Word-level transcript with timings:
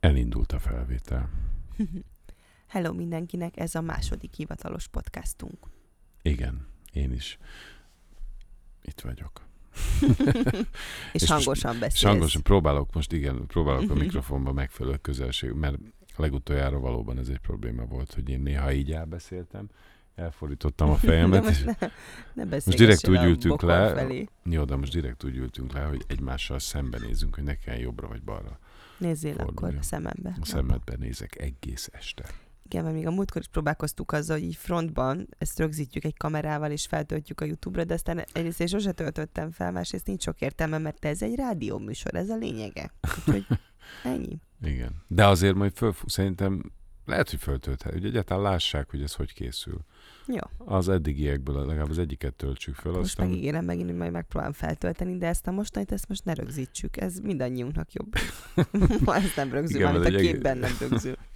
Elindult 0.00 0.52
a 0.52 0.58
felvétel. 0.58 1.30
Hello 2.66 2.92
mindenkinek, 2.92 3.56
ez 3.56 3.74
a 3.74 3.80
második 3.80 4.34
hivatalos 4.34 4.88
podcastunk. 4.88 5.66
Igen, 6.22 6.66
én 6.92 7.12
is. 7.12 7.38
Itt 8.82 9.00
vagyok. 9.00 9.46
és, 11.12 11.22
És 11.22 11.28
hangosan 11.28 11.72
beszélsz. 11.72 11.94
És 11.94 12.02
hangosan 12.02 12.42
próbálok 12.42 12.94
most, 12.94 13.12
igen, 13.12 13.46
próbálok 13.46 13.90
a 13.90 13.94
mikrofonba 13.94 14.52
megfelelő 14.52 14.96
közelség, 14.96 15.52
mert 15.52 15.78
legutoljára 16.16 16.78
valóban 16.78 17.18
ez 17.18 17.28
egy 17.28 17.38
probléma 17.38 17.84
volt, 17.84 18.14
hogy 18.14 18.28
én 18.28 18.40
néha 18.40 18.72
így 18.72 18.92
elbeszéltem, 18.92 19.68
elfordítottam 20.14 20.90
a 20.90 20.96
fejemet, 21.08 21.48
és 21.48 21.62
ne, 21.62 21.74
ne 22.34 22.44
most 22.44 22.76
direkt 22.76 23.08
úgy 23.08 23.24
ültünk 23.24 23.62
le, 23.62 23.94
Felé. 23.94 24.28
jó, 24.44 24.64
de 24.64 24.76
most 24.76 24.92
direkt 24.92 25.24
úgy 25.24 25.36
ültünk 25.36 25.72
le, 25.72 25.80
hogy 25.80 26.04
egymással 26.06 26.58
szembenézünk, 26.58 27.34
hogy 27.34 27.44
ne 27.44 27.54
kell 27.54 27.76
jobbra 27.76 28.08
vagy 28.08 28.22
balra. 28.22 28.58
Nézzél 28.98 29.32
akkor 29.32 29.44
fordulja. 29.44 29.78
a 29.78 29.82
szemembe. 29.82 30.36
A 30.40 30.44
szemedbe 30.44 30.96
nézek 30.98 31.38
egész 31.40 31.88
este. 31.92 32.24
Igen, 32.64 32.82
mert 32.84 32.96
még 32.96 33.06
a 33.06 33.10
múltkor 33.10 33.40
is 33.40 33.48
próbálkoztuk 33.48 34.12
azzal, 34.12 34.36
hogy 34.38 34.46
így 34.46 34.56
frontban 34.56 35.28
ezt 35.38 35.58
rögzítjük 35.58 36.04
egy 36.04 36.16
kamerával, 36.16 36.70
és 36.70 36.86
feltöltjük 36.86 37.40
a 37.40 37.44
YouTube-ra, 37.44 37.84
de 37.84 37.94
aztán 37.94 38.24
egyrészt 38.32 38.60
én 38.60 38.66
sose 38.66 38.92
töltöttem 38.92 39.50
fel, 39.50 39.72
másrészt 39.72 40.06
nincs 40.06 40.22
sok 40.22 40.40
értelme, 40.40 40.78
mert 40.78 41.04
ez 41.04 41.22
egy 41.22 41.34
rádióműsor, 41.34 42.14
ez 42.14 42.28
a 42.30 42.36
lényege. 42.36 42.92
Úgyhogy 43.18 43.46
ennyi. 44.04 44.40
Igen. 44.62 45.02
De 45.06 45.26
azért 45.26 45.54
majd 45.54 45.76
föl, 45.76 45.94
szerintem 46.06 46.72
lehet, 47.04 47.30
hogy 47.30 47.40
föltölthet, 47.40 47.92
hogy 47.92 48.04
egyáltalán 48.04 48.42
lássák, 48.42 48.90
hogy 48.90 49.02
ez 49.02 49.14
hogy 49.14 49.32
készül. 49.32 49.84
Jó, 50.28 50.66
Az 50.66 50.88
eddigiekből 50.88 51.66
legalább 51.66 51.90
az 51.90 51.98
egyiket 51.98 52.34
töltsük 52.34 52.74
fel, 52.74 52.92
most 52.92 53.04
aztán... 53.04 53.26
megígérem 53.26 53.64
megint, 53.64 53.88
hogy 53.88 53.98
majd 53.98 54.12
megpróbálom 54.12 54.54
feltölteni, 54.54 55.16
de 55.16 55.26
ezt 55.26 55.46
a 55.46 55.50
mostanit, 55.50 55.92
ezt 55.92 56.08
most 56.08 56.24
ne 56.24 56.34
rögzítsük, 56.34 56.96
ez 56.96 57.18
mindannyiunknak 57.18 57.92
jobb. 57.92 58.12
Ma 59.04 59.14
ez 59.14 59.32
nem 59.36 59.52
rögzül, 59.52 59.80
Igen, 59.80 59.92
mert 59.92 60.04
a 60.04 60.08
egy 60.08 60.20
képben 60.20 60.58
nem 60.58 60.72
rögzül. 60.80 61.16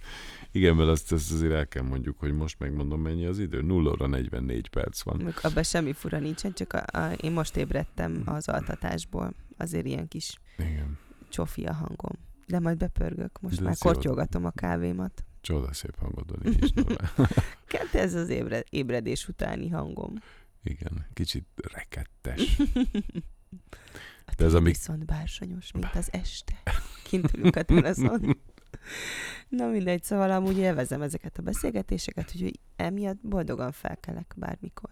Igen, 0.51 0.75
mert 0.75 0.89
azt, 0.89 1.11
azt 1.11 1.31
azért 1.31 1.53
el 1.53 1.67
kell 1.67 1.83
mondjuk, 1.83 2.19
hogy 2.19 2.33
most 2.33 2.59
megmondom 2.59 3.01
mennyi 3.01 3.25
az 3.25 3.39
idő. 3.39 3.61
0 3.61 3.91
óra 3.91 4.07
44 4.07 4.69
perc 4.69 5.01
van. 5.01 5.33
Abban 5.41 5.63
semmi 5.63 5.93
fura 5.93 6.19
nincsen, 6.19 6.53
csak 6.53 6.73
a, 6.73 6.97
a, 6.97 7.11
én 7.11 7.31
most 7.31 7.55
ébredtem 7.57 8.21
az 8.25 8.47
altatásból. 8.47 9.33
Azért 9.57 9.85
ilyen 9.85 10.07
kis 10.07 10.39
Igen. 10.57 10.97
csofi 11.29 11.63
a 11.65 11.73
hangom. 11.73 12.19
De 12.47 12.59
majd 12.59 12.77
bepörgök, 12.77 13.41
most 13.41 13.57
De 13.57 13.63
már 13.63 13.75
kortyogatom 13.77 14.45
a 14.45 14.51
kávémat. 14.51 15.23
Csoda 15.43 15.73
szép 15.73 15.95
hangod 15.97 16.29
van 16.29 16.53
így 16.53 16.63
is. 16.63 16.71
Ez 17.91 18.13
az 18.13 18.29
ébre, 18.29 18.63
ébredés 18.69 19.27
utáni 19.27 19.69
hangom. 19.69 20.13
Igen, 20.63 21.05
kicsit 21.13 21.45
rekettes. 21.73 22.59
A 24.25 24.33
De 24.37 24.45
ez 24.45 24.51
tiéd 24.51 24.53
a 24.53 24.59
mi- 24.59 24.69
viszont 24.69 25.05
bársonyos, 25.05 25.71
mint 25.71 25.89
az 25.93 26.09
este. 26.11 26.61
Kint 27.03 27.33
ülünk 27.33 27.55
a 27.55 27.63
teraszon. 27.63 28.37
Na 29.49 29.67
mindegy, 29.67 30.03
szóval 30.03 30.31
amúgy 30.31 30.57
élvezem 30.57 31.01
ezeket 31.01 31.37
a 31.37 31.41
beszélgetéseket, 31.41 32.31
úgyhogy 32.35 32.59
emiatt 32.75 33.19
boldogan 33.21 33.71
felkelek 33.71 34.33
bármikor. 34.37 34.91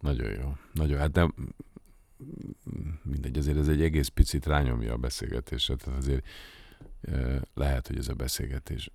Nagyon 0.00 0.30
jó. 0.30 0.56
Nagyon, 0.72 0.98
hát 0.98 1.10
de 1.12 1.28
mindegy, 3.02 3.38
azért 3.38 3.58
ez 3.58 3.68
egy 3.68 3.82
egész 3.82 4.08
picit 4.08 4.46
rányomja 4.46 4.92
a 4.92 4.96
beszélgetésre, 4.96 5.74
tehát 5.74 5.98
azért 5.98 6.26
lehet, 7.54 7.86
hogy 7.86 7.98
ez 7.98 8.08
a 8.08 8.14
beszélgetés 8.14 8.90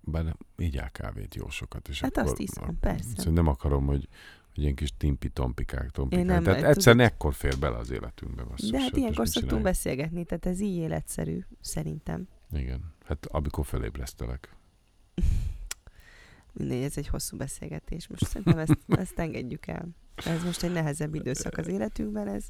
bár 0.00 0.24
nem, 0.24 0.36
így 0.58 0.76
áll 0.76 0.88
kávét 0.88 1.34
jó 1.34 1.48
sokat. 1.50 1.88
És 1.88 2.00
Hát 2.00 2.16
akkor, 2.16 2.30
azt 2.30 2.40
iszom, 2.40 2.78
persze. 2.78 3.30
Nem 3.30 3.46
akarom, 3.46 3.86
hogy, 3.86 4.08
hogy 4.54 4.62
ilyen 4.62 4.74
kis 4.74 4.92
timpi-tompikák, 4.96 5.90
tompikák. 5.90 6.24
nem, 6.26 6.42
tehát 6.42 6.58
tudod- 6.58 6.76
egyszerűen 6.76 7.06
ekkor 7.06 7.34
fér 7.34 7.58
bele 7.58 7.76
az 7.76 7.90
életünkbe. 7.90 8.42
Basszus, 8.42 8.70
De 8.70 8.80
hát 8.80 8.96
ilyenkor 8.96 9.28
szoktunk 9.28 9.62
beszélgetni, 9.62 10.24
tehát 10.24 10.46
ez 10.46 10.60
így 10.60 10.76
életszerű, 10.76 11.38
szerintem. 11.60 12.28
Igen. 12.52 12.94
Hát 13.04 13.26
amikor 13.26 13.66
felébresztelek. 13.66 14.56
Mindegy, 16.52 16.82
ez 16.82 16.96
egy 16.96 17.08
hosszú 17.08 17.36
beszélgetés. 17.36 18.08
Most 18.08 18.26
szerintem 18.26 18.58
ezt, 18.58 18.76
ezt 19.04 19.18
engedjük 19.18 19.66
el. 19.66 19.88
Ez 20.24 20.44
most 20.44 20.62
egy 20.62 20.72
nehezebb 20.72 21.14
időszak 21.14 21.58
az 21.58 21.66
életünkben, 21.66 22.28
ez, 22.28 22.44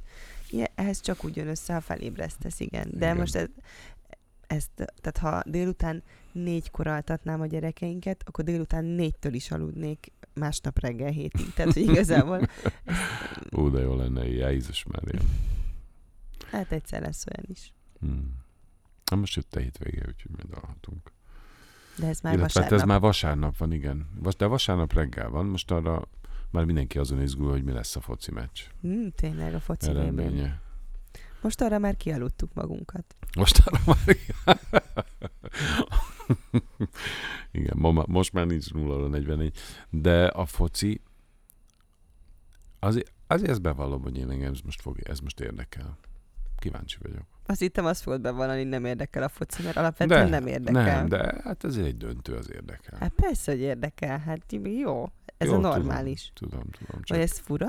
ehhez 0.74 1.00
csak 1.00 1.24
úgy 1.24 1.36
jön 1.36 1.48
össze, 1.48 1.72
ha 1.74 1.80
felébresztesz, 1.80 2.60
igen. 2.60 2.88
De 2.90 2.96
Igen. 2.96 3.16
most 3.16 3.34
ez, 3.34 3.46
ezt, 4.50 4.70
tehát 4.74 5.18
ha 5.18 5.50
délután 5.50 6.02
négykor 6.32 6.86
altatnám 6.86 7.40
a 7.40 7.46
gyerekeinket, 7.46 8.22
akkor 8.26 8.44
délután 8.44 8.84
négytől 8.84 9.34
is 9.34 9.50
aludnék 9.50 10.12
másnap 10.34 10.78
reggel 10.78 11.10
hétig. 11.10 11.52
Tehát, 11.54 11.72
hogy 11.72 11.82
igazából 11.82 12.40
Ú, 13.56 13.70
de 13.70 13.80
jó 13.80 13.96
lenne, 13.96 14.26
Jézus 14.26 14.84
Mária. 14.84 15.20
hát 16.50 16.72
egyszer 16.72 17.00
lesz 17.02 17.26
olyan 17.26 17.46
is. 17.50 17.72
Hmm. 18.00 18.36
Na 19.10 19.16
most 19.16 19.36
jött 19.36 19.54
a 19.54 19.60
hétvége, 19.60 20.04
úgyhogy 20.08 20.30
majd 20.36 20.62
alhatunk. 20.62 21.12
De 21.98 22.06
ez 22.06 22.20
már 22.20 22.34
Illetve 22.34 22.60
hát 22.60 22.70
vasárnap. 22.70 22.80
ez 22.80 22.86
már 22.86 23.00
vasárnap 23.00 23.56
van, 23.56 23.72
igen. 23.72 24.08
De 24.38 24.46
vasárnap 24.46 24.92
reggel 24.92 25.28
van, 25.28 25.46
most 25.46 25.70
arra 25.70 26.08
már 26.50 26.64
mindenki 26.64 26.98
azon 26.98 27.22
izgul, 27.22 27.50
hogy 27.50 27.64
mi 27.64 27.72
lesz 27.72 27.96
a 27.96 28.00
foci 28.00 28.30
meccs 28.32 28.60
Hmm, 28.80 29.10
tényleg 29.10 29.54
a 29.54 29.60
foci 29.60 29.88
eredménye. 29.88 30.60
Most 31.40 31.60
arra 31.60 31.78
már 31.78 31.96
kialudtuk 31.96 32.54
magunkat. 32.54 33.16
Most 33.36 33.62
arra 33.64 33.78
már... 33.86 34.16
Igen, 37.50 37.76
ma, 37.76 38.04
most 38.06 38.32
már 38.32 38.46
nincs 38.46 38.72
0 38.72 39.08
44, 39.08 39.56
de 39.90 40.26
a 40.26 40.46
foci 40.46 41.00
azért, 42.78 43.12
azért 43.26 43.50
ezt 43.50 43.62
bevallom, 43.62 44.02
hogy 44.02 44.16
én 44.16 44.30
engem 44.30 44.52
ez 44.52 44.60
most, 44.60 44.80
fog, 44.80 44.98
ez 45.02 45.18
most 45.18 45.40
érdekel. 45.40 45.98
Kíváncsi 46.58 46.96
vagyok. 47.02 47.22
Azt 47.46 47.60
hittem 47.60 47.84
azt 47.84 48.02
fogod 48.02 48.20
bevallani, 48.20 48.58
hogy 48.58 48.68
nem 48.68 48.84
érdekel 48.84 49.22
a 49.22 49.28
foci, 49.28 49.62
mert 49.62 49.76
alapvetően 49.76 50.28
nem 50.28 50.46
érdekel. 50.46 50.96
Nem, 50.96 51.08
de 51.08 51.40
hát 51.44 51.64
ez 51.64 51.76
egy 51.76 51.96
döntő, 51.96 52.34
az 52.34 52.50
érdekel. 52.52 52.98
Hát 52.98 53.12
persze, 53.12 53.52
hogy 53.52 53.60
érdekel. 53.60 54.18
Hát 54.18 54.52
jó, 54.62 55.10
ez 55.40 55.48
Jó, 55.48 55.54
a 55.54 55.58
normális. 55.58 56.30
Tudom, 56.34 56.50
tudom, 56.60 56.70
tudom. 56.70 57.02
Csak, 57.02 57.16
Vagy 57.16 57.26
ez 57.26 57.38
fura? 57.38 57.68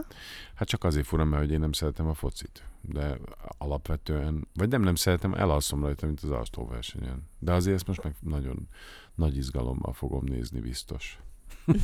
Hát 0.53 0.67
csak 0.67 0.83
azért 0.83 1.05
fura, 1.05 1.25
mert 1.25 1.41
hogy 1.41 1.51
én 1.51 1.59
nem 1.59 1.71
szeretem 1.71 2.07
a 2.07 2.13
focit. 2.13 2.63
De 2.81 3.17
alapvetően, 3.57 4.47
vagy 4.53 4.69
nem 4.69 4.81
nem 4.81 4.95
szeretem, 4.95 5.33
elalszom 5.33 5.81
rajta, 5.81 6.05
mint 6.05 6.19
az 6.21 6.29
alstóversenyen. 6.29 7.27
De 7.39 7.53
azért 7.53 7.75
ezt 7.75 7.87
most 7.87 8.03
meg 8.03 8.15
nagyon 8.19 8.67
nagy 9.15 9.37
izgalommal 9.37 9.93
fogom 9.93 10.23
nézni 10.23 10.59
biztos. 10.59 11.19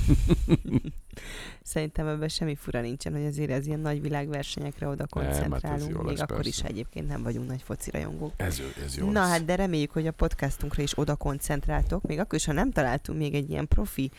Szerintem 1.63 2.07
ebben 2.07 2.27
semmi 2.27 2.55
fura 2.55 2.81
nincsen, 2.81 3.13
hogy 3.13 3.25
azért 3.25 3.51
ez 3.51 3.65
ilyen 3.65 3.79
nagy 3.79 4.01
világversenyekre 4.01 4.87
oda 4.87 5.05
Nem, 5.15 5.23
hát 5.23 5.33
koncentrálunk, 5.33 5.91
jó 5.91 6.01
még 6.01 6.17
lesz, 6.17 6.19
akkor 6.21 6.45
is 6.45 6.55
persze. 6.55 6.67
egyébként 6.67 7.07
nem 7.07 7.23
vagyunk 7.23 7.47
nagy 7.47 7.61
foci 7.61 7.91
rajongók. 7.91 8.33
Ez, 8.35 8.61
ez 8.85 8.97
jó 8.97 9.11
Na 9.11 9.19
lesz. 9.19 9.29
hát, 9.29 9.45
de 9.45 9.55
reméljük, 9.55 9.91
hogy 9.91 10.07
a 10.07 10.11
podcastunkra 10.11 10.83
is 10.83 10.97
oda 10.97 11.15
koncentráltok, 11.15 12.03
még 12.03 12.19
akkor 12.19 12.35
is, 12.35 12.45
ha 12.45 12.51
nem 12.51 12.71
találtunk 12.71 13.19
még 13.19 13.33
egy 13.33 13.49
ilyen 13.49 13.67
profi 13.67 14.11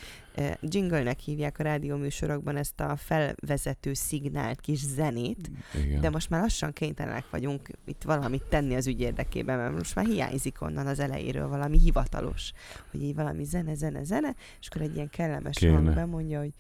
jingle-nek 0.61 1.19
hívják 1.19 1.59
a 1.59 1.63
rádióműsorokban 1.63 2.57
ezt 2.57 2.81
a 2.81 2.97
felvezető 2.97 3.95
szignált 3.95 4.61
kis 4.61 4.79
zenét, 4.79 5.51
Igen. 5.75 6.01
de 6.01 6.11
most 6.11 6.31
már 6.31 6.41
lassan 6.41 6.73
kénytelenek 6.73 7.31
vagyunk 7.31 7.71
itt 7.85 8.03
valamit 8.03 8.43
tenni 8.43 8.75
az 8.75 8.87
ügy 8.87 9.01
érdekében, 9.01 9.59
mert 9.59 9.73
most 9.73 9.95
már 9.95 10.05
hiányzik 10.05 10.61
onnan 10.61 10.87
az 10.87 10.99
elejéről 10.99 11.49
valami 11.49 11.79
hivatalos, 11.79 12.53
hogy 12.91 13.03
így 13.03 13.15
valami 13.15 13.45
zene, 13.45 13.75
zene, 13.75 14.05
zene, 14.05 14.35
és 14.61 14.69
akkor 14.69 14.83
egy 14.83 14.95
ilyen 14.95 15.11
kellemes 15.11 15.59
hang 15.59 15.95
bemondja, 15.95 16.39
hogy 16.39 16.53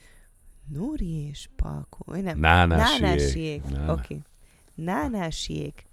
Nóri 0.72 1.28
és 1.28 1.48
vagy 1.88 2.22
nem, 2.22 2.38
Nánásiék. 2.38 3.62
Oké. 3.64 3.88
Okay. 3.88 4.22
Nánásiék 4.74 5.86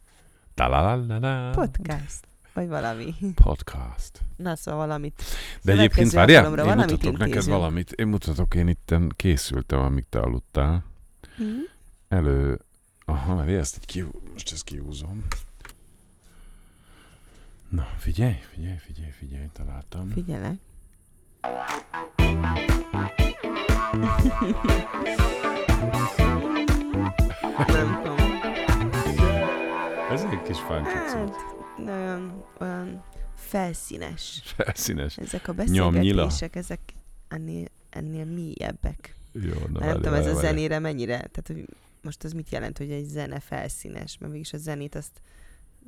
podcast, 1.51 2.27
vagy 2.55 2.67
valami. 2.67 3.15
Podcast. 3.43 4.19
Na, 4.35 4.55
szóval 4.55 4.85
valamit. 4.85 5.23
De 5.61 5.71
egyébként 5.71 6.11
várjál, 6.11 6.43
én 6.45 6.49
valamit 6.49 6.75
mutatok 6.75 7.11
neked 7.11 7.27
intézünk. 7.27 7.55
valamit. 7.57 7.91
Én 7.91 8.07
mutatok, 8.07 8.55
én 8.55 8.67
itten 8.67 9.11
készültem, 9.15 9.79
amíg 9.79 10.05
te 10.09 10.19
aludtál. 10.19 10.83
Hm? 11.37 11.43
Elő... 12.07 12.59
Aha, 13.05 13.35
mert 13.35 13.49
ezt 13.49 13.75
így 13.77 13.85
kihú... 13.85 14.09
most 14.33 14.51
ezt 14.51 14.63
kihúzom. 14.63 15.25
Na, 17.69 17.87
figyelj, 17.97 18.35
figyelj, 18.53 18.77
figyelj, 18.77 19.11
figyelj, 19.11 19.45
találtam. 19.53 20.09
Figyelek. 20.09 20.55
Nem 27.67 27.99
tudom. 28.03 28.15
Ez 30.11 30.23
egy 30.23 30.41
kis 30.41 30.59
funky 30.59 30.89
cucc. 31.09 31.13
Hát, 31.13 31.64
nagyon 31.77 32.43
olyan 32.59 33.03
felszínes. 33.35 34.41
Felszínes. 34.43 35.17
Ezek 35.17 35.47
a 35.47 35.53
beszélgetések, 35.53 36.55
ezek 36.55 36.79
ennél, 37.27 37.67
ennél 37.89 38.25
mélyebbek. 38.25 39.15
Jó, 39.31 39.53
na 39.73 39.79
nem 39.79 39.93
tudom, 39.93 40.13
ez 40.13 40.27
a 40.27 40.39
zenére 40.39 40.79
mennyire, 40.79 41.15
tehát 41.15 41.47
hogy 41.47 41.65
most 42.01 42.23
az 42.23 42.31
mit 42.31 42.49
jelent, 42.49 42.77
hogy 42.77 42.91
egy 42.91 43.05
zene 43.05 43.39
felszínes, 43.39 44.17
mert 44.17 44.31
mégis 44.31 44.53
a 44.53 44.57
zenét 44.57 44.95
azt, 44.95 45.21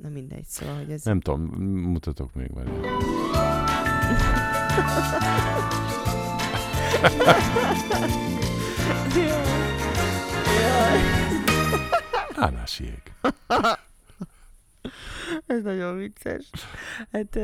na 0.02 0.08
mindegy, 0.08 0.46
szóval, 0.46 0.76
hogy 0.76 0.90
ez... 0.90 1.02
Nem 1.02 1.20
tudom, 1.20 1.40
mutatok 1.80 2.34
még 2.34 2.54
várj. 2.54 2.70
Jaj. 10.60 10.98
Nánásiék. 12.36 13.12
Ez 15.46 15.62
nagyon 15.62 15.96
vicces. 15.96 16.50
Hát 17.12 17.38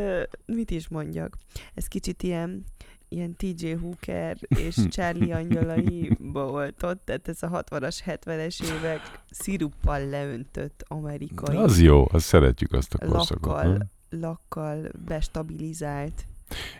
mit 0.47 0.71
is 0.71 0.89
mondjak? 0.89 1.37
Ez 1.75 1.87
kicsit 1.87 2.23
ilyen 2.23 2.65
ilyen 3.09 3.37
TJ 3.37 3.73
Hooker 3.73 4.37
és 4.49 4.77
Charlie 4.91 5.35
angyalaiba 5.35 6.47
volt 6.47 6.83
ott, 6.83 7.05
tehát 7.05 7.29
ez 7.29 7.43
a 7.43 7.65
60-as, 7.71 7.99
70-es 8.07 8.77
évek 8.77 9.01
sziruppal 9.31 10.09
leöntött 10.09 10.85
amerikai 10.89 11.57
Az 11.57 11.81
jó, 11.81 12.07
azt 12.11 12.27
szeretjük 12.27 12.73
azt 12.73 12.95
a 12.95 13.07
korszakot. 13.07 13.47
lakkal, 13.47 13.73
nem? 13.73 14.21
lakkal 14.21 14.91
bestabilizált 15.07 16.25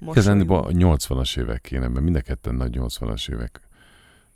Igazán 0.01 0.41
a 0.41 0.67
80-as 0.67 1.39
évek 1.39 1.61
kéne, 1.61 1.89
mert 1.89 2.05
mind 2.05 2.17
a 2.17 2.21
ketten 2.21 2.55
nagy 2.55 2.77
80-as 2.79 3.31
évek 3.31 3.61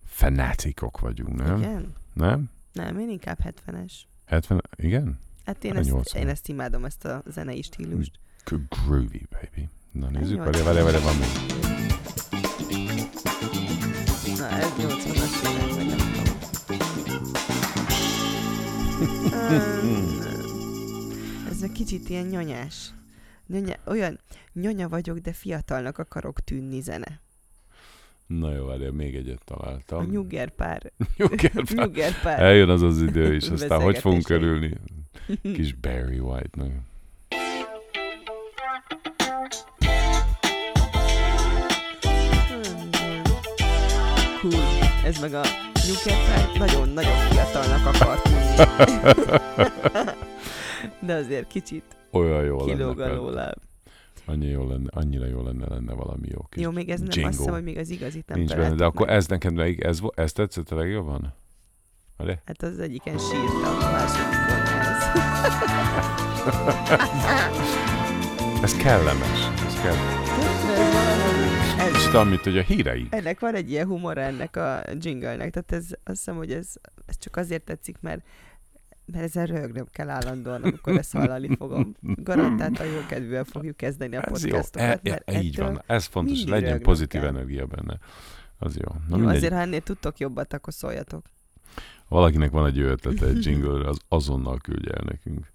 fanatikok 0.04 1.00
vagyunk, 1.00 1.36
nem? 1.36 1.56
Igen? 1.58 1.94
Nem? 2.12 2.50
Nem, 2.72 2.98
én 2.98 3.08
inkább 3.08 3.38
70-es. 3.44 3.92
70, 4.26 4.62
igen? 4.76 5.18
Hát 5.48 5.64
én, 5.64 5.76
ezt, 5.76 5.90
80. 5.90 6.22
én 6.22 6.28
ezt 6.28 6.48
imádom, 6.48 6.84
ezt 6.84 7.04
a 7.04 7.22
zenei 7.26 7.62
stílust. 7.62 8.18
Groovy, 8.44 9.26
baby. 9.30 9.68
Na 9.92 10.10
nézzük, 10.10 10.38
várj, 10.38 10.62
várj, 10.62 10.80
várj, 10.80 11.02
van 11.02 11.16
még. 11.16 11.28
Na, 14.38 14.48
ez 14.48 14.70
80-as 14.78 15.50
évek, 15.50 15.74
vagy 15.74 15.86
nem 15.86 15.98
tudom. 16.12 16.36
Öm, 19.50 20.20
ez 21.50 21.62
egy 21.62 21.72
kicsit 21.72 22.08
ilyen 22.08 22.26
nyonyás. 22.26 22.94
Nyonya, 23.46 23.74
olyan 23.86 24.20
nyonya 24.52 24.88
vagyok, 24.88 25.18
de 25.18 25.32
fiatalnak 25.32 25.98
akarok 25.98 26.40
tűnni 26.40 26.80
zene. 26.80 27.20
Na 28.28 28.54
jó, 28.54 28.64
várj, 28.66 28.88
még 28.88 29.14
egyet 29.14 29.40
A 29.46 29.54
találtam. 29.54 30.10
nyugger 30.10 30.50
pár. 30.50 30.92
Nyugger. 31.16 31.52
nyugger 31.74 32.20
pár. 32.22 32.40
Eljön 32.42 32.68
az 32.68 32.82
az 32.82 33.02
idő 33.02 33.34
is, 33.34 33.48
aztán 33.48 33.80
hogy 33.82 33.98
fogunk 33.98 34.22
Beszélgetései. 34.22 34.56
örülni 34.58 34.76
kis 35.56 35.74
Barry 35.74 36.18
White-nak. 36.18 36.72
Cool. 44.40 44.62
Ez 45.04 45.20
meg 45.20 45.34
a 45.34 45.42
nyugger 45.86 46.26
pár 46.26 46.58
nagyon-nagyon 46.58 47.16
fiatalnak 47.16 47.86
akar 47.86 48.22
tűnni. 48.22 48.54
de 51.06 51.14
azért 51.14 51.46
kicsit 51.46 51.82
Olyan 52.10 52.44
jó 52.44 52.56
kilóg 52.56 52.96
például. 52.96 53.18
alóla. 53.18 53.52
Annyi 54.28 54.46
jó 54.46 54.68
lenne, 54.68 54.88
annyira 54.90 55.26
jó 55.26 55.42
lenne, 55.42 55.68
lenne 55.68 55.92
valami 55.92 56.28
jó 56.30 56.40
kis 56.48 56.62
Jó, 56.62 56.70
még 56.70 56.88
ez 56.88 57.00
nem 57.00 57.08
azt 57.08 57.38
hiszem, 57.38 57.52
hogy 57.52 57.62
még 57.62 57.78
az 57.78 57.90
igazit 57.90 58.28
nem 58.28 58.38
Nincs 58.38 58.54
benne, 58.54 58.74
de 58.74 58.84
akkor 58.84 59.06
meg. 59.06 59.16
ez 59.16 59.26
neked 59.26 59.54
melyik, 59.54 59.84
ez, 59.84 60.00
ez 60.14 60.32
tetszett 60.32 60.70
a 60.70 60.76
legjobban? 60.76 61.34
Várj? 62.16 62.32
Hát 62.44 62.62
az 62.62 62.78
egyiken 62.78 63.18
sírtam, 63.18 63.76
a 63.80 63.90
másodikon 63.90 64.60
ez. 64.80 65.06
Ez 68.62 68.76
kellemes. 68.76 69.48
Ez 69.66 69.80
kellemes. 69.80 70.28
ez, 72.06 72.14
amit, 72.14 72.40
hogy 72.40 72.58
a 72.58 72.62
hírei. 72.62 73.06
ennek 73.10 73.40
van 73.40 73.54
egy 73.54 73.70
ilyen 73.70 73.86
humor 73.86 74.18
ennek 74.18 74.56
a 74.56 74.82
jingle-nek, 74.98 75.50
tehát 75.50 75.72
ez, 75.72 75.84
azt 76.04 76.16
hiszem, 76.16 76.36
hogy 76.36 76.52
ez, 76.52 76.72
ez 77.06 77.18
csak 77.18 77.36
azért 77.36 77.62
tetszik, 77.62 77.96
mert 78.00 78.22
mert 79.12 79.24
ezzel 79.24 79.46
röhögnöm 79.46 79.86
kell 79.92 80.08
állandóan, 80.10 80.62
amikor 80.62 80.96
ezt 80.96 81.12
hallani 81.12 81.56
fogom. 81.56 81.94
Garantáltan 82.00 82.86
jó 82.86 83.00
kedvűen 83.08 83.44
fogjuk 83.44 83.76
kezdeni 83.76 84.16
a 84.16 84.22
Ez 84.30 84.44
jó. 84.44 84.50
podcastokat, 84.50 85.00
E, 85.06 85.10
mert 85.10 85.30
e, 85.30 85.40
így 85.40 85.56
van. 85.56 85.82
Ez 85.86 86.04
fontos, 86.04 86.44
legyen 86.44 86.80
pozitív 86.82 87.20
kell. 87.20 87.30
energia 87.30 87.66
benne. 87.66 87.98
Az 88.58 88.76
jó. 88.76 88.88
Na 88.92 89.00
jó, 89.08 89.16
mindegy. 89.16 89.36
azért, 89.36 89.52
ha 89.52 89.58
ennél 89.60 89.80
tudtok 89.80 90.18
jobbat, 90.18 90.52
akkor 90.52 90.72
szóljatok. 90.72 91.26
Valakinek 92.08 92.50
van 92.50 92.66
egy 92.66 92.76
jó 92.76 92.86
ötlete 92.86 93.26
egy 93.26 93.44
jingle 93.44 93.88
az 93.88 93.98
azonnal 94.08 94.58
küldje 94.58 94.92
el 94.92 95.04
nekünk. 95.04 95.52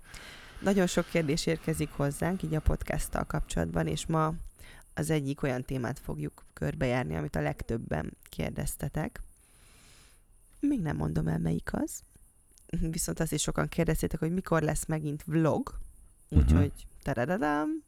Nagyon 0.62 0.88
sok 0.88 1.06
kérdés 1.12 1.46
érkezik 1.46 1.90
hozzánk, 1.92 2.44
így 2.44 2.56
a 2.56 2.60
podcasttal 2.60 3.24
kapcsolatban, 3.24 3.88
és 3.88 4.06
ma 4.06 4.34
az 4.94 5.10
egyik 5.10 5.44
olyan 5.44 5.62
témát 5.64 6.00
fogjuk 6.00 6.46
körbejárni, 6.54 7.16
amit 7.16 7.36
a 7.36 7.42
legtöbben 7.42 8.18
kérdeztetek. 8.30 9.22
Még 10.60 10.82
nem 10.82 10.96
mondom 10.96 11.28
el, 11.28 11.40
melyik 11.40 11.70
az. 11.74 12.02
Viszont 12.80 13.20
azt 13.20 13.34
is 13.34 13.42
sokan 13.42 13.68
kérdeztétek, 13.68 14.20
hogy 14.20 14.34
mikor 14.34 14.62
lesz 14.62 14.86
megint 14.86 15.24
vlog. 15.24 15.80
Úgyhogy, 16.30 16.72
taradadám, 17.04 17.84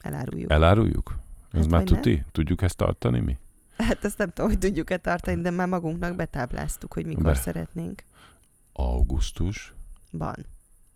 eláruljuk. 0.00 0.50
Eláruljuk? 0.50 1.18
Ez 1.52 1.60
Hát 1.60 1.70
már 1.70 1.80
vagy 1.80 1.90
nem. 1.90 2.00
tuti? 2.02 2.24
Tudjuk 2.32 2.62
ezt 2.62 2.76
tartani 2.76 3.20
mi? 3.20 3.38
Hát 3.76 4.04
azt 4.04 4.18
nem 4.18 4.28
tudom, 4.28 4.50
hogy 4.50 4.58
tudjuk-e 4.58 4.96
tartani, 4.96 5.40
de 5.42 5.50
már 5.50 5.68
magunknak 5.68 6.16
betábláztuk, 6.16 6.92
hogy 6.92 7.06
mikor 7.06 7.22
Be. 7.22 7.34
szeretnénk. 7.34 8.02
Augusztus. 8.72 9.74
Van. 10.10 10.46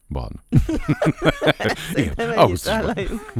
Van. 0.09 0.41
Szerintem 1.93 2.31
vállaljuk. 2.65 3.33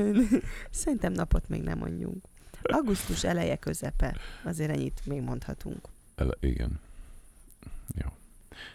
Szerintem 0.70 1.12
napot 1.12 1.48
még 1.48 1.62
nem 1.62 1.78
mondjunk. 1.78 2.24
Augusztus 2.62 3.24
eleje 3.24 3.56
közepe. 3.56 4.16
Azért 4.44 4.70
ennyit 4.70 5.00
még 5.04 5.20
mondhatunk. 5.20 5.88
Ele, 6.14 6.34
igen. 6.40 6.80
Jó. 7.94 8.08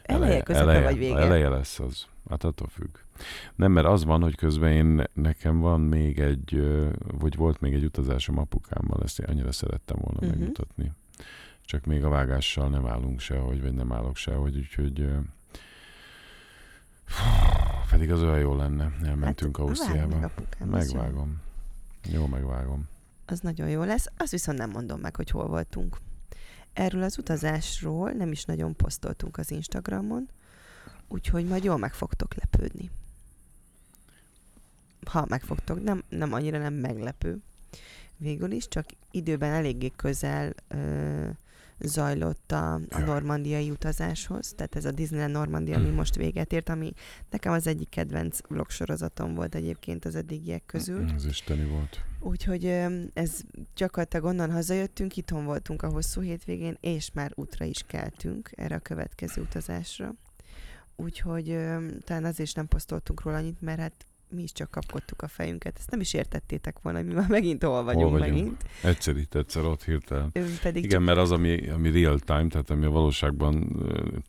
Eleje, 0.03 0.41
eleje, 0.41 0.83
vagy 0.83 0.97
vége? 0.97 1.17
Eleje 1.17 1.49
lesz 1.49 1.79
az. 1.79 2.05
Hát 2.29 2.43
attól 2.43 2.67
függ. 2.67 2.97
Nem, 3.55 3.71
mert 3.71 3.87
az 3.87 4.03
van, 4.03 4.21
hogy 4.21 4.35
közben 4.35 4.71
én, 4.71 5.03
nekem 5.13 5.59
van 5.59 5.81
még 5.81 6.19
egy, 6.19 6.63
vagy 6.99 7.35
volt 7.35 7.61
még 7.61 7.73
egy 7.73 7.83
utazásom 7.83 8.37
apukámmal, 8.37 9.03
ezt 9.03 9.19
én 9.19 9.25
annyira 9.29 9.51
szerettem 9.51 9.97
volna 9.99 10.19
uh-huh. 10.19 10.37
megmutatni. 10.37 10.91
Csak 11.65 11.85
még 11.85 12.03
a 12.03 12.09
vágással 12.09 12.69
nem 12.69 12.87
állunk 12.87 13.19
sehogy, 13.19 13.61
vagy 13.61 13.73
nem 13.73 13.93
állok 13.93 14.15
sehogy, 14.15 14.57
úgyhogy 14.57 14.99
ö, 14.99 15.17
pedig 17.89 18.11
az 18.11 18.21
olyan 18.21 18.39
jó 18.39 18.55
lenne. 18.55 18.91
Elmentünk 19.03 19.57
hát, 19.57 19.65
Ausztriába. 19.65 20.31
Megvágom. 20.65 21.41
Jó, 22.11 22.27
megvágom. 22.27 22.87
Az 23.25 23.39
nagyon 23.39 23.69
jó 23.69 23.83
lesz. 23.83 24.07
Azt 24.17 24.31
viszont 24.31 24.57
nem 24.57 24.69
mondom 24.69 24.99
meg, 24.99 25.15
hogy 25.15 25.29
hol 25.29 25.47
voltunk. 25.47 25.97
Erről 26.77 27.03
az 27.03 27.18
utazásról 27.18 28.12
nem 28.12 28.31
is 28.31 28.44
nagyon 28.44 28.75
posztoltunk 28.75 29.38
az 29.38 29.51
Instagramon, 29.51 30.29
úgyhogy 31.07 31.45
majd 31.45 31.63
jól 31.63 31.77
meg 31.77 31.94
fogtok 31.94 32.35
lepődni. 32.35 32.89
Ha 35.06 35.25
megfogtok, 35.29 35.83
nem, 35.83 36.03
nem 36.09 36.33
annyira 36.33 36.57
nem 36.57 36.74
meglepő. 36.74 37.38
Végül 38.18 38.51
is, 38.51 38.68
csak 38.68 38.85
időben 39.12 39.53
eléggé 39.53 39.91
közel 39.95 40.53
ö, 40.68 41.29
zajlott 41.79 42.51
a, 42.51 42.74
a 42.74 43.00
normandiai 43.00 43.69
utazáshoz, 43.69 44.53
tehát 44.56 44.75
ez 44.75 44.85
a 44.85 44.91
Disneyland 44.91 45.33
Normandia, 45.33 45.77
ami 45.77 45.89
Mm. 45.89 45.94
most 45.94 46.15
véget 46.15 46.53
ért, 46.53 46.69
ami 46.69 46.94
nekem 47.29 47.51
az 47.53 47.68
egyik 47.68 47.89
kedvenc 47.89 48.39
vlogsorozatom 48.47 49.33
volt 49.35 49.56
egyébként 49.56 50.06
az 50.06 50.15
eddigiek 50.15 50.63
közül. 50.65 51.12
Ez 51.15 51.25
isteni 51.25 51.66
volt. 51.66 52.01
Úgyhogy 52.19 52.66
ez 53.13 53.42
gyakorlatilag 53.75 54.25
onnan 54.25 54.51
hazajöttünk, 54.51 55.18
itthon 55.18 55.45
voltunk 55.45 55.81
a 55.81 55.90
hosszú 55.90 56.21
hétvégén, 56.21 56.78
és 56.81 57.11
már 57.13 57.31
útra 57.35 57.66
is 57.66 57.83
keltünk 57.87 58.49
erre 58.56 58.75
a 58.75 58.80
következő 58.80 59.42
utazásra. 59.42 60.13
Úgyhogy 60.95 61.45
talán 62.04 62.25
azért 62.25 62.47
is 62.47 62.54
nem 62.54 62.68
posztoltunk 62.68 63.21
róla 63.21 63.37
annyit, 63.37 63.61
mert 63.61 63.80
hát 63.80 64.06
mi 64.29 64.41
is 64.41 64.51
csak 64.51 64.71
kapkodtuk 64.71 65.21
a 65.21 65.27
fejünket. 65.27 65.77
Ezt 65.77 65.91
nem 65.91 65.99
is 65.99 66.13
értettétek 66.13 66.79
volna, 66.81 66.97
hogy 66.97 67.07
mi 67.07 67.13
már 67.13 67.29
megint 67.29 67.63
hol 67.63 67.83
vagyunk, 67.83 68.11
vagyunk? 68.11 68.29
megint. 68.29 68.63
Egyszer 68.83 69.17
itt, 69.17 69.35
egyszer 69.35 69.65
ott 69.65 69.83
hirtelen. 69.83 70.31
Pedig 70.61 70.83
Igen, 70.83 71.01
mert 71.01 71.17
az, 71.17 71.31
ami, 71.31 71.69
ami 71.69 71.91
real 71.91 72.19
time, 72.19 72.47
tehát 72.47 72.69
ami 72.69 72.85
a 72.85 72.89
valóságban 72.89 73.83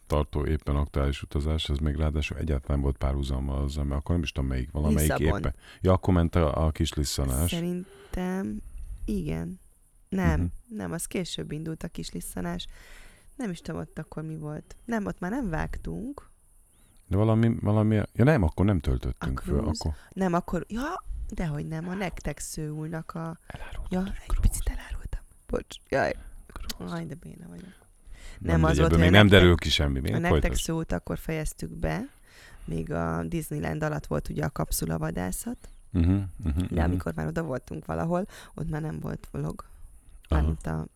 tartó 0.06 0.46
éppen 0.46 0.76
aktuális 0.76 1.22
utazás, 1.22 1.68
ez 1.68 1.78
még 1.78 1.94
ráadásul 1.94 2.36
egyáltalán 2.36 2.80
volt 2.80 2.96
párhuzammal 2.96 3.62
azzal, 3.62 3.84
mert 3.84 4.00
akkor 4.00 4.14
nem 4.14 4.22
is 4.22 4.32
tudom 4.32 4.48
melyik, 4.48 4.70
valamelyik 4.70 5.16
Lisszabon. 5.16 5.38
éppen. 5.38 5.54
Ja, 5.80 5.92
akkor 5.92 6.14
ment 6.14 6.34
a, 6.34 6.66
a 6.66 6.70
kis 6.70 6.92
lisszanás. 6.92 7.50
Szerintem 7.50 8.62
igen. 9.04 9.60
Nem, 10.08 10.32
uh-huh. 10.32 10.50
nem, 10.68 10.92
az 10.92 11.06
később 11.06 11.52
indult 11.52 11.82
a 11.82 11.88
kis 11.88 12.10
lisszanás. 12.10 12.66
Nem 13.36 13.50
is 13.50 13.60
tudom 13.60 13.80
ott 13.80 13.98
akkor 13.98 14.22
mi 14.22 14.36
volt. 14.36 14.76
Nem, 14.84 15.06
ott 15.06 15.18
már 15.18 15.30
nem 15.30 15.48
vágtunk. 15.48 16.30
De 17.08 17.16
valami, 17.16 17.54
valami, 17.60 17.94
ja 18.12 18.24
nem, 18.24 18.42
akkor 18.42 18.64
nem 18.64 18.80
töltöttünk 18.80 19.38
A 19.38 19.42
föl, 19.42 19.58
cruise? 19.60 19.78
akkor 19.80 19.92
Nem, 20.12 20.32
akkor, 20.32 20.64
ja, 20.68 21.02
dehogy 21.28 21.66
nem, 21.66 21.88
a 21.88 21.94
nektek 21.94 22.38
szőulnak 22.38 23.14
a... 23.14 23.38
Ja, 23.88 24.04
egy 24.28 24.40
picit 24.40 24.68
elárultam. 24.68 25.20
Bocs, 25.46 25.76
jaj. 25.88 26.12
Aj, 26.78 27.06
de 27.06 27.14
béna 27.14 27.48
vagyok. 27.48 27.64
Nem, 28.38 28.60
Nem, 28.60 28.64
az 28.64 28.78
volt, 28.78 28.90
még 28.90 29.00
nem 29.00 29.10
nektek- 29.10 29.30
derül 29.30 29.54
ki 29.56 29.68
semmi. 29.70 30.00
Még 30.00 30.12
A 30.14 30.18
nektek 30.18 30.30
folytasd. 30.40 30.62
szót 30.62 30.92
akkor 30.92 31.18
fejeztük 31.18 31.70
be, 31.70 32.08
még 32.64 32.92
a 32.92 33.22
Disneyland 33.24 33.82
alatt 33.82 34.06
volt 34.06 34.28
ugye 34.28 34.44
a 34.44 34.50
kapszulavadászat, 34.50 35.68
Uh-huh, 35.92 36.22
uh-huh, 36.44 36.66
de 36.70 36.82
amikor 36.82 37.12
már 37.14 37.26
oda 37.26 37.42
voltunk 37.42 37.86
valahol, 37.86 38.26
ott 38.54 38.68
már 38.70 38.80
nem 38.80 38.98
volt 39.00 39.28
vlog. 39.32 39.64
Mármint 40.28 40.66
a 40.66 40.86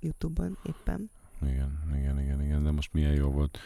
Youtube-on 0.00 0.58
éppen. 0.62 1.10
Igen, 1.42 1.82
igen, 1.96 2.20
igen, 2.20 2.42
igen, 2.42 2.62
de 2.64 2.70
most 2.70 2.92
milyen 2.92 3.12
jó 3.12 3.30
volt. 3.30 3.58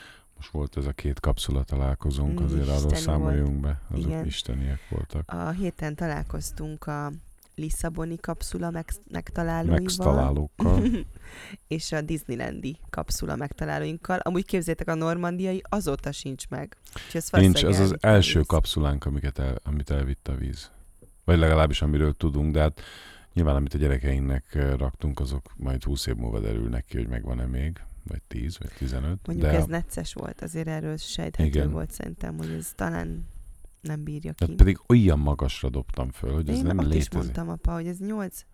Most 0.43 0.55
volt 0.55 0.77
ez 0.77 0.87
a 0.87 0.93
két 0.93 1.21
kapszula 1.21 1.63
találkozónk, 1.63 2.41
Mm, 2.41 2.45
azért 2.45 2.69
arról 2.69 2.75
isteni 2.75 3.01
számoljunk 3.01 3.61
be. 3.61 3.81
Azok 3.91 4.07
Igen. 4.07 4.27
isteniek 4.27 4.81
voltak. 4.89 5.31
A 5.31 5.51
héten 5.51 5.95
találkoztunk 5.95 6.87
a 6.87 7.13
Lisszaboni 7.55 8.17
kapszula 8.17 8.71
meg, 8.71 8.89
megtalálóival. 9.11 9.81
Megtalálókkal. 9.81 10.83
és 11.77 11.93
a 11.93 12.01
Disneylandi 12.01 12.79
kapszula 12.91 13.37
megtalálóinkkal. 13.37 14.19
Amúgy 14.19 14.45
képzétek, 14.45 14.89
a 14.89 14.95
normandiai 14.95 15.63
azóta 15.69 16.13
sincs 16.13 16.49
meg. 16.49 16.77
Nincs, 17.31 17.65
ez 17.65 17.81
az 17.81 17.97
első 18.01 18.41
kapszulánk, 18.41 19.05
amiket 19.05 19.39
el, 19.39 19.61
amit 19.65 19.91
elvitt 19.91 20.29
a 20.29 20.35
víz. 20.35 20.71
Vagy 21.25 21.39
legalábbis 21.39 21.83
amiről 21.83 22.13
tudunk, 22.13 22.53
de 22.53 22.61
hát 22.61 22.81
nyilván 23.33 23.57
amit 23.57 23.75
a 23.75 23.79
gyerekeinknek 23.79 24.59
raktunk, 24.79 25.21
azok 25.21 25.53
majd 25.57 25.85
20 25.85 26.07
év 26.07 26.15
múlva 26.15 26.41
derülnek 26.41 26.85
ki, 26.85 26.97
hogy 26.97 27.09
megvan-e 27.09 27.47
még 27.47 27.81
vagy 28.05 28.23
10, 28.23 28.59
vagy 28.59 28.71
15. 28.79 29.27
Mondjuk 29.27 29.51
de 29.51 29.57
ez 29.57 29.67
necces 29.67 30.13
volt, 30.13 30.43
azért 30.43 30.69
erről 30.69 30.97
sejthető 30.97 31.49
Igen. 31.49 31.71
volt 31.71 31.91
szerintem, 31.91 32.37
hogy 32.37 32.51
ez 32.51 32.73
talán 32.77 33.27
nem 33.81 34.03
bírja 34.05 34.33
ki. 34.33 34.45
Tehát 34.45 34.57
pedig 34.57 34.79
olyan 34.87 35.19
magasra 35.19 35.69
dobtam 35.71 36.11
föl, 36.11 36.33
hogy 36.33 36.49
ez 36.49 36.57
Én 36.57 36.65
nem 36.65 36.79
létezik. 36.79 37.01
is 37.01 37.09
mondtam, 37.11 37.49
apa, 37.49 37.73
hogy 37.73 37.87
ez 37.87 37.99
8... 37.99 38.45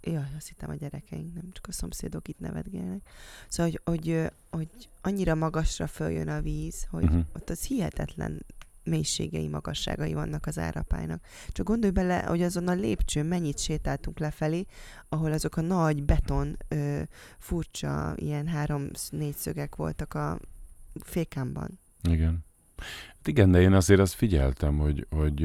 Jaj, 0.00 0.32
azt 0.36 0.48
hittem 0.48 0.70
a 0.70 0.74
gyerekeink, 0.74 1.34
nem 1.34 1.52
csak 1.52 1.66
a 1.68 1.72
szomszédok 1.72 2.28
itt 2.28 2.38
nevetgélnek. 2.38 3.08
Szóval, 3.48 3.72
hogy, 3.84 4.04
hogy, 4.04 4.30
hogy 4.50 4.88
annyira 5.00 5.34
magasra 5.34 5.86
följön 5.86 6.28
a 6.28 6.40
víz, 6.40 6.86
hogy 6.90 7.04
uh-huh. 7.04 7.24
ott 7.34 7.50
az 7.50 7.64
hihetetlen 7.64 8.44
mélységei, 8.84 9.48
magasságai 9.48 10.14
vannak 10.14 10.46
az 10.46 10.58
árapálynak. 10.58 11.24
Csak 11.48 11.66
gondolj 11.66 11.92
bele, 11.92 12.22
hogy 12.22 12.42
azon 12.42 12.68
a 12.68 12.72
lépcsőn 12.72 13.26
mennyit 13.26 13.58
sétáltunk 13.58 14.18
lefelé, 14.18 14.64
ahol 15.08 15.32
azok 15.32 15.56
a 15.56 15.60
nagy 15.60 16.02
beton, 16.02 16.56
ö, 16.68 17.02
furcsa, 17.38 18.12
ilyen 18.16 18.46
három-négy 18.46 19.36
szögek 19.36 19.76
voltak 19.76 20.14
a 20.14 20.38
fékámban. 21.02 21.78
Igen. 22.02 22.44
Hát 23.16 23.28
igen, 23.28 23.50
de 23.50 23.60
én 23.60 23.72
azért 23.72 24.00
azt 24.00 24.14
figyeltem, 24.14 24.78
hogy, 24.78 25.06
hogy 25.10 25.40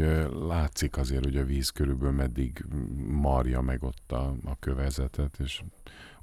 látszik 0.48 0.98
azért, 0.98 1.24
hogy 1.24 1.38
a 1.38 1.46
víz 1.46 1.70
körülbelül 1.70 2.16
meddig 2.16 2.66
marja 3.08 3.62
meg 3.62 3.84
ott 3.84 4.12
a, 4.12 4.36
a 4.46 4.60
kövezetet, 4.60 5.40
és 5.40 5.64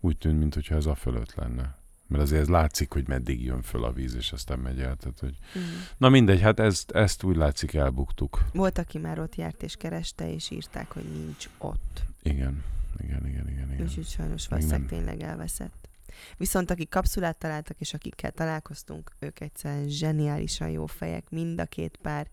úgy 0.01 0.19
tűnt, 0.19 0.39
mintha 0.39 0.75
ez 0.75 0.87
a 0.87 0.95
fölött 0.95 1.35
lenne. 1.35 1.79
Mert 2.09 2.23
azért 2.23 2.41
ez 2.41 2.49
látszik, 2.49 2.93
hogy 2.93 3.09
meddig 3.09 3.45
jön 3.45 3.63
föl 3.63 3.85
a 3.85 3.93
víz, 3.93 4.15
és 4.15 4.33
aztán 4.33 4.59
megy 4.59 4.81
el. 4.81 4.97
Tehát, 4.97 5.19
hogy... 5.19 5.39
Mm. 5.59 5.63
Na 5.97 6.09
mindegy, 6.09 6.41
hát 6.41 6.61
ezt, 6.61 6.91
ezt 6.91 7.23
úgy 7.23 7.37
látszik 7.37 7.75
elbuktuk. 7.75 8.45
Volt, 8.53 8.79
aki 8.79 8.99
már 8.99 9.19
ott 9.19 9.35
járt 9.35 9.63
és 9.63 9.77
kereste, 9.77 10.33
és 10.33 10.51
írták, 10.51 10.93
hogy 10.93 11.05
nincs 11.13 11.49
ott. 11.59 12.03
Igen, 12.23 12.65
igen, 12.99 13.27
igen, 13.27 13.49
igen. 13.49 13.73
igen. 13.73 13.87
Úgyhogy 13.87 14.07
sajnos 14.07 14.49
valószínűleg 14.49 14.87
tényleg 14.87 15.21
elveszett. 15.21 15.89
Viszont 16.37 16.71
akik 16.71 16.89
kapszulát 16.89 17.37
találtak, 17.37 17.81
és 17.81 17.95
akikkel 17.95 18.31
találkoztunk, 18.31 19.11
ők 19.19 19.41
egyszerűen 19.41 19.89
zseniálisan 19.89 20.69
jó 20.69 20.87
fejek, 20.87 21.31
mind 21.31 21.61
a 21.61 21.65
két 21.65 21.99
pár, 22.03 22.29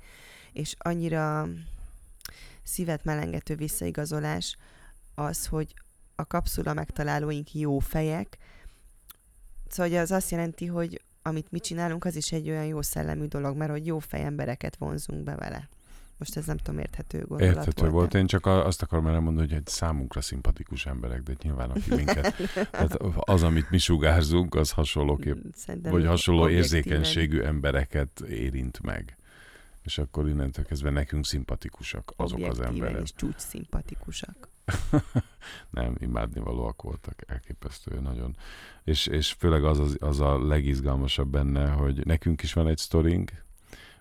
és 0.53 0.75
annyira 0.77 1.47
szívet 2.63 3.03
melengető 3.03 3.55
visszaigazolás 3.55 4.57
az, 5.15 5.45
hogy 5.45 5.73
a 6.15 6.25
kapszula 6.25 6.73
megtalálóink 6.73 7.53
jó 7.53 7.79
fejek, 7.79 8.37
Szóval 9.73 9.99
az 9.99 10.11
azt 10.11 10.31
jelenti, 10.31 10.65
hogy 10.65 11.01
amit 11.21 11.51
mi 11.51 11.59
csinálunk, 11.59 12.05
az 12.05 12.15
is 12.15 12.31
egy 12.31 12.49
olyan 12.49 12.65
jó 12.65 12.81
szellemű 12.81 13.25
dolog, 13.25 13.57
mert 13.57 13.71
hogy 13.71 13.85
jó 13.85 13.99
fej 13.99 14.23
embereket 14.23 14.75
vonzunk 14.75 15.23
be 15.23 15.35
vele. 15.35 15.69
Most 16.17 16.37
ez 16.37 16.45
nem 16.45 16.57
tudom, 16.57 16.79
érthető 16.79 17.25
gondolat 17.27 17.55
Érthető 17.55 17.81
volt. 17.81 17.93
volt. 17.93 18.13
Én 18.13 18.27
csak 18.27 18.45
azt 18.45 18.81
akarom 18.81 19.07
elmondani, 19.07 19.47
hogy 19.47 19.57
egy 19.57 19.67
számunkra 19.67 20.21
szimpatikus 20.21 20.85
emberek, 20.85 21.21
de 21.21 21.33
nyilván 21.41 21.69
aki 21.69 21.95
minket, 21.95 22.35
tehát 22.71 22.97
az, 23.19 23.43
amit 23.43 23.69
mi 23.69 23.77
sugárzunk, 23.77 24.55
az 24.55 24.71
hasonlóképp, 24.71 25.43
Szerintem 25.55 25.91
vagy 25.91 26.05
hasonló 26.05 26.49
érzékenységű 26.49 27.41
embereket 27.41 28.19
érint 28.19 28.81
meg. 28.81 29.17
És 29.83 29.97
akkor 29.97 30.27
innentől 30.27 30.65
kezdve 30.65 30.89
nekünk 30.89 31.25
szimpatikusak 31.25 32.13
azok 32.15 32.41
az 32.41 32.59
emberek. 32.59 33.01
és 33.01 33.13
csúcs 33.13 33.37
szimpatikusak. 33.39 34.49
nem, 35.69 35.95
imádnivalóak 35.99 36.81
voltak, 36.81 37.23
elképesztő 37.27 37.99
nagyon. 37.99 38.35
És, 38.83 39.07
és 39.07 39.31
főleg 39.31 39.63
az, 39.63 39.79
az, 39.79 39.97
az 39.99 40.19
a 40.19 40.45
legizgalmasabb 40.47 41.29
benne, 41.29 41.69
hogy 41.69 42.05
nekünk 42.05 42.41
is 42.41 42.53
van 42.53 42.67
egy 42.67 42.77
sztorink, 42.77 43.31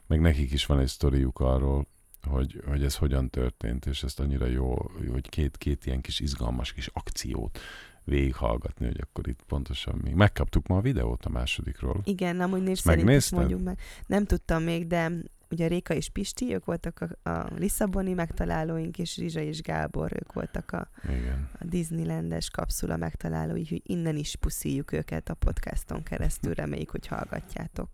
meg 0.06 0.20
nekik 0.20 0.52
is 0.52 0.66
van 0.66 0.78
egy 0.78 0.88
sztoriuk 0.88 1.40
arról, 1.40 1.86
hogy, 2.22 2.62
hogy 2.66 2.84
ez 2.84 2.96
hogyan 2.96 3.30
történt, 3.30 3.86
és 3.86 4.02
ezt 4.02 4.20
annyira 4.20 4.46
jó, 4.46 4.90
hogy 5.10 5.28
két, 5.28 5.56
két 5.56 5.86
ilyen 5.86 6.00
kis 6.00 6.20
izgalmas 6.20 6.72
kis 6.72 6.86
akciót 6.92 7.58
végighallgatni, 8.04 8.86
hogy 8.86 9.00
akkor 9.00 9.28
itt 9.28 9.42
pontosan 9.46 10.00
mi. 10.02 10.12
Megkaptuk 10.12 10.66
ma 10.66 10.76
a 10.76 10.80
videót 10.80 11.24
a 11.24 11.28
másodikról. 11.28 12.00
Igen, 12.04 12.40
amúgy 12.40 12.62
név 12.62 12.76
szerint 12.76 13.10
is 13.10 13.30
mondjuk 13.30 13.62
meg. 13.62 13.78
Nem 14.06 14.24
tudtam 14.24 14.62
még, 14.62 14.86
de 14.86 15.12
ugye 15.52 15.66
Réka 15.66 15.94
és 15.94 16.08
Pisti, 16.08 16.54
ők 16.54 16.64
voltak 16.64 17.00
a, 17.22 17.30
a 17.30 17.46
Lisszaboni 17.56 18.12
megtalálóink, 18.12 18.98
és 18.98 19.16
Rizsa 19.16 19.40
és 19.40 19.62
Gábor, 19.62 20.12
ők 20.12 20.32
voltak 20.32 20.72
a, 20.72 20.88
Igen. 21.04 21.48
a 21.60 21.64
Disneylandes 21.64 22.50
kapszula 22.50 22.96
megtalálói, 22.96 23.66
hogy 23.68 23.82
innen 23.84 24.16
is 24.16 24.36
puszíjuk 24.36 24.92
őket 24.92 25.28
a 25.28 25.34
podcaston 25.34 26.02
keresztül, 26.02 26.54
reméljük, 26.54 26.90
hogy 26.90 27.06
hallgatjátok. 27.06 27.88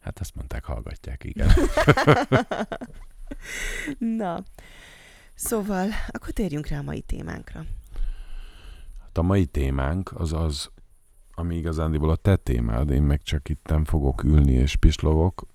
Hát 0.00 0.18
azt 0.18 0.34
mondták, 0.34 0.64
hallgatják, 0.64 1.24
igen. 1.24 1.48
Na, 4.22 4.42
szóval, 5.34 5.88
akkor 6.08 6.30
térjünk 6.30 6.66
rá 6.66 6.78
a 6.78 6.82
mai 6.82 7.00
témánkra. 7.00 7.64
Hát 9.00 9.18
a 9.18 9.22
mai 9.22 9.46
témánk 9.46 10.12
az 10.14 10.32
az, 10.32 10.70
ami 11.30 11.56
igazándiból 11.56 12.10
a 12.10 12.16
te 12.16 12.36
témád, 12.36 12.90
én 12.90 13.02
meg 13.02 13.22
csak 13.22 13.48
itten 13.48 13.84
fogok 13.84 14.22
ülni 14.22 14.52
és 14.52 14.76
pislogok, 14.76 15.46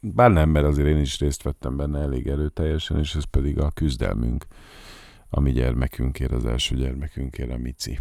bár 0.00 0.30
nem, 0.30 0.50
mert 0.50 0.66
azért 0.66 0.88
én 0.88 1.00
is 1.00 1.18
részt 1.18 1.42
vettem 1.42 1.76
benne 1.76 2.00
elég 2.00 2.26
erőteljesen, 2.26 2.98
és 2.98 3.14
ez 3.14 3.24
pedig 3.24 3.58
a 3.58 3.70
küzdelmünk 3.70 4.46
a 5.30 5.40
mi 5.40 5.52
gyermekünkért, 5.52 6.32
az 6.32 6.44
első 6.44 6.76
gyermekünkért, 6.76 7.50
a 7.50 7.56
Mici. 7.56 7.98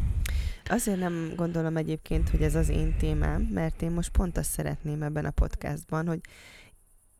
Azért 0.65 0.99
nem 0.99 1.31
gondolom 1.35 1.77
egyébként, 1.77 2.29
hogy 2.29 2.41
ez 2.41 2.55
az 2.55 2.69
én 2.69 2.95
témám, 2.97 3.41
mert 3.41 3.81
én 3.81 3.91
most 3.91 4.11
pont 4.11 4.37
azt 4.37 4.49
szeretném 4.49 5.01
ebben 5.01 5.25
a 5.25 5.31
podcastban, 5.31 6.07
hogy 6.07 6.19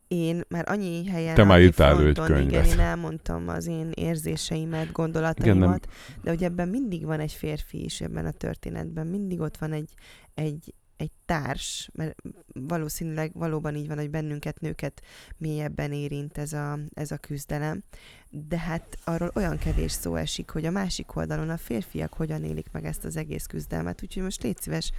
én 0.08 0.42
már 0.48 0.64
annyi 0.68 1.06
helyen... 1.06 1.34
Te 1.34 1.44
már 1.44 1.60
írtál 1.60 2.06
egy 2.06 2.18
könyvet. 2.18 2.50
Igen, 2.50 2.64
én 2.64 2.78
elmondtam 2.78 3.48
az 3.48 3.66
én 3.66 3.90
érzéseimet, 3.94 4.92
gondolataimat, 4.92 5.86
igen, 5.86 6.20
de 6.22 6.30
hogy 6.30 6.44
ebben 6.44 6.68
mindig 6.68 7.04
van 7.04 7.20
egy 7.20 7.32
férfi 7.32 7.84
is 7.84 8.00
ebben 8.00 8.26
a 8.26 8.30
történetben, 8.30 9.06
mindig 9.06 9.40
ott 9.40 9.56
van 9.56 9.72
egy, 9.72 9.90
egy, 10.34 10.74
egy 10.98 11.10
társ, 11.24 11.90
mert 11.92 12.22
valószínűleg 12.52 13.30
valóban 13.34 13.74
így 13.74 13.88
van, 13.88 13.96
hogy 13.96 14.10
bennünket, 14.10 14.60
nőket 14.60 15.02
mélyebben 15.36 15.92
érint 15.92 16.38
ez 16.38 16.52
a, 16.52 16.78
ez 16.94 17.10
a 17.10 17.16
küzdelem, 17.16 17.82
de 18.30 18.58
hát 18.58 18.98
arról 19.04 19.30
olyan 19.34 19.58
kevés 19.58 19.92
szó 19.92 20.14
esik, 20.14 20.50
hogy 20.50 20.64
a 20.64 20.70
másik 20.70 21.16
oldalon 21.16 21.50
a 21.50 21.56
férfiak 21.56 22.14
hogyan 22.14 22.44
élik 22.44 22.70
meg 22.72 22.84
ezt 22.84 23.04
az 23.04 23.16
egész 23.16 23.46
küzdelmet, 23.46 24.02
úgyhogy 24.02 24.22
most 24.22 24.42
légy 24.42 24.60
szíves, 24.60 24.92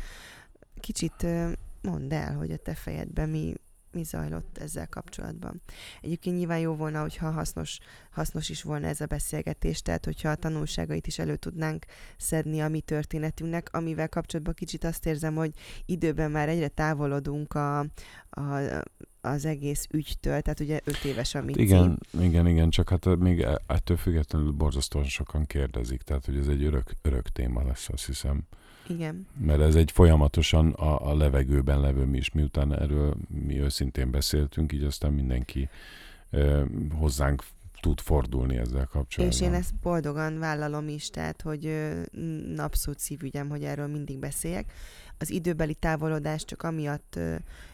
kicsit 0.79 1.25
mondd 1.81 2.13
el, 2.13 2.35
hogy 2.35 2.51
a 2.51 2.57
te 2.57 2.73
fejedben 2.73 3.29
mi, 3.29 3.53
mi 3.91 4.03
zajlott 4.03 4.57
ezzel 4.57 4.87
kapcsolatban. 4.87 5.61
Egyébként 6.01 6.37
nyilván 6.37 6.59
jó 6.59 6.75
volna, 6.75 7.01
hogyha 7.01 7.31
hasznos, 7.31 7.77
hasznos 8.11 8.49
is 8.49 8.61
volna 8.61 8.87
ez 8.87 9.01
a 9.01 9.05
beszélgetés, 9.05 9.81
tehát 9.81 10.05
hogyha 10.05 10.29
a 10.29 10.35
tanulságait 10.35 11.07
is 11.07 11.19
elő 11.19 11.35
tudnánk 11.35 11.85
szedni 12.17 12.59
a 12.59 12.67
mi 12.67 12.81
történetünknek, 12.81 13.69
amivel 13.73 14.09
kapcsolatban 14.09 14.53
kicsit 14.53 14.83
azt 14.83 15.05
érzem, 15.05 15.35
hogy 15.35 15.51
időben 15.85 16.31
már 16.31 16.49
egyre 16.49 16.67
távolodunk 16.67 17.53
a, 17.53 17.79
a, 18.29 18.83
az 19.21 19.45
egész 19.45 19.87
ügytől, 19.91 20.41
tehát 20.41 20.59
ugye 20.59 20.79
öt 20.83 21.03
éves 21.03 21.35
a 21.35 21.39
hát 21.39 21.55
Igen, 21.55 21.99
igen, 22.19 22.47
igen, 22.47 22.69
csak 22.69 22.89
hát 22.89 23.17
még 23.17 23.45
ettől 23.67 23.97
függetlenül 23.97 24.51
borzasztóan 24.51 25.05
sokan 25.05 25.45
kérdezik, 25.45 26.01
tehát 26.01 26.25
hogy 26.25 26.37
ez 26.37 26.47
egy 26.47 26.63
örök, 26.63 26.91
örök 27.01 27.29
téma 27.29 27.63
lesz, 27.63 27.89
azt 27.89 28.05
hiszem. 28.05 28.43
Igen. 28.89 29.27
Mert 29.37 29.61
ez 29.61 29.75
egy 29.75 29.91
folyamatosan 29.91 30.71
a, 30.71 31.09
a 31.09 31.15
levegőben 31.17 31.79
levő 31.79 32.05
mi 32.05 32.17
is, 32.17 32.31
miután 32.31 32.73
erről 32.73 33.15
mi 33.27 33.59
őszintén 33.59 34.11
beszéltünk, 34.11 34.73
így 34.73 34.83
aztán 34.83 35.13
mindenki 35.13 35.69
ö, 36.29 36.63
hozzánk 36.99 37.43
tud 37.81 37.99
fordulni 37.99 38.57
ezzel 38.57 38.85
kapcsolatban. 38.85 39.39
És 39.39 39.41
én 39.41 39.53
ezt 39.53 39.75
boldogan 39.75 40.39
vállalom 40.39 40.87
is, 40.87 41.09
tehát 41.09 41.41
hogy 41.41 41.89
abszolút 42.57 42.99
szívügyem, 42.99 43.49
hogy 43.49 43.63
erről 43.63 43.87
mindig 43.87 44.19
beszéljek. 44.19 44.71
Az 45.17 45.29
időbeli 45.29 45.73
távolodás 45.73 46.45
csak 46.45 46.63
amiatt 46.63 47.19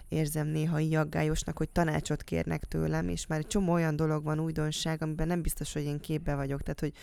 érzem 0.07 0.47
néha 0.47 0.79
így 0.79 0.93
aggályosnak, 0.93 1.57
hogy 1.57 1.69
tanácsot 1.69 2.23
kérnek 2.23 2.63
tőlem, 2.63 3.09
és 3.09 3.27
már 3.27 3.39
egy 3.39 3.47
csomó 3.47 3.73
olyan 3.73 3.95
dolog 3.95 4.23
van, 4.23 4.39
újdonság, 4.39 5.01
amiben 5.01 5.27
nem 5.27 5.41
biztos, 5.41 5.73
hogy 5.73 5.83
én 5.83 5.99
képbe 5.99 6.35
vagyok. 6.35 6.61
Tehát, 6.61 6.79
hogy 6.79 6.93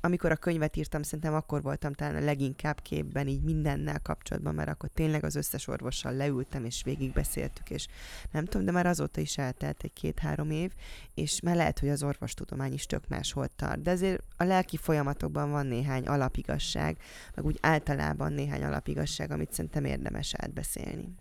amikor 0.00 0.30
a 0.30 0.36
könyvet 0.36 0.76
írtam, 0.76 1.02
szerintem 1.02 1.34
akkor 1.34 1.62
voltam 1.62 1.92
talán 1.92 2.16
a 2.16 2.24
leginkább 2.24 2.80
képben 2.80 3.26
így 3.26 3.42
mindennel 3.42 4.00
kapcsolatban, 4.00 4.54
mert 4.54 4.68
akkor 4.68 4.88
tényleg 4.94 5.24
az 5.24 5.36
összes 5.36 5.66
orvossal 5.66 6.12
leültem, 6.12 6.64
és 6.64 6.82
végigbeszéltük, 6.82 7.70
és 7.70 7.86
nem 8.30 8.44
tudom, 8.44 8.66
de 8.66 8.72
már 8.72 8.86
azóta 8.86 9.20
is 9.20 9.38
eltelt 9.38 9.82
egy 9.82 9.92
két-három 9.92 10.50
év, 10.50 10.72
és 11.14 11.40
már 11.40 11.56
lehet, 11.56 11.78
hogy 11.78 11.88
az 11.88 12.02
orvostudomány 12.02 12.72
is 12.72 12.86
tök 12.86 13.08
máshol 13.08 13.48
tart. 13.56 13.82
De 13.82 13.90
azért 13.90 14.22
a 14.36 14.44
lelki 14.44 14.76
folyamatokban 14.76 15.50
van 15.50 15.66
néhány 15.66 16.06
alapigasság, 16.06 16.96
meg 17.34 17.44
úgy 17.44 17.58
általában 17.60 18.32
néhány 18.32 18.64
alapigasság, 18.64 19.30
amit 19.30 19.52
szerintem 19.52 19.84
érdemes 19.84 20.34
átbeszélni. 20.34 21.14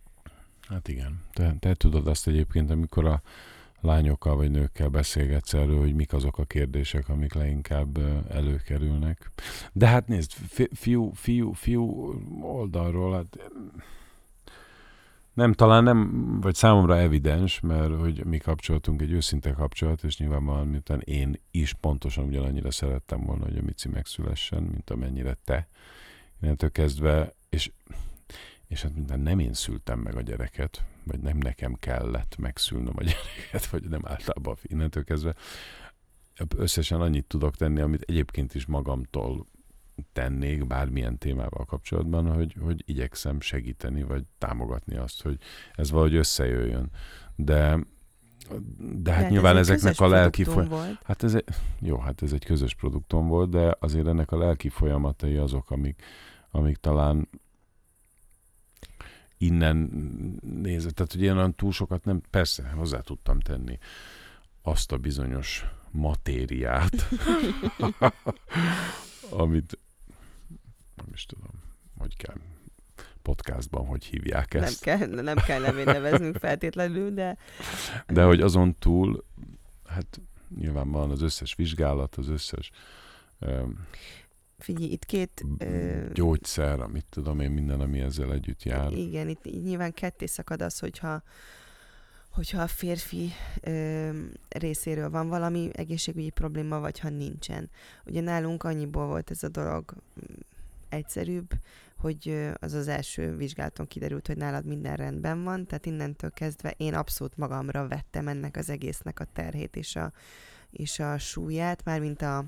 Hát 0.67 0.87
igen. 0.87 1.21
Te, 1.33 1.55
te 1.59 1.73
tudod 1.73 2.07
azt 2.07 2.27
egyébként, 2.27 2.69
amikor 2.69 3.05
a 3.05 3.21
lányokkal 3.87 4.35
vagy 4.35 4.51
nőkkel 4.51 4.89
beszélgetsz 4.89 5.53
erről, 5.53 5.79
hogy 5.79 5.95
mik 5.95 6.13
azok 6.13 6.37
a 6.37 6.45
kérdések, 6.45 7.09
amik 7.09 7.33
leginkább 7.33 7.97
előkerülnek. 8.29 9.31
De 9.73 9.87
hát 9.87 10.07
nézd, 10.07 10.31
fiú, 10.73 11.11
fiú, 11.11 11.51
fiú 11.51 12.13
oldalról, 12.41 13.13
hát 13.13 13.37
nem, 15.33 15.53
talán 15.53 15.83
nem, 15.83 16.39
vagy 16.41 16.55
számomra 16.55 16.97
evidens, 16.97 17.59
mert 17.59 17.99
hogy 17.99 18.25
mi 18.25 18.37
kapcsolatunk 18.37 19.01
egy 19.01 19.11
őszinte 19.11 19.51
kapcsolat, 19.51 20.03
és 20.03 20.17
nyilvánvalóan, 20.17 20.67
miután 20.67 21.01
én 21.05 21.39
is 21.51 21.73
pontosan 21.73 22.25
ugyanannyira 22.25 22.71
szerettem 22.71 23.23
volna, 23.23 23.45
hogy 23.45 23.57
a 23.57 23.61
Mici 23.61 23.89
megszülessen, 23.89 24.63
mint 24.63 24.89
amennyire 24.89 25.37
te. 25.45 25.67
Innentől 26.41 26.71
kezdve, 26.71 27.33
és, 27.49 27.71
és 28.67 28.81
hát 28.81 28.95
minden 28.95 29.19
nem 29.19 29.39
én 29.39 29.53
szültem 29.53 29.99
meg 29.99 30.15
a 30.15 30.21
gyereket, 30.21 30.83
vagy 31.07 31.19
nem 31.19 31.37
nekem 31.37 31.73
kellett 31.73 32.37
megszülnöm 32.37 32.93
a 32.95 33.03
gyereket, 33.09 33.65
vagy 33.65 33.83
nem 33.89 34.01
általában 34.03 34.57
innentől 34.61 35.03
kezdve 35.03 35.35
összesen 36.55 37.01
annyit 37.01 37.25
tudok 37.25 37.55
tenni, 37.55 37.81
amit 37.81 38.01
egyébként 38.01 38.55
is 38.55 38.65
magamtól 38.65 39.47
tennék 40.13 40.67
bármilyen 40.67 41.17
témával 41.17 41.65
kapcsolatban, 41.65 42.33
hogy, 42.35 42.55
hogy 42.59 42.83
igyekszem 42.85 43.41
segíteni, 43.41 44.03
vagy 44.03 44.23
támogatni 44.37 44.95
azt, 44.97 45.21
hogy 45.21 45.37
ez 45.75 45.91
valahogy 45.91 46.15
összejöjjön. 46.15 46.89
De 47.35 47.79
de 48.77 49.11
hát 49.11 49.23
de 49.23 49.29
nyilván 49.29 49.57
ez 49.57 49.69
ezeknek 49.69 49.99
a 49.99 50.07
lelki 50.07 50.43
folyamatai... 50.43 50.97
Hát 51.03 51.23
ez 51.23 51.35
egy, 51.35 51.43
jó, 51.79 51.97
hát 51.97 52.21
ez 52.21 52.33
egy 52.33 52.45
közös 52.45 52.75
produktum 52.75 53.27
volt, 53.27 53.49
de 53.49 53.75
azért 53.79 54.07
ennek 54.07 54.31
a 54.31 54.37
lelki 54.37 54.69
folyamatai 54.69 55.35
azok, 55.35 55.71
amik, 55.71 56.01
amik 56.51 56.77
talán 56.77 57.29
innen 59.37 59.77
nézett. 60.41 60.95
Tehát, 60.95 61.11
hogy 61.11 61.21
ilyen 61.21 61.55
túl 61.55 61.71
sokat 61.71 62.05
nem, 62.05 62.21
persze, 62.29 62.69
hozzá 62.69 62.99
tudtam 62.99 63.39
tenni 63.39 63.77
azt 64.61 64.91
a 64.91 64.97
bizonyos 64.97 65.65
matériát, 65.91 66.93
amit 69.29 69.79
nem 70.95 71.09
is 71.13 71.25
tudom, 71.25 71.51
hogy 71.97 72.17
kell 72.17 72.35
podcastban, 73.21 73.85
hogy 73.85 74.03
hívják 74.03 74.53
ezt. 74.53 74.85
Nem 74.85 74.99
kell, 74.99 75.21
nem 75.21 75.35
kell 75.35 75.59
nevén 75.59 75.85
neveznünk 75.85 76.37
feltétlenül, 76.37 77.13
de... 77.13 77.37
De 78.07 78.23
hogy 78.23 78.41
azon 78.41 78.75
túl, 78.79 79.25
hát 79.85 80.21
nyilván 80.55 80.91
van 80.91 81.11
az 81.11 81.21
összes 81.21 81.55
vizsgálat, 81.55 82.15
az 82.15 82.27
összes 82.27 82.71
um, 83.39 83.87
Figyelj, 84.57 84.91
itt 84.91 85.05
két... 85.05 85.45
Uh, 85.59 86.11
gyógyszer, 86.13 86.79
amit 86.79 87.05
tudom 87.09 87.39
én, 87.39 87.51
minden, 87.51 87.79
ami 87.79 87.99
ezzel 87.99 88.33
együtt 88.33 88.63
jár. 88.63 88.91
Igen, 88.91 89.27
itt 89.27 89.43
nyilván 89.63 89.93
ketté 89.93 90.25
szakad 90.25 90.61
az, 90.61 90.79
hogyha 90.79 91.23
hogyha 92.37 92.61
a 92.61 92.67
férfi 92.67 93.31
ö, 93.61 94.09
részéről 94.49 95.09
van 95.09 95.27
valami 95.27 95.69
egészségügyi 95.73 96.29
probléma, 96.29 96.79
vagy 96.79 96.99
ha 96.99 97.09
nincsen. 97.09 97.69
Ugye 98.05 98.21
nálunk 98.21 98.63
annyiból 98.63 99.07
volt 99.07 99.31
ez 99.31 99.43
a 99.43 99.47
dolog 99.47 99.93
egyszerűbb, 100.89 101.49
hogy 101.97 102.49
az 102.59 102.73
az 102.73 102.87
első 102.87 103.35
vizsgálaton 103.35 103.87
kiderült, 103.87 104.27
hogy 104.27 104.37
nálad 104.37 104.65
minden 104.65 104.95
rendben 104.95 105.43
van, 105.43 105.65
tehát 105.65 105.85
innentől 105.85 106.31
kezdve 106.31 106.73
én 106.77 106.93
abszolút 106.93 107.37
magamra 107.37 107.87
vettem 107.87 108.27
ennek 108.27 108.57
az 108.57 108.69
egésznek 108.69 109.19
a 109.19 109.27
terhét 109.33 109.75
és 109.75 109.95
a, 109.95 110.11
és 110.71 110.99
a 110.99 111.17
súlyát, 111.17 111.83
mármint 111.83 112.21
a, 112.21 112.45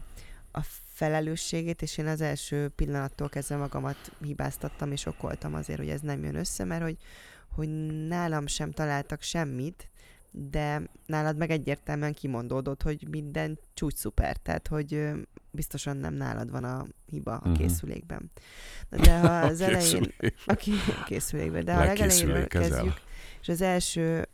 a 0.52 0.62
felelősségét, 0.94 1.82
és 1.82 1.98
én 1.98 2.08
az 2.08 2.22
első 2.22 2.70
pillanattól 2.70 3.30
kezdve 3.30 3.56
magamat 3.56 4.12
hibáztattam, 4.24 4.92
és 4.92 5.06
okoltam 5.06 5.54
azért, 5.54 5.80
hogy 5.80 5.90
ez 5.90 6.02
nem 6.02 6.24
jön 6.24 6.36
össze, 6.36 6.64
mert 6.64 6.84
hogy, 6.84 6.98
hogy 7.52 7.70
nálam 8.08 8.48
sem 8.48 8.72
találtak 8.72 9.22
semmit, 9.22 9.90
de 10.32 10.82
nálad 11.06 11.38
meg 11.38 11.50
egyértelműen 11.50 12.14
kimondódott, 12.14 12.82
hogy 12.82 13.08
minden 13.10 13.60
csúcs 13.74 13.96
szuper, 13.96 14.38
tehát 14.38 14.68
hogy 14.68 15.10
biztosan 15.52 15.98
nem 15.98 16.14
nálad 16.14 16.52
van 16.52 16.64
a 16.64 16.86
hiba 17.06 17.38
a 17.38 17.48
mhm. 17.48 17.58
készülékben. 17.58 18.32
De 18.90 19.20
ha 19.20 19.40
az 19.50 19.62
elején... 19.62 20.14
A 20.46 20.54
készülékben. 21.06 21.66
De 21.66 21.74
ha 21.74 21.82
a 21.82 21.86
legelején 21.86 22.48
kezdjük, 22.48 23.02
és 23.42 23.48
az 23.48 23.62
első 23.62 24.28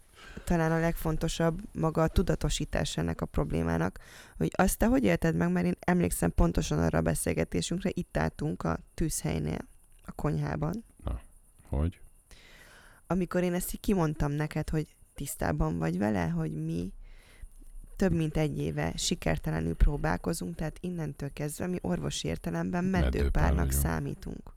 talán 0.44 0.72
a 0.72 0.80
legfontosabb 0.80 1.62
maga 1.72 2.02
a 2.02 2.08
tudatosítás 2.08 2.98
ennek 2.98 3.22
a 3.22 3.26
problémának, 3.26 4.00
hogy 4.38 4.52
azt 4.56 4.78
te 4.78 4.86
hogy 4.86 5.04
élted 5.04 5.36
meg, 5.36 5.52
mert 5.52 5.66
én 5.66 5.76
emlékszem 5.80 6.34
pontosan 6.34 6.80
arra 6.80 6.98
a 6.98 7.02
beszélgetésünkre, 7.02 7.90
itt 7.94 8.18
álltunk 8.18 8.64
a 8.64 8.80
tűzhelynél, 8.94 9.68
a 10.06 10.12
konyhában. 10.12 10.84
Na, 11.04 11.20
hogy? 11.70 12.00
Amikor 13.08 13.44
én 13.44 13.54
ezt 13.54 13.74
így 13.74 13.80
kimondtam 13.80 14.32
neked, 14.32 14.70
hogy 14.70 14.96
tisztában 15.14 15.78
vagy 15.78 15.98
vele, 15.98 16.28
hogy 16.28 16.52
mi 16.66 16.94
több 17.96 18.14
mint 18.14 18.38
egy 18.38 18.60
éve 18.60 18.94
sikertelenül 18.96 19.76
próbálkozunk, 19.76 20.56
tehát 20.56 20.78
innentől 20.80 21.34
kezdve 21.34 21.68
mi 21.68 21.78
orvosi 21.82 22.28
értelemben 22.28 22.84
meddőpárnak 22.84 23.72
számítunk. 23.72 24.54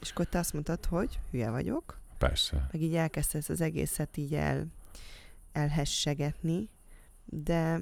És 0.00 0.10
akkor 0.10 0.26
te 0.26 0.38
azt 0.38 0.52
mondtad, 0.52 0.84
hogy 0.84 1.18
hülye 1.30 1.50
vagyok. 1.50 1.98
Persze. 2.18 2.68
Meg 2.72 2.82
így 2.82 2.94
elkezdte 2.94 3.38
ezt 3.38 3.50
az 3.50 3.60
egészet 3.60 4.16
így 4.16 4.34
el, 4.34 4.66
elhessegetni, 5.54 6.68
de 7.24 7.80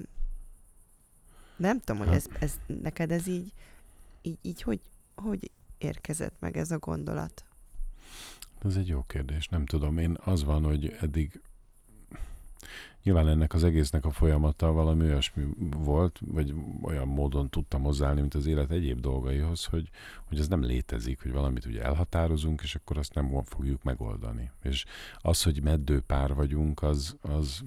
nem 1.57 1.81
tudom, 1.81 2.07
hogy 2.07 2.15
ez, 2.15 2.27
ez 2.41 2.61
neked 2.67 3.11
ez 3.11 3.27
így, 3.27 3.53
így, 4.23 4.39
így 4.43 4.63
hogy, 4.63 4.81
hogy 5.15 5.51
érkezett 5.79 6.35
meg 6.41 6.57
ez 6.57 6.71
a 6.71 6.79
gondolat? 6.79 7.45
Ez 8.65 8.77
egy 8.77 8.89
jó 8.89 9.03
kérdés, 9.03 9.49
nem 9.49 9.67
tudom. 9.67 9.99
Én 9.99 10.17
az 10.21 10.45
van, 10.45 10.65
hogy 10.65 10.97
eddig 11.01 11.41
Nyilván 13.03 13.29
ennek 13.29 13.55
az 13.55 13.65
egésznek 13.65 14.05
a 14.05 14.11
folyamata 14.11 14.73
valami 14.73 15.05
olyasmi 15.05 15.47
volt, 15.77 16.21
vagy 16.27 16.55
olyan 16.83 17.09
módon 17.09 17.49
tudtam 17.49 17.83
hozzáállni, 17.83 18.21
mint 18.21 18.35
az 18.35 18.47
élet 18.47 18.71
egyéb 18.71 19.01
dolgaihoz, 19.01 19.65
hogy, 19.65 19.89
hogy 20.25 20.39
ez 20.39 20.49
nem 20.49 20.63
létezik, 20.63 21.23
hogy 21.23 21.33
valamit 21.33 21.67
ugye 21.67 21.83
elhatározunk, 21.83 22.63
és 22.63 22.75
akkor 22.75 22.99
azt 22.99 23.15
nem 23.15 23.43
fogjuk 23.45 23.83
megoldani. 23.83 24.51
És 24.63 24.85
az, 25.19 25.43
hogy 25.43 25.63
meddő 25.63 26.01
pár 26.01 26.35
vagyunk, 26.35 26.83
az, 26.83 27.17
az 27.21 27.65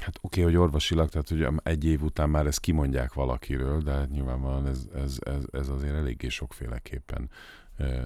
Hát 0.00 0.18
oké, 0.20 0.40
okay, 0.40 0.52
hogy 0.52 0.62
orvosilag, 0.62 1.08
tehát 1.08 1.28
hogy 1.28 1.46
egy 1.62 1.84
év 1.84 2.02
után 2.02 2.30
már 2.30 2.46
ezt 2.46 2.60
kimondják 2.60 3.12
valakiről, 3.12 3.80
de 3.80 3.92
hát 3.92 4.10
nyilvánvalóan 4.10 4.66
ez, 4.66 4.86
ez, 4.94 5.18
ez, 5.20 5.44
ez 5.52 5.68
azért 5.68 5.94
eléggé 5.94 6.28
sokféleképpen 6.28 7.30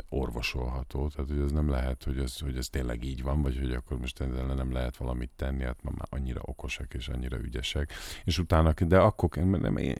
orvosolható, 0.08 1.08
tehát 1.08 1.30
hogy 1.30 1.40
ez 1.40 1.50
nem 1.50 1.70
lehet, 1.70 2.04
hogy 2.04 2.18
ez, 2.18 2.38
hogy 2.38 2.56
ez 2.56 2.68
tényleg 2.68 3.04
így 3.04 3.22
van, 3.22 3.42
vagy 3.42 3.58
hogy 3.58 3.72
akkor 3.72 3.98
most 3.98 4.20
ezzel 4.20 4.46
nem 4.46 4.72
lehet 4.72 4.96
valamit 4.96 5.30
tenni, 5.36 5.62
hát 5.62 5.82
már 5.82 5.94
annyira 6.10 6.40
okosak 6.44 6.94
és 6.94 7.08
annyira 7.08 7.38
ügyesek. 7.38 7.92
És 8.24 8.38
utána, 8.38 8.72
de 8.72 8.98
akkor, 8.98 9.28
nem, 9.30 9.76
én, 9.76 9.94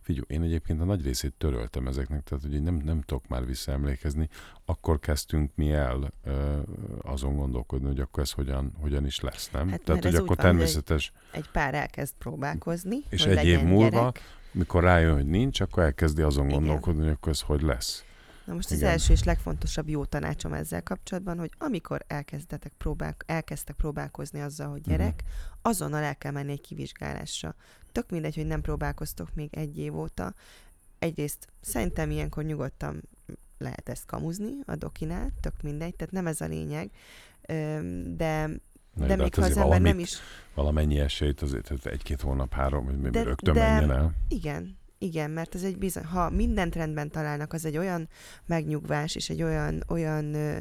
figyelj, 0.00 0.24
én 0.26 0.42
egyébként 0.42 0.80
a 0.80 0.84
nagy 0.84 1.04
részét 1.04 1.34
töröltem 1.38 1.86
ezeknek, 1.86 2.22
tehát 2.22 2.44
hogy 2.44 2.62
nem, 2.62 2.74
nem 2.74 3.00
tudok 3.00 3.28
már 3.28 3.46
visszaemlékezni, 3.46 4.28
akkor 4.64 4.98
kezdtünk 4.98 5.50
mi 5.54 5.72
el 5.72 6.12
azon 7.02 7.36
gondolkodni, 7.36 7.86
hogy 7.86 8.00
akkor 8.00 8.22
ez 8.22 8.30
hogyan, 8.30 8.72
hogyan 8.80 9.06
is 9.06 9.20
lesz, 9.20 9.50
nem? 9.50 9.68
Hát, 9.68 9.82
tehát, 9.82 10.02
hogy 10.02 10.14
akkor 10.14 10.36
van, 10.36 10.46
természetes... 10.46 11.12
Egy, 11.30 11.38
egy 11.38 11.50
pár 11.50 11.74
elkezd 11.74 12.14
próbálkozni, 12.18 12.96
És 13.08 13.24
egy 13.24 13.46
év 13.46 13.62
múlva, 13.62 13.90
gyerek. 13.90 14.20
mikor 14.52 14.82
rájön, 14.82 15.14
hogy 15.14 15.26
nincs, 15.26 15.60
akkor 15.60 15.82
elkezdi 15.82 16.22
azon 16.22 16.46
Igen. 16.48 16.58
gondolkodni, 16.58 17.02
hogy 17.02 17.12
akkor 17.12 17.32
ez 17.32 17.40
hogy 17.40 17.62
lesz. 17.62 18.04
Na 18.48 18.54
most 18.54 18.70
Igen. 18.70 18.84
az 18.84 18.90
első 18.90 19.12
és 19.12 19.22
legfontosabb 19.22 19.88
jó 19.88 20.04
tanácsom 20.04 20.52
ezzel 20.52 20.82
kapcsolatban, 20.82 21.38
hogy 21.38 21.50
amikor 21.58 22.04
elkezdetek 22.06 22.72
próbál, 22.78 23.16
elkezdtek 23.26 23.76
próbálkozni 23.76 24.40
azzal, 24.40 24.68
hogy 24.68 24.80
gyerek, 24.80 25.14
uh-huh. 25.14 25.58
azonnal 25.62 26.02
el 26.02 26.16
kell 26.16 26.32
menni 26.32 26.52
egy 26.52 26.60
kivizsgálásra. 26.60 27.54
Tök 27.92 28.10
mindegy, 28.10 28.34
hogy 28.34 28.46
nem 28.46 28.60
próbálkoztok 28.60 29.34
még 29.34 29.54
egy 29.54 29.78
év 29.78 29.96
óta. 29.96 30.34
Egyrészt 30.98 31.46
szerintem 31.60 32.10
ilyenkor 32.10 32.44
nyugodtan 32.44 33.02
lehet 33.58 33.88
ezt 33.88 34.06
kamuzni 34.06 34.52
a 34.64 34.76
dokinál, 34.76 35.30
tök 35.40 35.62
mindegy, 35.62 35.94
tehát 35.94 36.12
nem 36.12 36.26
ez 36.26 36.40
a 36.40 36.46
lényeg, 36.46 36.90
de 38.16 38.46
Na, 38.94 39.06
de, 39.06 39.16
de 39.16 39.22
még 39.22 39.34
hát 39.34 39.44
ha 39.44 39.50
az 39.50 39.56
ember 39.56 39.80
nem 39.80 39.98
is... 39.98 40.16
Valamennyi 40.54 40.98
esélyt 40.98 41.42
azért 41.42 41.86
egy-két 41.86 42.20
hónap, 42.20 42.52
három, 42.52 42.84
hogy 42.84 43.10
de, 43.10 43.22
rögtön 43.22 43.54
de, 43.54 43.60
menjen 43.60 43.90
el. 43.90 44.14
Igen, 44.28 44.77
igen, 44.98 45.30
mert 45.30 45.54
ez 45.54 45.62
egy 45.62 45.78
bizony, 45.78 46.04
ha 46.04 46.30
mindent 46.30 46.74
rendben 46.74 47.10
találnak, 47.10 47.52
az 47.52 47.64
egy 47.64 47.76
olyan 47.76 48.08
megnyugvás, 48.46 49.14
és 49.14 49.30
egy 49.30 49.42
olyan, 49.42 49.84
olyan, 49.88 50.34
ö, 50.34 50.58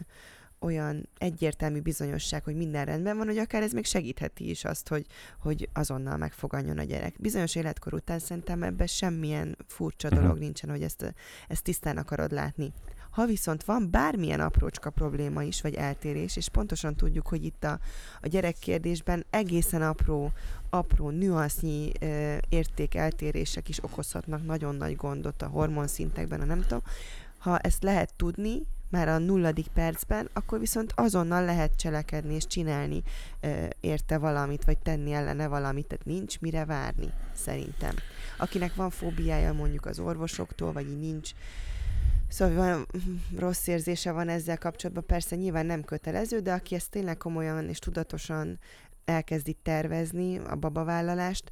olyan 0.59 1.09
egyértelmű 1.17 1.79
bizonyosság, 1.79 2.43
hogy 2.43 2.55
minden 2.55 2.85
rendben 2.85 3.17
van, 3.17 3.27
hogy 3.27 3.37
akár 3.37 3.61
ez 3.61 3.71
még 3.71 3.85
segítheti 3.85 4.49
is 4.49 4.65
azt, 4.65 4.87
hogy, 4.87 5.05
hogy 5.39 5.69
azonnal 5.73 6.17
megfogadjon 6.17 6.77
a 6.77 6.83
gyerek. 6.83 7.15
Bizonyos 7.19 7.55
életkor 7.55 7.93
után 7.93 8.19
szerintem 8.19 8.63
ebben 8.63 8.87
semmilyen 8.87 9.57
furcsa 9.67 10.09
dolog 10.09 10.25
uh-huh. 10.25 10.39
nincsen, 10.39 10.69
hogy 10.69 10.83
ezt, 10.83 11.13
ezt 11.47 11.63
tisztán 11.63 11.97
akarod 11.97 12.31
látni. 12.31 12.73
Ha 13.17 13.25
viszont 13.25 13.63
van 13.63 13.91
bármilyen 13.91 14.39
aprócska 14.39 14.89
probléma 14.89 15.43
is, 15.43 15.61
vagy 15.61 15.73
eltérés, 15.73 16.35
és 16.35 16.49
pontosan 16.49 16.95
tudjuk, 16.95 17.27
hogy 17.27 17.43
itt 17.43 17.63
a, 17.63 17.79
a 18.21 18.27
gyerekkérdésben 18.27 19.25
egészen 19.29 19.81
apró, 19.81 20.31
apró 20.69 21.09
nüansznyi 21.09 21.91
e, 21.99 22.39
értékeltérések 22.49 23.69
is 23.69 23.83
okozhatnak 23.83 24.45
nagyon 24.45 24.75
nagy 24.75 24.95
gondot 24.95 25.41
a 25.41 25.47
hormonszintekben, 25.47 26.41
a 26.41 26.45
nem 26.45 26.61
tudom. 26.61 26.81
Ha 27.37 27.57
ezt 27.57 27.83
lehet 27.83 28.13
tudni, 28.15 28.61
már 28.89 29.07
a 29.07 29.17
nulladik 29.17 29.67
percben, 29.67 30.29
akkor 30.33 30.59
viszont 30.59 30.93
azonnal 30.95 31.45
lehet 31.45 31.75
cselekedni 31.75 32.33
és 32.33 32.47
csinálni 32.47 33.03
ö, 33.39 33.65
érte 33.79 34.17
valamit, 34.17 34.65
vagy 34.65 34.77
tenni 34.77 35.13
ellene 35.13 35.47
valamit, 35.47 35.87
tehát 35.87 36.05
nincs 36.05 36.39
mire 36.39 36.65
várni, 36.65 37.13
szerintem. 37.33 37.93
Akinek 38.37 38.75
van 38.75 38.89
fóbiája 38.89 39.53
mondjuk 39.53 39.85
az 39.85 39.99
orvosoktól, 39.99 40.71
vagy 40.71 40.87
így 40.87 40.99
nincs, 40.99 41.31
Szóval 42.27 42.55
van, 42.55 42.85
rossz 43.45 43.67
érzése 43.67 44.11
van 44.11 44.29
ezzel 44.29 44.57
kapcsolatban, 44.57 45.05
persze 45.05 45.35
nyilván 45.35 45.65
nem 45.65 45.83
kötelező, 45.83 46.39
de 46.39 46.53
aki 46.53 46.75
ezt 46.75 46.89
tényleg 46.89 47.17
komolyan 47.17 47.69
és 47.69 47.79
tudatosan 47.79 48.59
elkezdi 49.05 49.53
tervezni, 49.53 50.37
a 50.37 50.55
babavállalást, 50.55 51.51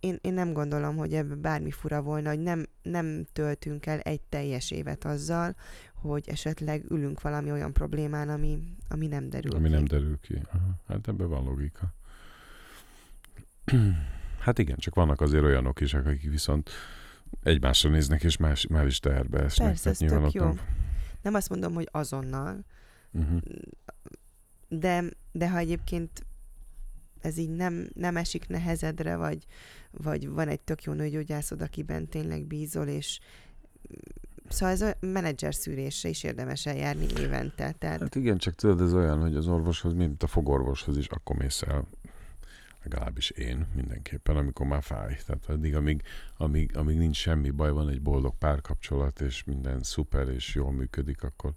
én, 0.00 0.18
én 0.20 0.34
nem 0.34 0.52
gondolom, 0.52 0.96
hogy 0.96 1.14
ebben 1.14 1.40
bármi 1.40 1.70
fura 1.70 2.02
volna, 2.02 2.28
hogy 2.28 2.40
nem, 2.40 2.66
nem 2.82 3.26
töltünk 3.32 3.86
el 3.86 3.98
egy 3.98 4.20
teljes 4.20 4.70
évet 4.70 5.04
azzal, 5.04 5.54
hogy 5.94 6.28
esetleg 6.28 6.84
ülünk 6.90 7.20
valami 7.20 7.50
olyan 7.50 7.72
problémán, 7.72 8.28
ami, 8.28 8.58
ami 8.88 9.06
nem 9.06 9.28
derül 9.30 9.54
Ami 9.54 9.68
ki. 9.68 9.74
nem 9.74 9.84
derül 9.84 10.18
ki. 10.20 10.34
Aha. 10.52 10.80
Hát 10.88 11.08
ebben 11.08 11.28
van 11.28 11.44
logika. 11.44 11.94
Hát 14.38 14.58
igen, 14.58 14.76
csak 14.76 14.94
vannak 14.94 15.20
azért 15.20 15.44
olyanok 15.44 15.80
is, 15.80 15.94
akik 15.94 16.30
viszont 16.30 16.70
egymásra 17.42 17.90
néznek, 17.90 18.22
és 18.22 18.36
más, 18.36 18.66
már 18.66 18.86
is 18.86 18.98
teherbe 18.98 19.38
esnek. 19.42 19.66
Persze, 19.68 19.90
ez 19.90 19.98
tök 19.98 20.32
jó. 20.32 20.44
nem- 20.44 20.60
Nem 21.22 21.34
azt 21.34 21.48
mondom, 21.48 21.74
hogy 21.74 21.88
azonnal, 21.90 22.64
Uh-huh. 23.12 23.40
de, 24.68 25.04
de 25.32 25.50
ha 25.50 25.58
egyébként 25.58 26.26
ez 27.20 27.38
így 27.38 27.50
nem, 27.50 27.88
nem 27.94 28.16
esik 28.16 28.48
nehezedre, 28.48 29.16
vagy, 29.16 29.44
vagy 29.90 30.28
van 30.28 30.48
egy 30.48 30.60
tök 30.60 30.82
jó 30.82 30.92
nőgyógyászod, 30.92 31.60
akiben 31.62 32.08
tényleg 32.08 32.44
bízol, 32.46 32.86
és 32.86 33.18
szóval 34.48 34.74
ez 34.74 34.80
a 34.80 34.94
menedzser 35.00 35.54
szűrésre 35.54 36.08
is 36.08 36.22
érdemes 36.22 36.66
eljárni 36.66 37.06
évente. 37.18 37.72
Tehát 37.72 38.00
Hát 38.00 38.14
igen, 38.14 38.38
csak 38.38 38.54
tudod, 38.54 38.80
ez 38.80 38.92
olyan, 38.94 39.20
hogy 39.20 39.36
az 39.36 39.46
orvoshoz, 39.46 39.92
mint 39.92 40.22
a 40.22 40.26
fogorvoshoz 40.26 40.96
is, 40.96 41.06
akkor 41.08 41.36
mész 41.36 41.62
el, 41.62 41.86
legalábbis 42.90 43.30
én 43.30 43.66
mindenképpen, 43.74 44.36
amikor 44.36 44.66
már 44.66 44.82
fáj. 44.82 45.18
Tehát 45.26 45.46
addig, 45.48 45.74
amíg, 45.76 46.02
amíg, 46.36 46.76
amíg 46.76 46.96
nincs 46.96 47.16
semmi 47.16 47.50
baj, 47.50 47.70
van 47.70 47.88
egy 47.88 48.02
boldog 48.02 48.34
párkapcsolat, 48.38 49.20
és 49.20 49.44
minden 49.44 49.82
szuper, 49.82 50.28
és 50.28 50.54
jól 50.54 50.72
működik, 50.72 51.22
akkor 51.22 51.52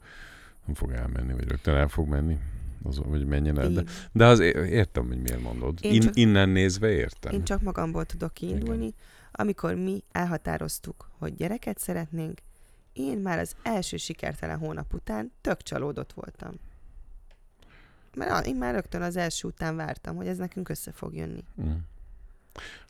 nem 0.66 0.76
fog 0.76 0.92
elmenni, 0.92 1.34
vagy 1.34 1.48
rögtön 1.48 1.76
el 1.76 1.88
fog 1.88 2.08
menni, 2.08 2.38
az, 2.84 2.98
vagy 2.98 3.26
menjen 3.26 3.60
el. 3.60 3.70
De, 3.72 3.84
de 4.12 4.26
az 4.26 4.40
értem, 4.40 5.08
hogy 5.08 5.22
miért 5.22 5.42
mondod. 5.42 5.80
Én 5.82 5.94
In, 5.94 6.02
csak- 6.02 6.16
innen 6.16 6.50
nézve 6.50 6.90
értem. 6.92 7.34
én 7.34 7.44
csak 7.44 7.62
magamból 7.62 8.06
tudok 8.06 8.34
kiindulni. 8.34 8.94
Amikor 9.32 9.76
mi 9.76 10.04
elhatároztuk, 10.12 11.10
hogy 11.18 11.36
gyereket 11.36 11.78
szeretnénk, 11.80 12.40
én 12.94 13.18
már 13.18 13.40
az 13.40 13.56
első 13.64 13.98
sikertelen 13.98 14.58
hónap 14.58 14.94
után 14.94 15.32
tök 15.42 15.62
csalódott 15.62 16.14
voltam. 16.14 16.54
Mert 18.28 18.46
én 18.46 18.56
már 18.56 18.74
rögtön 18.74 19.02
az 19.02 19.16
első 19.16 19.48
után 19.48 19.76
vártam, 19.76 20.16
hogy 20.16 20.28
ez 20.28 20.38
nekünk 20.38 20.70
össze 20.70 20.92
fog 20.92 21.16
jönni. 21.16 21.44
Mm. 21.62 21.72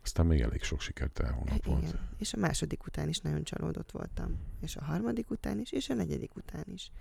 Aztán 0.03 0.25
még 0.25 0.41
elég 0.41 0.63
sok 0.63 0.81
sikertelen 0.81 1.33
hónap 1.33 1.65
volt. 1.65 1.81
Igen. 1.81 1.99
És 2.17 2.33
a 2.33 2.37
második 2.37 2.85
után 2.85 3.07
is 3.07 3.19
nagyon 3.19 3.43
csalódott 3.43 3.91
voltam. 3.91 4.37
És 4.61 4.75
a 4.75 4.83
harmadik 4.83 5.29
után 5.31 5.59
is, 5.59 5.71
és 5.71 5.89
a 5.89 5.93
negyedik 5.93 6.35
után 6.35 6.63
is. 6.73 6.91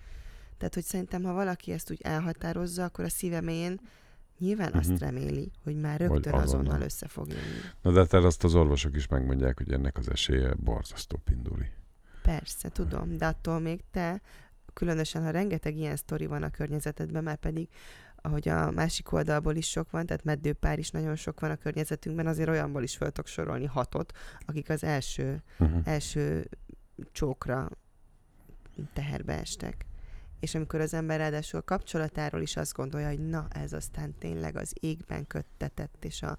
Tehát, 0.59 0.75
hogy 0.75 0.85
szerintem, 0.85 1.23
ha 1.23 1.33
valaki 1.33 1.73
ezt 1.73 1.91
úgy 1.91 2.01
elhatározza, 2.03 2.85
akkor 2.85 3.05
a 3.05 3.09
szíve 3.09 3.41
mélyén 3.41 3.81
nyilván 4.39 4.69
Mhm. 4.69 4.79
azt 4.79 4.99
reméli, 4.99 5.51
hogy 5.65 5.77
már 5.77 6.01
rögtön 6.01 6.33
azonnal. 6.33 6.43
azonnal 6.43 6.81
össze 6.81 7.09
fog 7.09 7.29
jönni. 7.29 7.59
Na 7.83 7.93
de 7.93 7.99
hát 7.99 8.13
azt 8.13 8.45
az 8.45 8.55
orvosok 8.55 8.97
is 8.97 9.07
megmondják, 9.07 9.57
hogy 9.57 9.73
ennek 9.73 9.97
az 9.99 10.11
esélye 10.11 10.55
borzasztó 10.55 11.17
pinduli. 11.25 11.67
Persze, 12.23 12.69
tudom, 12.69 13.17
de 13.17 13.27
attól 13.27 13.59
még 13.61 13.81
te, 13.91 14.21
különösen, 14.73 15.23
ha 15.23 15.31
rengeteg 15.31 15.77
ilyen 15.77 15.97
sztori 15.97 16.27
van 16.27 16.43
a 16.43 16.51
környezetedben, 16.51 17.23
már 17.23 17.37
pedig 17.37 17.69
ahogy 18.23 18.49
a 18.49 18.71
másik 18.71 19.13
oldalból 19.13 19.55
is 19.55 19.69
sok 19.69 19.91
van, 19.91 20.07
tehát 20.07 20.25
meddőpár 20.25 20.79
is 20.79 20.91
nagyon 20.91 21.17
sok 21.17 21.41
van 21.41 21.51
a 21.51 21.57
környezetünkben, 21.57 22.27
azért 22.27 22.49
olyanból 22.49 22.83
is 22.83 22.95
tudok 22.95 23.27
sorolni 23.27 23.67
hatot, 23.67 24.13
akik 24.47 24.71
az 24.71 24.85
első 24.85 25.43
Uh-huh. 25.59 25.81
első 25.85 26.49
csókra 27.13 27.71
teherbe 28.93 29.39
estek. 29.39 29.87
És 30.41 30.55
amikor 30.55 30.81
az 30.81 30.95
ember 30.95 31.19
ráadásul 31.19 31.61
a 31.61 31.63
kapcsolatáról 31.63 32.41
is 32.41 32.57
azt 32.57 32.73
gondolja, 32.73 33.09
hogy 33.09 33.29
na, 33.29 33.47
ez 33.51 33.73
aztán 33.73 34.15
tényleg 34.19 34.57
az 34.57 34.73
égben 34.81 35.27
köttetett, 35.27 36.05
és 36.05 36.23
a, 36.23 36.39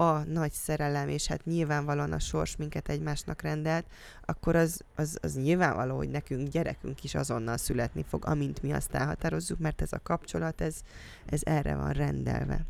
a 0.00 0.24
nagy 0.24 0.52
szerelem, 0.52 1.08
és 1.08 1.26
hát 1.26 1.44
nyilvánvalóan 1.44 2.12
a 2.12 2.18
sors 2.18 2.56
minket 2.56 2.88
egymásnak 2.88 3.42
rendelt, 3.42 3.86
akkor 4.24 4.56
az, 4.56 4.84
az, 4.94 5.18
az 5.22 5.36
nyilvánvaló, 5.36 5.96
hogy 5.96 6.08
nekünk 6.08 6.48
gyerekünk 6.48 7.04
is 7.04 7.14
azonnal 7.14 7.56
születni 7.56 8.04
fog, 8.08 8.26
amint 8.26 8.62
mi 8.62 8.72
azt 8.72 8.94
elhatározzuk, 8.94 9.58
mert 9.58 9.82
ez 9.82 9.92
a 9.92 10.00
kapcsolat, 10.02 10.60
ez, 10.60 10.80
ez 11.26 11.40
erre 11.44 11.76
van 11.76 11.92
rendelve. 11.92 12.66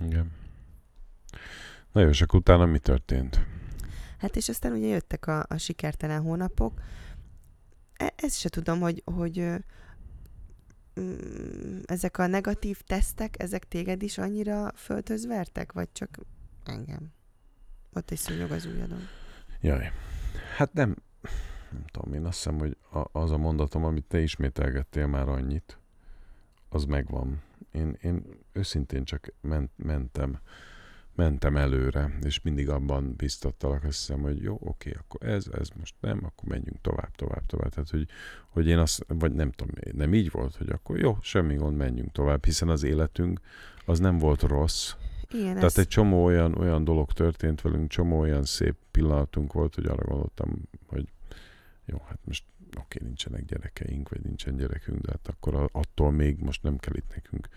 Igen. 0.00 0.32
Na 1.92 2.00
jó, 2.00 2.08
és 2.08 2.22
akkor 2.22 2.38
utána 2.38 2.66
mi 2.66 2.78
történt? 2.78 3.46
Hát 4.18 4.36
és 4.36 4.48
aztán 4.48 4.72
ugye 4.72 4.86
jöttek 4.86 5.26
a, 5.26 5.44
a 5.48 5.56
sikertelen 5.56 6.22
hónapok. 6.22 6.80
E- 7.96 8.14
ezt 8.16 8.38
se 8.38 8.48
tudom, 8.48 8.80
hogy, 8.80 9.02
hogy 9.04 9.44
mm, 11.00 11.78
ezek 11.84 12.18
a 12.18 12.26
negatív 12.26 12.80
tesztek, 12.80 13.42
ezek 13.42 13.68
téged 13.68 14.02
is 14.02 14.18
annyira 14.18 14.72
föltözvertek, 14.76 15.72
vagy 15.72 15.88
csak 15.92 16.18
engem? 16.68 17.12
Ott 17.92 18.10
egy 18.10 18.18
szúnyog 18.18 18.50
az 18.50 18.66
ujjadon. 18.66 19.00
Jaj. 19.60 19.92
Hát 20.56 20.72
nem, 20.72 20.96
nem 21.72 21.84
tudom, 21.86 22.14
én 22.14 22.24
azt 22.24 22.36
hiszem, 22.36 22.58
hogy 22.58 22.76
a, 22.92 23.18
az 23.18 23.30
a 23.30 23.38
mondatom, 23.38 23.84
amit 23.84 24.04
te 24.04 24.20
ismételgettél 24.20 25.06
már 25.06 25.28
annyit, 25.28 25.78
az 26.68 26.84
megvan. 26.84 27.42
Én, 27.72 27.98
én 28.02 28.24
őszintén 28.52 29.04
csak 29.04 29.32
ment, 29.40 29.70
mentem, 29.76 30.40
mentem 31.14 31.56
előre, 31.56 32.18
és 32.22 32.42
mindig 32.42 32.68
abban 32.68 33.14
biztattalak, 33.16 33.84
azt 33.84 33.98
hiszem, 33.98 34.20
hogy 34.20 34.42
jó, 34.42 34.58
oké, 34.60 34.92
akkor 34.98 35.28
ez, 35.28 35.46
ez 35.52 35.68
most 35.78 35.94
nem, 36.00 36.20
akkor 36.24 36.48
menjünk 36.48 36.80
tovább, 36.80 37.14
tovább, 37.14 37.46
tovább. 37.46 37.70
Tehát, 37.70 37.90
hogy, 37.90 38.08
hogy 38.48 38.66
én 38.66 38.78
azt, 38.78 39.04
vagy 39.08 39.32
nem 39.32 39.50
tudom, 39.50 39.74
nem 39.92 40.14
így 40.14 40.30
volt, 40.30 40.56
hogy 40.56 40.68
akkor 40.70 40.98
jó, 40.98 41.18
semmi 41.20 41.54
gond, 41.54 41.76
menjünk 41.76 42.12
tovább, 42.12 42.44
hiszen 42.44 42.68
az 42.68 42.82
életünk 42.82 43.40
az 43.84 43.98
nem 43.98 44.18
volt 44.18 44.42
rossz, 44.42 44.94
Igen, 45.32 45.54
tehát 45.54 45.62
ez, 45.62 45.78
egy 45.78 45.88
csomó 45.88 46.24
olyan, 46.24 46.54
olyan 46.54 46.84
dolog 46.84 47.12
történt 47.12 47.60
velünk, 47.60 47.88
csomó 47.88 48.18
olyan 48.18 48.44
szép 48.44 48.76
pillanatunk 48.90 49.52
volt, 49.52 49.74
hogy 49.74 49.86
arra 49.86 50.04
gondoltam, 50.04 50.62
hogy 50.86 51.08
jó, 51.84 52.02
hát 52.08 52.18
most 52.24 52.44
oké, 52.78 52.98
nincsenek 53.02 53.44
gyerekeink, 53.44 54.08
vagy 54.08 54.20
nincsen 54.20 54.56
gyerekünk, 54.56 55.00
de 55.00 55.10
hát 55.10 55.28
akkor 55.28 55.68
attól 55.72 56.10
még 56.10 56.38
most 56.38 56.62
nem 56.62 56.76
kell 56.76 56.94
itt 56.94 57.14
nekünk 57.14 57.48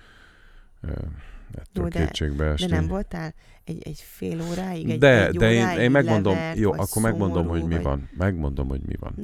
ettől 1.51 1.83
Jó, 1.83 1.87
de- 1.87 2.05
kétségbe 2.05 2.53
de 2.53 2.67
nem 2.67 2.87
voltál 2.87 3.33
egy, 3.63 3.81
egy 3.83 3.99
fél 3.99 4.41
óráig, 4.41 4.89
egy, 4.89 4.99
de, 4.99 5.27
egy 5.27 5.37
de 5.37 5.51
én, 5.51 5.61
óráig 5.61 5.79
én 5.79 5.91
megmondom, 5.91 6.33
levert, 6.33 6.57
jó, 6.57 6.71
akkor 6.71 7.01
megmondom, 7.01 7.43
szomorú, 7.43 7.59
hogy 7.59 7.67
mi 7.67 7.73
vagy... 7.73 7.83
van. 7.83 8.09
Megmondom, 8.17 8.67
hogy 8.67 8.81
mi 8.81 8.95
van. 8.99 9.15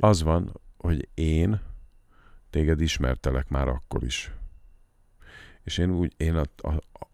Az 0.00 0.22
van, 0.22 0.60
hogy 0.76 1.08
én 1.14 1.60
téged 2.50 2.80
ismertelek 2.80 3.48
már 3.48 3.68
akkor 3.68 4.04
is. 4.04 4.32
És 5.68 5.78
én 5.78 5.90
úgy, 5.90 6.12
én 6.16 6.34
a, 6.34 6.44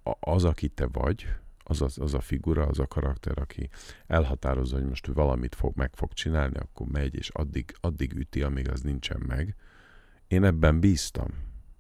a, 0.03 0.17
az, 0.21 0.45
aki 0.45 0.69
te 0.69 0.87
vagy, 0.87 1.27
az, 1.65 1.83
az, 1.83 1.99
az 1.99 2.15
a 2.15 2.21
figura, 2.21 2.67
az 2.67 2.79
a 2.79 2.87
karakter, 2.87 3.39
aki 3.39 3.69
elhatározza, 4.07 4.77
hogy 4.77 4.89
most 4.89 5.07
valamit 5.07 5.55
fog, 5.55 5.77
meg 5.77 5.91
fog 5.95 6.13
csinálni, 6.13 6.57
akkor 6.57 6.87
megy, 6.87 7.15
és 7.15 7.29
addig, 7.29 7.75
addig 7.81 8.13
üti, 8.13 8.43
amíg 8.43 8.71
az 8.71 8.81
nincsen 8.81 9.23
meg. 9.27 9.57
Én 10.29 10.45
ebben 10.45 10.81
bíztam. 10.81 11.29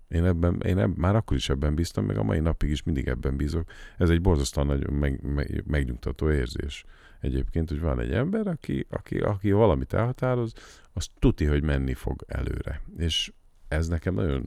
Én, 0.09 0.25
ebben, 0.25 0.61
én 0.61 0.79
ebben, 0.79 0.95
már 0.97 1.17
akkor 1.17 1.37
is 1.37 1.49
ebben 1.49 1.75
bíztam, 1.75 2.05
meg 2.05 2.17
a 2.17 2.23
mai 2.23 2.41
napig 2.41 2.71
is 2.71 2.83
mindig 2.83 3.09
ebben 3.09 3.37
bízok. 3.37 3.71
Ez 3.99 4.11
egy 4.11 4.21
borzasztóan 4.21 4.67
nagy 4.67 4.91
meg, 4.91 5.23
meg, 5.23 5.63
megnyugtató 5.67 6.31
érzés 6.31 6.85
egyébként, 7.21 7.69
hogy 7.69 7.81
van 7.81 8.01
egy 8.01 8.13
ember, 8.13 8.47
aki, 8.47 8.87
aki, 8.91 9.19
aki 9.19 9.53
valamit 9.53 9.93
elhatároz, 9.93 10.53
az 10.93 11.09
tuti, 11.19 11.45
hogy 11.45 11.63
menni 11.63 11.95
fog 11.95 12.25
előre. 12.29 12.81
És 12.97 13.33
ez 13.69 13.89
nekem 13.89 14.15
nagyon, 14.15 14.47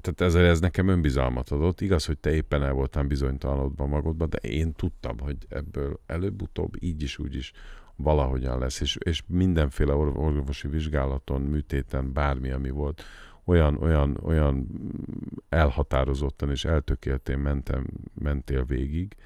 tehát 0.00 0.20
ezzel 0.20 0.44
ez 0.44 0.60
nekem 0.60 0.88
önbizalmat 0.88 1.50
adott. 1.50 1.80
Igaz, 1.80 2.06
hogy 2.06 2.18
te 2.18 2.34
éppen 2.34 2.62
el 2.62 2.72
voltál 2.72 3.04
bizonytalanodban 3.04 3.88
magadban, 3.88 4.30
de 4.30 4.36
én 4.36 4.72
tudtam, 4.72 5.18
hogy 5.18 5.36
ebből 5.48 6.00
előbb-utóbb 6.06 6.82
így 6.82 7.02
is, 7.02 7.18
úgy 7.18 7.34
is 7.34 7.52
valahogyan 7.96 8.58
lesz. 8.58 8.80
És, 8.80 8.96
és 9.04 9.22
mindenféle 9.26 9.94
or- 9.94 10.16
orvosi 10.16 10.68
vizsgálaton, 10.68 11.40
műtéten, 11.40 12.12
bármi, 12.12 12.50
ami 12.50 12.70
volt, 12.70 13.02
olyan, 13.44 13.76
olyan, 13.76 14.18
olyan 14.22 14.66
elhatározottan 15.48 16.50
és 16.50 16.64
eltökéltén 16.64 17.38
mentem, 17.38 17.86
mentél 18.14 18.64
végig, 18.64 19.16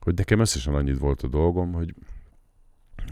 hogy 0.00 0.14
nekem 0.14 0.40
összesen 0.40 0.74
annyit 0.74 0.98
volt 0.98 1.22
a 1.22 1.28
dolgom, 1.28 1.72
hogy, 1.72 1.94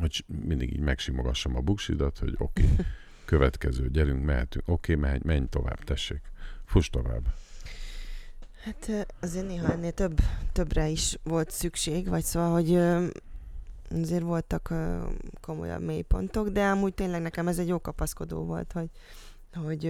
hogy 0.01 0.25
mindig 0.47 0.73
így 0.73 0.81
megsimogassam 0.81 1.57
a 1.57 1.61
buksidat, 1.61 2.19
hogy 2.19 2.35
oké, 2.39 2.63
okay, 2.63 2.85
következő, 3.25 3.91
gyerünk, 3.91 4.25
mehetünk, 4.25 4.69
oké, 4.69 4.95
okay, 4.95 5.11
menj, 5.11 5.21
menj 5.25 5.47
tovább, 5.49 5.85
tessék, 5.85 6.32
fuss 6.73 6.91
tovább. 6.91 7.23
Hát 8.65 9.07
azért 9.21 9.47
néha 9.47 9.73
ennél 9.73 9.93
több, 9.93 10.21
többre 10.53 10.89
is 10.89 11.19
volt 11.23 11.51
szükség, 11.51 12.09
vagy 12.09 12.25
szóval, 12.25 12.53
hogy 12.53 12.75
azért 14.03 14.23
voltak 14.23 14.75
komolyabb 15.41 15.83
mélypontok, 15.83 16.49
de 16.49 16.65
amúgy 16.65 16.95
tényleg 16.95 17.23
nekem 17.23 17.49
ez 17.49 17.59
egy 17.59 17.69
jó 17.69 17.81
kapaszkodó 17.81 18.45
volt, 18.45 18.73
hogy, 18.73 18.91
hogy 19.55 19.81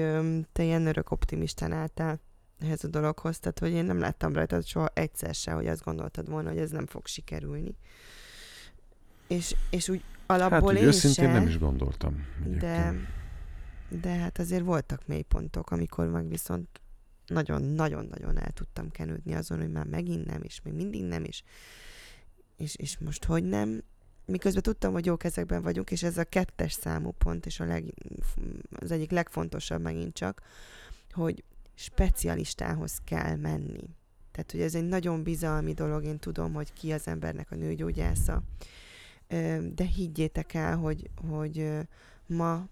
te 0.52 0.62
ilyen 0.62 0.86
örök 0.86 1.10
optimistán 1.10 1.72
álltál 1.72 2.20
ehhez 2.60 2.84
a 2.84 2.88
dologhoz, 2.88 3.38
tehát 3.38 3.58
hogy 3.58 3.70
én 3.70 3.84
nem 3.84 3.98
láttam 3.98 4.32
rajtad 4.32 4.66
soha 4.66 4.88
egyszer 4.94 5.34
se, 5.34 5.52
hogy 5.52 5.66
azt 5.66 5.84
gondoltad 5.84 6.28
volna, 6.28 6.48
hogy 6.48 6.58
ez 6.58 6.70
nem 6.70 6.86
fog 6.86 7.06
sikerülni. 7.06 7.76
És, 9.26 9.54
és 9.70 9.88
úgy 9.88 10.04
alapból 10.26 10.72
hát, 10.72 10.80
én 10.80 10.86
őszintén 10.86 11.24
se, 11.24 11.32
nem 11.32 11.46
is 11.46 11.58
gondoltam. 11.58 12.26
egyébként. 12.40 12.60
de 12.60 13.20
hát 14.02 14.38
azért 14.38 14.64
voltak 14.64 15.06
mélypontok, 15.06 15.70
amikor 15.70 16.06
meg 16.06 16.28
viszont 16.28 16.80
nagyon-nagyon-nagyon 17.26 18.38
el 18.38 18.50
tudtam 18.50 18.90
kenődni 18.90 19.34
azon, 19.34 19.58
hogy 19.58 19.72
már 19.72 19.86
megint 19.86 20.26
nem, 20.26 20.42
és 20.42 20.60
még 20.62 20.74
mindig 20.74 21.04
nem, 21.04 21.24
és, 21.24 21.42
és, 22.56 22.76
és 22.76 22.98
most 22.98 23.24
hogy 23.24 23.44
nem. 23.44 23.82
Miközben 24.24 24.62
tudtam, 24.62 24.92
hogy 24.92 25.06
jó 25.06 25.16
kezekben 25.16 25.62
vagyunk, 25.62 25.90
és 25.90 26.02
ez 26.02 26.18
a 26.18 26.24
kettes 26.24 26.72
számú 26.72 27.10
pont, 27.10 27.46
és 27.46 27.60
a 27.60 27.64
leg, 27.64 27.94
az 28.70 28.90
egyik 28.90 29.10
legfontosabb 29.10 29.82
megint 29.82 30.14
csak, 30.14 30.42
hogy 31.10 31.44
specialistához 31.74 33.00
kell 33.04 33.36
menni. 33.36 33.88
Tehát, 34.30 34.50
hogy 34.50 34.60
ez 34.60 34.74
egy 34.74 34.88
nagyon 34.88 35.22
bizalmi 35.22 35.72
dolog, 35.72 36.04
én 36.04 36.18
tudom, 36.18 36.52
hogy 36.52 36.72
ki 36.72 36.92
az 36.92 37.06
embernek 37.06 37.50
a 37.50 37.54
nőgyógyásza, 37.54 38.42
de 39.74 39.84
higgyétek 39.94 40.54
el, 40.54 40.76
hogy, 40.76 41.10
hogy 41.28 41.70
ma, 42.26 42.68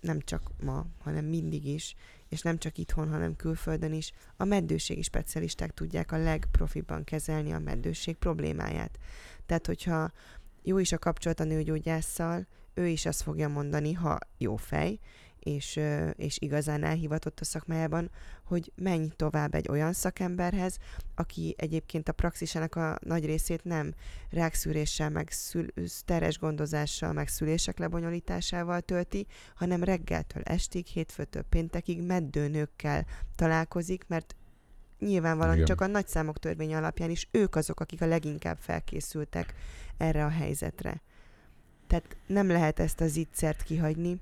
nem 0.00 0.20
csak 0.20 0.50
ma, 0.62 0.86
hanem 0.98 1.24
mindig 1.24 1.66
is, 1.66 1.94
és 2.28 2.40
nem 2.40 2.58
csak 2.58 2.78
itthon, 2.78 3.08
hanem 3.08 3.36
külföldön 3.36 3.92
is, 3.92 4.12
a 4.36 4.44
meddőségi 4.44 5.02
specialisták 5.02 5.74
tudják 5.74 6.12
a 6.12 6.18
legprofibban 6.18 7.04
kezelni 7.04 7.52
a 7.52 7.58
meddőség 7.58 8.16
problémáját. 8.16 8.98
Tehát, 9.46 9.66
hogyha 9.66 10.10
jó 10.62 10.78
is 10.78 10.92
a 10.92 10.98
kapcsolat 10.98 11.40
a 11.40 11.44
nőgyógyásszal, 11.44 12.46
ő 12.74 12.86
is 12.86 13.06
azt 13.06 13.22
fogja 13.22 13.48
mondani, 13.48 13.92
ha 13.92 14.18
jó 14.38 14.56
fej, 14.56 14.98
és, 15.40 15.80
és 16.16 16.36
igazán 16.40 16.84
elhivatott 16.84 17.40
a 17.40 17.44
szakmájában, 17.44 18.10
hogy 18.44 18.72
menj 18.74 19.08
tovább 19.16 19.54
egy 19.54 19.68
olyan 19.68 19.92
szakemberhez, 19.92 20.78
aki 21.14 21.54
egyébként 21.58 22.08
a 22.08 22.12
praxisának 22.12 22.74
a 22.74 22.98
nagy 23.00 23.24
részét 23.24 23.64
nem 23.64 23.94
rákszűréssel, 24.30 25.10
meg 25.10 25.30
szül, 25.30 25.66
teres 26.04 26.38
gondozással, 26.38 27.12
meg 27.12 27.28
szülések 27.28 27.78
lebonyolításával 27.78 28.80
tölti, 28.80 29.26
hanem 29.54 29.84
reggeltől 29.84 30.42
estig, 30.42 30.86
hétfőtől 30.86 31.42
péntekig 31.42 32.02
meddőnőkkel 32.02 33.06
találkozik, 33.36 34.04
mert 34.06 34.36
nyilvánvalóan 34.98 35.54
Igen. 35.54 35.66
csak 35.66 35.80
a 35.80 35.86
nagyszámok 35.86 36.38
törvény 36.38 36.74
alapján 36.74 37.10
is 37.10 37.28
ők 37.30 37.56
azok, 37.56 37.80
akik 37.80 38.02
a 38.02 38.06
leginkább 38.06 38.58
felkészültek 38.60 39.54
erre 39.96 40.24
a 40.24 40.28
helyzetre. 40.28 41.02
Tehát 41.86 42.16
nem 42.26 42.48
lehet 42.48 42.80
ezt 42.80 43.00
az 43.00 43.16
ittszert 43.16 43.62
kihagyni, 43.62 44.20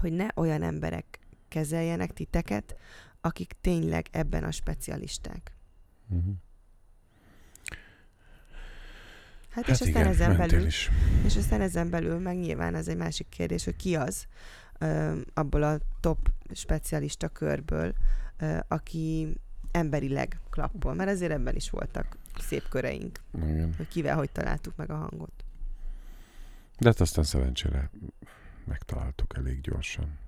hogy 0.00 0.12
ne 0.12 0.26
olyan 0.34 0.62
emberek 0.62 1.18
kezeljenek 1.48 2.12
titeket, 2.12 2.76
akik 3.20 3.52
tényleg 3.60 4.06
ebben 4.10 4.44
a 4.44 4.50
specialisták. 4.50 5.52
Uh-huh. 6.08 6.34
Hát, 9.50 9.64
Hát 9.64 9.74
és 9.74 9.80
aztán 9.80 9.88
igen, 9.88 10.06
ezen 10.06 10.28
mentél 10.28 10.48
belül, 10.48 10.66
is. 10.66 10.90
és 11.24 11.36
aztán 11.36 11.60
ezen 11.60 11.90
belül 11.90 12.18
meg 12.18 12.38
nyilván 12.38 12.74
ez 12.74 12.88
egy 12.88 12.96
másik 12.96 13.28
kérdés, 13.28 13.64
hogy 13.64 13.76
ki 13.76 13.96
az 13.96 14.26
ö, 14.78 15.18
abból 15.34 15.62
a 15.62 15.78
top 16.00 16.30
specialista 16.52 17.28
körből, 17.28 17.94
ö, 18.38 18.58
aki 18.68 19.34
emberileg 19.70 20.40
klappol, 20.50 20.94
mert 20.94 21.10
azért 21.10 21.32
ebben 21.32 21.54
is 21.54 21.70
voltak 21.70 22.16
szép 22.38 22.68
köreink, 22.68 23.20
Igen. 23.34 23.74
hogy 23.76 23.88
kivel 23.88 24.16
hogy 24.16 24.30
találtuk 24.30 24.76
meg 24.76 24.90
a 24.90 24.96
hangot. 24.96 25.44
De 26.78 26.88
hát 26.88 27.00
aztán 27.00 27.24
szerencsére 27.24 27.90
megtaláltuk 28.64 29.36
elég 29.36 29.60
gyorsan. 29.60 30.18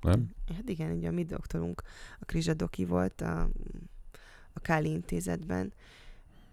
Nem? 0.00 0.30
Hát 0.54 0.68
igen, 0.68 0.90
ugye 0.96 1.08
a 1.08 1.12
mi 1.12 1.24
doktorunk, 1.24 1.82
a 2.20 2.24
Krizsa 2.24 2.54
Doki 2.54 2.84
volt 2.84 3.20
a, 3.20 3.40
a 4.52 4.60
Káli 4.60 4.90
intézetben, 4.90 5.72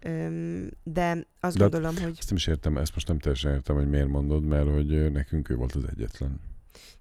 Öm, 0.04 0.70
de 0.82 1.26
azt 1.40 1.56
De- 1.56 1.62
gondolom, 1.62 1.96
hogy 1.96 2.16
Ezt 2.18 2.28
nem 2.28 2.36
is 2.36 2.46
értem, 2.46 2.76
ezt 2.76 2.94
most 2.94 3.08
nem 3.08 3.18
teljesen 3.18 3.52
értem, 3.52 3.76
hogy 3.76 3.88
miért 3.88 4.08
mondod, 4.08 4.44
mert 4.44 4.68
hogy 4.68 5.12
nekünk 5.12 5.48
ő 5.48 5.54
volt 5.54 5.72
az 5.74 5.84
egyetlen. 5.84 6.40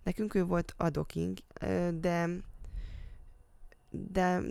nekünk 0.04 0.36
ő 0.36 0.44
volt 0.44 0.74
a 0.78 0.90
doking, 0.90 1.38
de 2.00 2.30
de 3.94 4.42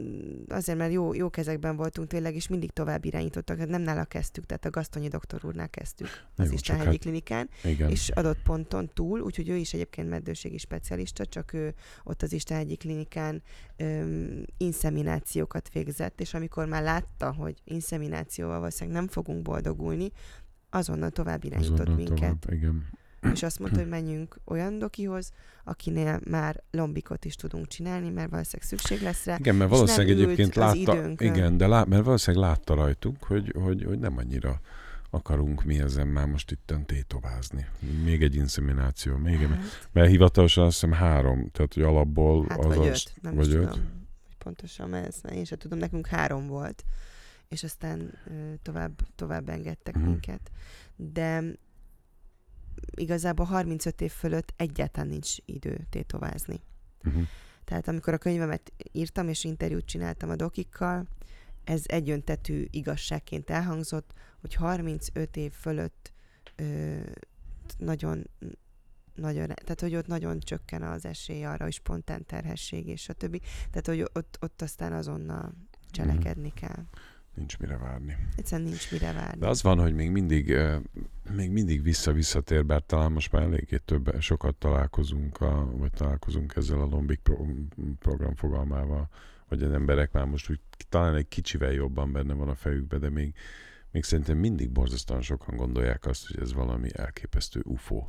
azért, 0.49 0.79
mert 0.79 0.93
jó, 0.93 1.15
jó 1.15 1.31
kezekben 1.31 1.77
voltunk 1.77 2.09
tényleg, 2.09 2.35
és 2.35 2.49
mindig 2.49 2.71
tovább 2.71 3.05
irányítottak. 3.05 3.59
Hát 3.59 3.69
Nem 3.69 3.83
nála 3.83 4.05
kezdtük, 4.05 4.47
tehát 4.47 4.65
a 4.65 4.71
Gasztonyi 4.71 5.09
doktor 5.09 5.45
úrnál 5.45 5.69
kezdtük 5.69 6.09
az 6.37 6.47
Jó, 6.47 6.53
Istenhegyi 6.53 6.89
hát- 6.89 6.99
klinikán, 6.99 7.51
Igen. 7.65 7.91
és 7.91 8.09
adott 8.09 8.43
ponton 8.43 8.91
túl, 8.95 9.21
úgyhogy 9.21 9.49
ő 9.49 9.57
is 9.57 9.73
egyébként 9.75 10.09
meddőségi 10.09 10.59
specialista, 10.59 11.27
csak 11.27 11.53
ő 11.53 11.75
ott 12.05 12.23
az 12.23 12.33
Istenhegyi 12.33 12.77
klinikán 12.77 13.43
öm, 13.77 14.45
inszeminációkat 14.57 15.73
végzett, 15.73 16.21
és 16.21 16.35
amikor 16.35 16.67
már 16.67 16.83
látta, 16.83 17.33
hogy 17.33 17.55
inszeminációval 17.65 18.59
valószínűleg 18.59 18.99
nem 19.01 19.09
fogunk 19.09 19.43
boldogulni, 19.43 20.11
azonnal 20.71 21.11
tovább 21.11 21.45
irányított 21.45 21.73
Azonnal 21.79 21.95
minket. 21.97 22.17
tovább, 22.19 22.45
igen. 22.53 22.85
És 23.33 23.43
azt 23.43 23.59
mondta, 23.59 23.79
hogy 23.79 23.89
menjünk 23.89 24.37
olyan 24.45 24.79
dokihoz, 24.79 25.31
akinél 25.65 26.21
már 26.31 26.63
lombikot 26.71 27.25
is 27.25 27.35
tudunk 27.35 27.67
csinálni, 27.67 28.09
mert 28.11 28.31
valószínűleg 28.31 28.69
szükség 28.69 29.01
lesz 29.03 29.25
rá. 29.25 29.37
Igen, 29.39 29.55
mert 29.55 29.71
valószínűleg 29.71 30.11
egyébként 30.21 30.55
látta, 30.55 30.77
időnkön. 30.77 31.35
igen, 31.35 31.57
de 31.57 31.67
lá, 31.67 31.85
mert 31.85 32.05
valószínűleg 32.05 32.49
látta 32.49 32.75
rajtuk, 32.75 33.23
hogy, 33.23 33.55
hogy, 33.59 33.85
hogy 33.85 33.99
nem 33.99 34.17
annyira 34.17 34.61
akarunk 35.11 35.65
mi 35.65 35.79
ezen 35.81 36.07
már 36.09 36.27
most 36.27 36.51
itt 36.51 36.75
tétovázni. 36.87 37.67
Még 38.05 38.23
egy 38.23 38.35
inszemináció, 38.35 39.17
még 39.17 39.43
egy, 39.43 39.49
Hát, 39.49 39.89
mert 39.93 40.09
hivatalosan 40.11 40.65
azt 40.65 40.73
hiszem 40.81 40.93
három, 40.93 41.49
tehát 41.53 41.75
hogy 41.75 41.83
alapból 41.83 42.47
hát 42.49 42.59
az 42.59 42.65
vagy 42.77 42.89
az, 42.89 43.05
öt, 43.07 43.23
nem 43.23 43.35
vagy 43.35 43.47
is 43.47 43.53
öt. 43.55 43.69
tudom, 43.71 43.89
pontosan, 44.39 44.89
mert 44.89 45.07
ezt 45.07 45.25
én 45.27 45.45
sem 45.45 45.59
tudom, 45.59 45.79
nekünk 45.79 46.07
három 46.07 46.47
volt, 46.47 46.85
és 47.49 47.63
aztán 47.65 48.13
tovább, 48.63 48.93
tovább 49.15 49.49
engedtek 49.49 49.95
Mhm. 49.95 50.05
minket. 50.05 50.51
De 50.97 51.43
igazából 52.95 53.47
35 53.47 54.01
év 54.01 54.13
fölött 54.13 54.53
egyáltalán 54.57 55.09
nincs 55.09 55.37
idő 55.45 55.87
tétovázni. 55.91 56.61
Uh-huh. 57.05 57.23
Tehát 57.65 57.89
amikor 57.89 58.13
a 58.13 58.19
könyvemet 58.19 58.73
írtam 58.93 59.29
és 59.29 59.45
interjút 59.45 59.85
csináltam 59.85 60.31
a 60.31 60.37
dokikkal, 60.37 61.09
ez 61.65 61.83
egyöntetű 61.87 62.67
igazságként 62.71 63.51
elhangzott, 63.51 64.13
hogy 64.41 64.55
35 64.55 65.37
év 65.37 65.53
fölött 65.53 66.13
ö, 66.57 66.99
nagyon, 67.79 68.31
nagyon, 69.15 69.47
tehát 69.47 69.81
hogy 69.81 69.95
ott 69.95 70.07
nagyon 70.07 70.41
csökken 70.41 70.83
az 70.83 71.05
esély 71.05 71.45
arra, 71.45 71.65
hogy 71.65 71.73
spontán 71.73 72.27
terhesség 72.27 72.87
és 72.87 73.09
a 73.09 73.13
többi. 73.13 73.41
Tehát, 73.71 73.87
hogy 73.87 74.01
ott, 74.01 74.39
ott 74.41 74.63
aztán 74.63 74.93
azonnal 74.93 75.53
cselekedni 75.91 76.53
kell. 76.53 76.85
Nincs 77.35 77.59
mire 77.59 77.77
várni. 77.77 78.17
Egyszerűen 78.37 78.69
nincs 78.69 78.93
mire 78.93 79.13
várni. 79.13 79.41
De 79.41 79.49
az 79.49 79.63
van, 79.63 79.79
hogy 79.79 79.95
még 79.95 80.11
mindig, 80.11 80.57
még 81.35 81.51
mindig 81.51 81.83
vissza-visszatér, 81.83 82.67
bár 82.67 82.83
talán 82.87 83.13
most 83.13 83.33
már 83.33 83.43
eléggé 83.43 83.77
több, 83.77 84.17
sokat 84.21 84.55
találkozunk, 84.55 85.41
a, 85.41 85.71
vagy 85.77 85.91
találkozunk 85.91 86.53
ezzel 86.57 86.81
a 86.81 86.87
Lombik 86.87 87.21
pro, 87.21 87.45
program 87.99 88.35
fogalmával, 88.35 89.09
hogy 89.47 89.63
az 89.63 89.73
emberek 89.73 90.13
már 90.13 90.25
most 90.25 90.51
úgy 90.51 90.61
talán 90.89 91.15
egy 91.15 91.29
kicsivel 91.29 91.73
jobban 91.73 92.13
benne 92.13 92.35
van 92.35 92.49
a 92.49 92.55
fejükbe, 92.55 92.99
de 92.99 93.11
még, 93.11 93.35
még 93.91 94.05
szerintem 94.05 94.37
mindig 94.37 94.71
borzasztóan 94.71 95.23
sokan 95.23 95.57
gondolják 95.57 96.07
azt, 96.07 96.27
hogy 96.27 96.41
ez 96.41 96.53
valami 96.53 96.89
elképesztő 96.93 97.61
UFO, 97.65 98.07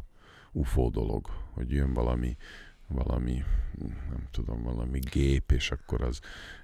UFO 0.52 0.90
dolog, 0.90 1.28
hogy 1.52 1.72
jön 1.72 1.94
valami, 1.94 2.38
valami, 2.93 3.43
nem 4.10 4.27
tudom, 4.32 4.62
valami 4.63 4.99
gép, 4.99 5.51
és 5.51 5.71
akkor 5.71 6.01
az 6.01 6.19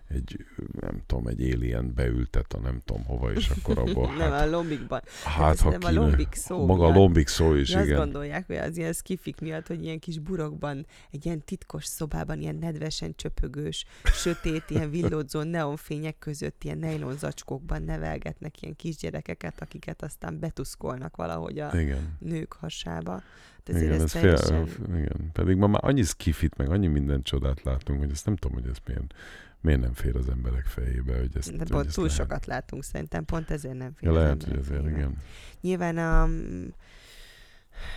egy, 0.07 0.45
nem 0.79 1.01
tudom, 1.05 1.27
egy 1.27 1.53
alien 1.53 1.93
beültet 1.95 2.53
a 2.53 2.59
nem 2.59 2.81
tudom 2.85 3.03
hova, 3.03 3.31
és 3.33 3.49
akkor 3.49 3.77
abból, 3.77 4.07
nem 4.17 4.31
hát, 4.31 4.47
a 4.47 4.49
lombikban. 4.49 5.01
hát 5.23 5.59
ha 5.59 5.69
nem 5.69 5.79
a 5.83 5.87
kéne- 5.87 6.01
lombik 6.01 6.33
szó 6.33 6.65
Maga 6.65 6.85
a 6.85 6.91
lombik 6.93 7.27
szó 7.27 7.53
is, 7.53 7.69
De 7.69 7.77
azt 7.77 7.85
igen. 7.85 7.97
gondolják, 7.97 8.47
hogy 8.47 8.55
az 8.55 8.77
ilyen 8.77 8.93
skifik 8.93 9.39
miatt, 9.41 9.67
hogy 9.67 9.83
ilyen 9.83 9.99
kis 9.99 10.19
burokban, 10.19 10.85
egy 11.11 11.25
ilyen 11.25 11.43
titkos 11.43 11.85
szobában, 11.85 12.39
ilyen 12.41 12.55
nedvesen 12.55 13.13
csöpögős, 13.15 13.85
sötét, 14.03 14.63
ilyen 14.67 14.89
villódzó 14.89 15.41
neonfények 15.43 16.19
között, 16.19 16.63
ilyen 16.63 16.77
nejlon 16.77 17.17
zacskókban 17.17 17.83
nevelgetnek 17.83 18.61
ilyen 18.61 18.75
kisgyerekeket, 18.75 19.61
akiket 19.61 20.01
aztán 20.03 20.39
betuszkolnak 20.39 21.15
valahogy 21.15 21.59
a 21.59 21.79
Igen. 21.79 22.15
nők 22.19 22.53
hasába. 22.53 23.21
De 23.67 23.73
azért 23.73 23.89
Igen, 23.91 23.95
ez 23.95 24.01
ez 24.03 24.11
fél, 24.11 24.21
teljesen... 24.21 24.67
igen, 24.95 25.29
pedig 25.33 25.57
ma 25.57 25.67
már 25.67 25.83
annyi 25.83 26.03
skifit, 26.03 26.57
meg 26.57 26.69
annyi 26.69 26.87
minden 26.87 27.21
csodát 27.21 27.63
látunk, 27.63 27.99
hogy 27.99 28.11
ezt 28.11 28.25
nem 28.25 28.35
tudom, 28.35 28.57
hogy 28.57 28.69
ez 28.69 28.77
miért, 28.85 29.13
miért 29.61 29.79
nem 29.79 29.93
fér 29.93 30.15
az 30.15 30.29
emberek 30.29 30.65
fejébe, 30.65 31.17
hogy 31.17 31.31
ezt, 31.37 31.51
De 31.51 31.57
hogy 31.57 31.69
pont 31.69 31.85
ezt 31.85 31.95
túl 31.95 32.05
lehet. 32.05 32.19
sokat 32.19 32.45
látunk 32.45 32.83
szerintem, 32.83 33.25
pont 33.25 33.51
ezért 33.51 33.77
nem 33.77 33.93
fél 33.95 34.11
Ja, 34.11 34.17
lehet, 34.19 34.43
hogy 34.43 34.57
ezért, 34.57 34.67
fejébe. 34.67 34.89
igen. 34.89 35.17
Nyilván 35.61 35.97
a, 35.97 36.29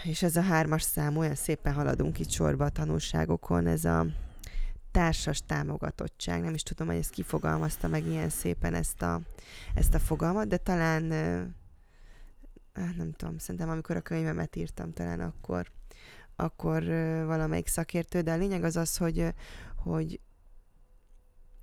és 0.02 0.22
ez 0.22 0.36
a 0.36 0.40
hármas 0.42 0.82
szám, 0.82 1.16
olyan 1.16 1.34
szépen 1.34 1.72
haladunk 1.72 2.18
itt 2.18 2.30
sorba 2.30 2.64
a 2.64 2.68
tanulságokon, 2.68 3.66
ez 3.66 3.84
a 3.84 4.06
társas 4.90 5.42
támogatottság. 5.46 6.42
Nem 6.42 6.54
is 6.54 6.62
tudom, 6.62 6.86
hogy 6.86 6.96
ezt 6.96 7.10
kifogalmazta 7.10 7.88
meg 7.88 8.06
ilyen 8.06 8.28
szépen 8.28 8.74
ezt 8.74 9.02
a, 9.02 9.20
ezt 9.74 9.94
a 9.94 9.98
fogalmat, 9.98 10.46
de 10.48 10.56
talán 10.56 11.12
ah, 12.80 12.96
nem 12.96 13.12
tudom, 13.12 13.38
szerintem 13.38 13.70
amikor 13.70 13.96
a 13.96 14.00
könyvemet 14.00 14.56
írtam, 14.56 14.92
talán 14.92 15.20
akkor 15.20 15.70
akkor 16.36 16.84
valamelyik 17.26 17.66
szakértő, 17.66 18.20
de 18.20 18.32
a 18.32 18.36
lényeg 18.36 18.64
az 18.64 18.76
az, 18.76 18.96
hogy, 18.96 19.34
hogy 19.76 20.20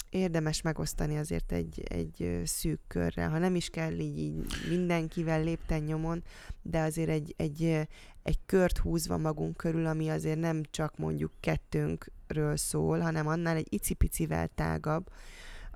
érdemes 0.10 0.62
megosztani 0.62 1.18
azért 1.18 1.52
egy, 1.52 1.84
egy 1.90 2.42
szűk 2.46 2.80
körrel, 2.88 3.30
ha 3.30 3.38
nem 3.38 3.56
is 3.56 3.70
kell 3.70 4.00
így, 4.00 4.18
így 4.18 4.46
mindenkivel 4.70 5.44
lépten 5.44 5.82
nyomon, 5.82 6.24
de 6.62 6.80
azért 6.82 7.10
egy, 7.10 7.34
egy, 7.38 7.88
egy 8.24 8.40
kört 8.46 8.78
húzva 8.78 9.18
magunk 9.18 9.58
körül, 9.58 9.86
ami 9.86 10.10
azért 10.10 10.40
nem 10.40 10.62
csak 10.72 10.98
mondjuk 10.98 11.32
kettőnkről 11.40 12.58
szól, 12.58 13.00
hanem 13.00 13.28
annál 13.28 13.56
egy 13.56 13.74
icipicivel 13.74 14.48
tágabb, 14.56 15.10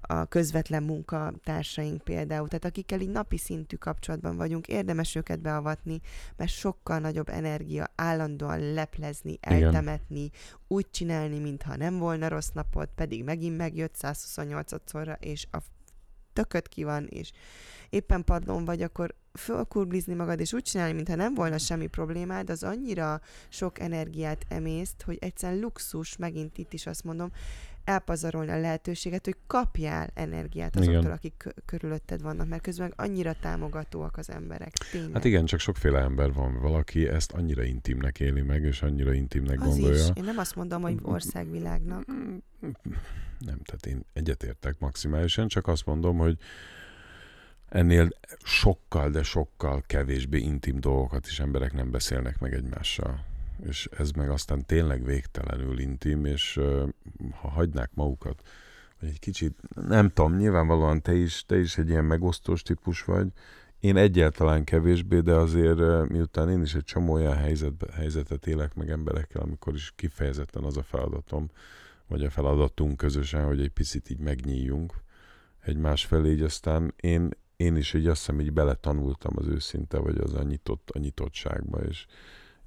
a 0.01 0.25
közvetlen 0.25 0.83
munkatársaink 0.83 2.01
például, 2.03 2.47
tehát 2.47 2.65
akikkel 2.65 3.01
így 3.01 3.09
napi 3.09 3.37
szintű 3.37 3.75
kapcsolatban 3.75 4.35
vagyunk, 4.35 4.67
érdemes 4.67 5.15
őket 5.15 5.39
beavatni, 5.39 6.01
mert 6.35 6.51
sokkal 6.51 6.99
nagyobb 6.99 7.29
energia 7.29 7.91
állandóan 7.95 8.73
leplezni, 8.73 9.31
Igen. 9.31 9.63
eltemetni, 9.63 10.29
úgy 10.67 10.89
csinálni, 10.89 11.39
mintha 11.39 11.75
nem 11.75 11.97
volna 11.97 12.27
rossz 12.27 12.49
napot, 12.53 12.89
pedig 12.95 13.23
megint 13.23 13.57
megjött 13.57 13.95
128-szorra, 14.01 15.15
és 15.19 15.47
a 15.51 15.57
tököt 16.33 16.67
ki 16.67 16.83
van, 16.83 17.05
és 17.05 17.31
éppen 17.89 18.23
padlón 18.23 18.65
vagy, 18.65 18.81
akkor 18.81 19.15
fölkurblizni 19.33 20.13
magad, 20.13 20.39
és 20.39 20.53
úgy 20.53 20.63
csinálni, 20.63 20.93
mintha 20.93 21.15
nem 21.15 21.33
volna 21.33 21.57
semmi 21.57 21.87
problémád, 21.87 22.49
az 22.49 22.63
annyira 22.63 23.21
sok 23.49 23.79
energiát 23.79 24.45
emészt, 24.47 25.01
hogy 25.01 25.17
egyszerűen 25.21 25.61
luxus, 25.61 26.17
megint 26.17 26.57
itt 26.57 26.73
is 26.73 26.85
azt 26.85 27.03
mondom, 27.03 27.31
elpazarolni 27.83 28.51
a 28.51 28.59
lehetőséget, 28.59 29.25
hogy 29.25 29.35
kapjál 29.47 30.09
energiát 30.13 30.75
azoktól, 30.75 30.99
Igen. 30.99 31.11
akik 31.11 31.33
kö- 31.37 31.61
körülötted 31.65 32.21
vannak, 32.21 32.47
mert 32.47 32.61
közben 32.61 32.93
annyira 32.95 33.33
támogatóak 33.41 34.17
az 34.17 34.29
emberek. 34.29 34.71
Tényleg. 34.91 35.13
Hát 35.13 35.25
igen, 35.25 35.45
csak 35.45 35.59
sokféle 35.59 35.99
ember 35.99 36.33
van. 36.33 36.59
Valaki 36.59 37.07
ezt 37.07 37.31
annyira 37.31 37.63
intimnek 37.63 38.19
éli 38.19 38.41
meg, 38.41 38.63
és 38.63 38.81
annyira 38.81 39.13
intimnek 39.13 39.61
az 39.61 39.67
gondolja. 39.67 39.97
is. 40.03 40.09
Én 40.13 40.23
nem 40.23 40.37
azt 40.37 40.55
mondom, 40.55 40.81
hogy 40.81 40.97
országvilágnak. 41.01 42.05
Nem, 43.39 43.59
tehát 43.63 43.85
én 43.85 44.05
egyetértek 44.13 44.79
maximálisan, 44.79 45.47
csak 45.47 45.67
azt 45.67 45.85
mondom, 45.85 46.17
hogy 46.17 46.37
ennél 47.69 48.09
sokkal, 48.43 49.09
de 49.09 49.23
sokkal 49.23 49.83
kevésbé 49.87 50.39
intim 50.39 50.79
dolgokat 50.79 51.27
is 51.27 51.39
emberek 51.39 51.73
nem 51.73 51.91
beszélnek 51.91 52.39
meg 52.39 52.53
egymással. 52.53 53.25
És 53.65 53.89
ez 53.97 54.11
meg 54.11 54.29
aztán 54.29 54.65
tényleg 54.65 55.05
végtelenül 55.05 55.79
intim, 55.79 56.25
és 56.25 56.59
ha 57.41 57.47
hagynák 57.47 57.91
magukat, 57.93 58.41
hogy 58.99 59.09
egy 59.09 59.19
kicsit, 59.19 59.59
nem 59.87 60.09
tudom, 60.09 60.35
nyilvánvalóan 60.35 61.01
te 61.01 61.13
is, 61.13 61.45
te 61.45 61.59
is 61.59 61.77
egy 61.77 61.89
ilyen 61.89 62.05
megosztós 62.05 62.61
típus 62.61 63.03
vagy, 63.03 63.27
én 63.79 63.97
egyáltalán 63.97 64.63
kevésbé, 64.63 65.19
de 65.19 65.33
azért 65.33 66.09
miután 66.09 66.49
én 66.49 66.61
is 66.61 66.75
egy 66.75 66.83
csomó 66.83 67.13
olyan 67.13 67.35
helyzetbe, 67.35 67.87
helyzetet 67.93 68.47
élek 68.47 68.73
meg 68.73 68.89
emberekkel, 68.89 69.41
amikor 69.41 69.73
is 69.73 69.93
kifejezetten 69.95 70.63
az 70.63 70.77
a 70.77 70.83
feladatom, 70.83 71.49
vagy 72.07 72.23
a 72.23 72.29
feladatunk 72.29 72.97
közösen, 72.97 73.45
hogy 73.45 73.61
egy 73.61 73.69
picit 73.69 74.09
így 74.09 74.19
megnyíljunk 74.19 74.93
egymás 75.59 76.05
felé, 76.05 76.31
így 76.31 76.41
aztán 76.41 76.93
én, 76.95 77.29
én 77.55 77.75
is 77.75 77.93
így 77.93 78.07
azt 78.07 78.19
hiszem, 78.19 78.39
így 78.39 78.53
beletanultam 78.53 79.33
az 79.35 79.47
őszinte, 79.47 79.97
vagy 79.97 80.17
az 80.17 80.33
a, 80.33 80.43
nyitott, 80.43 80.89
a 80.93 80.99
nyitottságba, 80.99 81.79
és, 81.79 82.05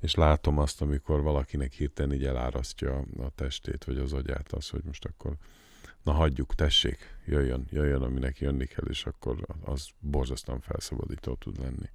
és 0.00 0.14
látom 0.14 0.58
azt, 0.58 0.82
amikor 0.82 1.22
valakinek 1.22 1.72
hirtelen 1.72 2.12
így 2.12 2.24
elárasztja 2.24 3.04
a 3.18 3.30
testét, 3.34 3.84
vagy 3.84 3.98
az 3.98 4.12
agyát, 4.12 4.52
az, 4.52 4.68
hogy 4.68 4.82
most 4.84 5.04
akkor 5.04 5.36
na 6.02 6.12
hagyjuk, 6.12 6.54
tessék, 6.54 6.98
jöjjön, 7.26 7.66
jöjjön, 7.70 8.02
aminek 8.02 8.38
jönni 8.38 8.66
kell, 8.66 8.84
és 8.88 9.06
akkor 9.06 9.46
az 9.64 9.88
borzasztóan 9.98 10.60
felszabadító 10.60 11.34
tud 11.34 11.58
lenni. 11.58 11.90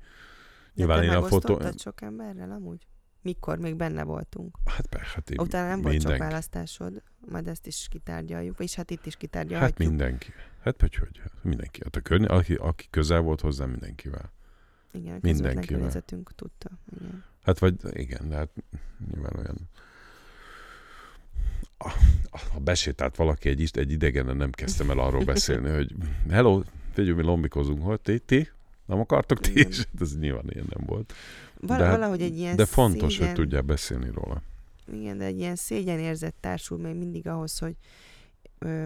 Nyilván 0.74 1.04
én 1.04 1.10
a 1.10 1.24
fotó... 1.24 1.62
sok 1.78 2.02
emberrel 2.02 2.52
amúgy? 2.52 2.88
Mikor 3.22 3.58
még 3.58 3.76
benne 3.76 4.04
voltunk? 4.04 4.58
Hát 4.66 4.88
persze, 4.88 5.12
hát 5.14 5.30
én 5.30 5.40
Utána 5.40 5.68
nem 5.68 5.82
volt 5.82 5.94
sok 5.94 6.02
mindenki. 6.02 6.22
választásod, 6.22 7.04
majd 7.20 7.48
ezt 7.48 7.68
is 7.68 7.88
kitárgyaljuk, 7.90 8.58
vagyis 8.58 8.76
hát 8.76 8.92
itt 8.92 9.06
is 9.06 9.14
Hát 9.14 9.22
kitárgyalhatjuk. 9.22 9.90
mindenki. 9.90 10.32
Hát 10.64 10.82
vagy 10.82 10.96
hogy? 10.96 11.20
Hát 11.22 11.44
mindenki. 11.44 11.80
Hát 11.84 11.96
a 11.96 12.02
körny- 12.02 12.30
aki, 12.30 12.54
aki 12.54 12.88
közel 12.90 13.22
volt 13.22 13.42
hozzá 13.42 13.66
mindenkivel. 13.66 14.32
Igen, 14.92 15.16
a 15.16 15.20
mindenkivel. 15.22 15.92
tudta. 16.36 16.70
Igen. 17.00 17.24
Hát 17.50 17.60
vagy 17.60 17.76
igen, 17.94 18.30
de 18.30 18.36
hát 18.36 18.50
nyilván 19.12 19.34
olyan... 19.38 19.58
Ha 22.32 22.60
besétált 22.60 23.16
valaki 23.16 23.50
egy, 23.50 23.70
egy 23.74 23.92
idegenen, 23.92 24.38
nem 24.38 24.52
kezdtem 24.52 24.90
el 24.90 25.00
arról 25.00 25.24
beszélni, 25.24 25.70
hogy 25.70 25.96
hello, 26.30 26.62
figyelj, 26.94 27.16
mi 27.16 27.22
lombikozunk, 27.22 27.84
hogy 27.84 28.02
ti, 28.02 28.20
ti? 28.20 28.50
Nem 28.86 29.00
akartok 29.00 29.40
ti 29.40 29.68
is? 29.68 29.78
Hát 29.78 29.88
Ez 30.02 30.18
nyilván 30.18 30.44
ilyen 30.50 30.66
nem 30.76 30.86
volt. 30.86 31.14
Val- 31.60 31.80
De 31.80 31.86
hát- 31.86 31.96
valahogy 31.96 32.22
egy 32.22 32.38
ilyen 32.38 32.56
De 32.56 32.66
fontos, 32.66 33.14
szégyen, 33.14 33.28
hogy 33.28 33.36
tudjál 33.36 33.62
beszélni 33.62 34.10
róla. 34.14 34.42
Igen, 34.94 35.18
de 35.18 35.26
egy 35.26 35.40
ilyen 35.40 35.56
szégyenérzet 35.56 36.34
társul 36.40 36.78
még 36.78 36.96
mindig 36.96 37.28
ahhoz, 37.28 37.58
hogy 37.60 37.76
ö, 38.60 38.86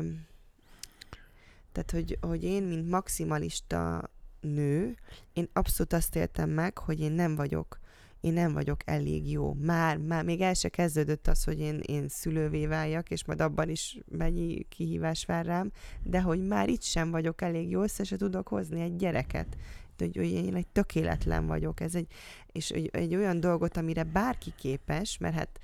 tehát, 1.71 1.91
hogy, 1.91 2.17
hogy 2.21 2.43
én, 2.43 2.63
mint 2.63 2.89
maximalista 2.89 4.09
nő, 4.41 4.95
én 5.33 5.49
abszolút 5.53 5.93
azt 5.93 6.15
éltem 6.15 6.49
meg, 6.49 6.77
hogy 6.77 6.99
én 6.99 7.11
nem 7.11 7.35
vagyok 7.35 7.81
én 8.23 8.33
nem 8.33 8.53
vagyok 8.53 8.79
elég 8.85 9.31
jó. 9.31 9.53
Már, 9.53 9.97
már 9.97 10.23
még 10.23 10.41
el 10.41 10.53
se 10.53 10.69
kezdődött 10.69 11.27
az, 11.27 11.43
hogy 11.43 11.59
én, 11.59 11.79
én 11.85 12.07
szülővé 12.07 12.65
váljak, 12.65 13.09
és 13.09 13.25
majd 13.25 13.41
abban 13.41 13.69
is 13.69 13.97
mennyi 14.17 14.65
kihívás 14.69 15.25
vár 15.25 15.45
rám, 15.45 15.71
de 16.03 16.21
hogy 16.21 16.47
már 16.47 16.69
itt 16.69 16.81
sem 16.81 17.11
vagyok 17.11 17.41
elég 17.41 17.69
jó, 17.69 17.81
össze 17.81 18.03
se 18.03 18.15
tudok 18.15 18.47
hozni 18.47 18.81
egy 18.81 18.95
gyereket. 18.95 19.57
De 19.97 20.05
hogy, 20.05 20.15
hogy 20.15 20.31
én 20.31 20.55
egy 20.55 20.67
tökéletlen 20.67 21.45
vagyok. 21.47 21.79
Ez 21.79 21.95
egy, 21.95 22.07
és 22.51 22.69
egy, 22.69 22.89
egy 22.93 23.15
olyan 23.15 23.39
dolgot, 23.39 23.77
amire 23.77 24.03
bárki 24.03 24.53
képes, 24.57 25.17
mert 25.17 25.35
hát 25.35 25.59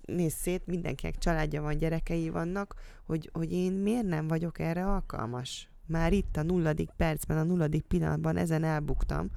nézz 0.00 0.34
szét, 0.34 0.66
mindenkinek 0.66 1.18
családja 1.18 1.62
van, 1.62 1.78
gyerekei 1.78 2.30
vannak, 2.30 2.74
hogy, 3.04 3.30
hogy 3.32 3.52
én 3.52 3.72
miért 3.72 4.06
nem 4.06 4.28
vagyok 4.28 4.58
erre 4.58 4.86
alkalmas. 4.86 5.68
Már 5.86 6.12
itt 6.12 6.36
a 6.36 6.42
nulladik 6.42 6.90
percben, 6.96 7.38
a 7.38 7.42
nulladik 7.42 7.82
pillanatban 7.82 8.36
ezen 8.36 8.64
elbuktam, 8.64 9.30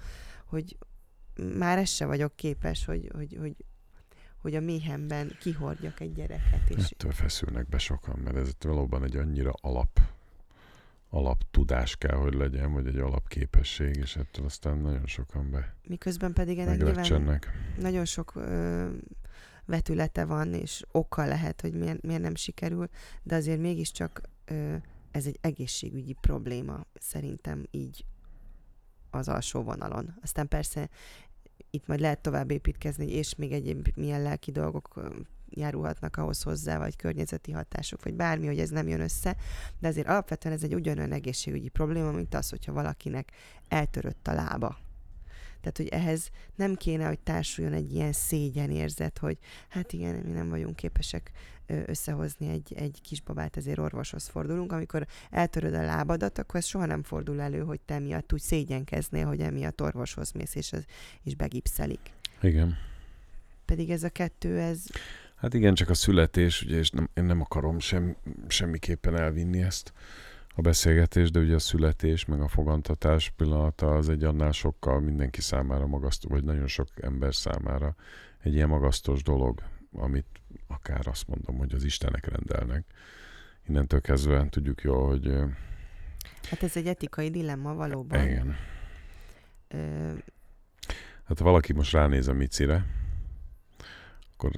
hogy 0.45 0.77
már 1.57 1.77
ezt 1.77 1.93
se 1.93 2.05
vagyok 2.05 2.35
képes, 2.35 2.85
hogy, 2.85 3.11
hogy, 3.13 3.37
hogy, 3.39 3.55
hogy 4.41 4.55
a 4.55 4.59
méhemben 4.59 5.35
kihordjak 5.39 5.99
egy 5.99 6.13
gyereket. 6.13 6.69
És 6.69 6.89
Ettől 6.89 7.11
feszülnek 7.11 7.67
be 7.69 7.77
sokan, 7.77 8.19
mert 8.19 8.35
ez 8.35 8.51
valóban 8.59 9.03
egy 9.03 9.15
annyira 9.15 9.53
alap 9.61 9.99
alap 11.09 11.43
tudás 11.51 11.95
kell, 11.95 12.15
hogy 12.15 12.33
legyen, 12.33 12.73
vagy 12.73 12.87
egy 12.87 12.97
alapképesség, 12.97 13.95
és 13.95 14.15
ettől 14.15 14.45
aztán 14.45 14.77
nagyon 14.77 15.05
sokan 15.05 15.51
be 15.51 15.75
miközben 15.87 16.33
pedig 16.33 16.59
ennek 16.59 16.77
nyilván 16.77 17.41
nagyon 17.77 18.05
sok 18.05 18.35
ö, 18.35 18.89
vetülete 19.65 20.25
van, 20.25 20.53
és 20.53 20.83
oka 20.91 21.25
lehet, 21.25 21.61
hogy 21.61 21.73
miért, 21.73 22.01
miért 22.01 22.21
nem 22.21 22.35
sikerül, 22.35 22.89
de 23.23 23.35
azért 23.35 23.59
mégiscsak 23.59 24.21
ö, 24.45 24.75
ez 25.11 25.25
egy 25.25 25.37
egészségügyi 25.41 26.13
probléma, 26.21 26.85
szerintem 26.93 27.65
így 27.71 28.05
az 29.09 29.27
alsó 29.27 29.63
vonalon. 29.63 30.17
Aztán 30.21 30.47
persze 30.47 30.89
itt 31.69 31.87
majd 31.87 31.99
lehet 31.99 32.21
tovább 32.21 32.51
építkezni, 32.51 33.11
és 33.11 33.35
még 33.35 33.51
egyéb 33.51 33.87
milyen 33.95 34.21
lelki 34.21 34.51
dolgok 34.51 35.11
járulhatnak 35.49 36.17
ahhoz 36.17 36.41
hozzá, 36.41 36.77
vagy 36.77 36.95
környezeti 36.95 37.51
hatások, 37.51 38.03
vagy 38.03 38.13
bármi, 38.13 38.45
hogy 38.45 38.59
ez 38.59 38.69
nem 38.69 38.87
jön 38.87 39.01
össze, 39.01 39.35
de 39.79 39.87
azért 39.87 40.07
alapvetően 40.07 40.55
ez 40.55 40.63
egy 40.63 40.75
ugyanolyan 40.75 41.11
egészségügyi 41.11 41.69
probléma, 41.69 42.11
mint 42.11 42.35
az, 42.35 42.49
hogyha 42.49 42.73
valakinek 42.73 43.31
eltörött 43.67 44.27
a 44.27 44.33
lába. 44.33 44.77
Tehát, 45.61 45.77
hogy 45.77 45.87
ehhez 45.87 46.29
nem 46.55 46.75
kéne, 46.75 47.07
hogy 47.07 47.19
társuljon 47.19 47.73
egy 47.73 47.93
ilyen 47.93 48.11
szégyenérzet, 48.11 49.17
hogy 49.17 49.37
hát 49.67 49.93
igen, 49.93 50.15
mi 50.15 50.31
nem 50.31 50.49
vagyunk 50.49 50.75
képesek 50.75 51.31
összehozni 51.85 52.49
egy, 52.49 52.73
egy 52.75 53.01
kisbabát, 53.01 53.57
ezért 53.57 53.79
orvoshoz 53.79 54.27
fordulunk. 54.27 54.71
Amikor 54.71 55.07
eltöröd 55.29 55.73
a 55.73 55.83
lábadat, 55.83 56.37
akkor 56.37 56.55
ez 56.55 56.65
soha 56.65 56.85
nem 56.85 57.03
fordul 57.03 57.41
elő, 57.41 57.59
hogy 57.59 57.79
te 57.79 57.99
miatt 57.99 58.33
úgy 58.33 58.41
szégyenkeznél, 58.41 59.25
hogy 59.25 59.39
emiatt 59.39 59.81
orvoshoz 59.81 60.31
mész, 60.31 60.55
és, 60.55 60.71
ez, 60.71 60.83
és 61.23 61.35
begipszelik. 61.35 62.11
Igen. 62.41 62.77
Pedig 63.65 63.89
ez 63.89 64.03
a 64.03 64.09
kettő, 64.09 64.59
ez 64.59 64.85
Hát 65.37 65.53
igen, 65.53 65.73
csak 65.73 65.89
a 65.89 65.93
születés, 65.93 66.61
ugye, 66.61 66.77
és 66.77 66.89
nem, 66.89 67.09
én 67.13 67.23
nem 67.23 67.41
akarom 67.41 67.79
sem, 67.79 68.15
semmiképpen 68.47 69.15
elvinni 69.15 69.61
ezt 69.61 69.93
a 70.55 70.61
beszélgetést, 70.61 71.31
de 71.31 71.39
ugye 71.39 71.55
a 71.55 71.59
születés, 71.59 72.25
meg 72.25 72.41
a 72.41 72.47
fogantatás 72.47 73.29
pillanata 73.35 73.95
az 73.95 74.09
egy 74.09 74.23
annál 74.23 74.51
sokkal 74.51 74.99
mindenki 74.99 75.41
számára 75.41 75.87
magasztó, 75.87 76.29
vagy 76.29 76.43
nagyon 76.43 76.67
sok 76.67 76.87
ember 77.01 77.35
számára 77.35 77.95
egy 78.43 78.53
ilyen 78.53 78.67
magasztos 78.67 79.23
dolog, 79.23 79.61
amit 79.93 80.25
akár 80.67 81.07
azt 81.07 81.27
mondom, 81.27 81.57
hogy 81.57 81.73
az 81.73 81.83
Istenek 81.83 82.25
rendelnek. 82.25 82.85
Innentől 83.67 84.01
kezdve 84.01 84.49
tudjuk 84.49 84.81
jól, 84.81 85.07
hogy 85.07 85.31
hát 86.49 86.63
ez 86.63 86.77
egy 86.77 86.87
etikai 86.87 87.29
dilemma 87.29 87.73
valóban. 87.73 88.27
igen. 88.27 88.55
Ö, 89.67 90.11
Hát 91.23 91.37
ha 91.37 91.43
valaki 91.43 91.73
most 91.73 91.91
ránéz 91.91 92.27
a 92.27 92.33
Micire, 92.33 92.85
akkor 94.33 94.51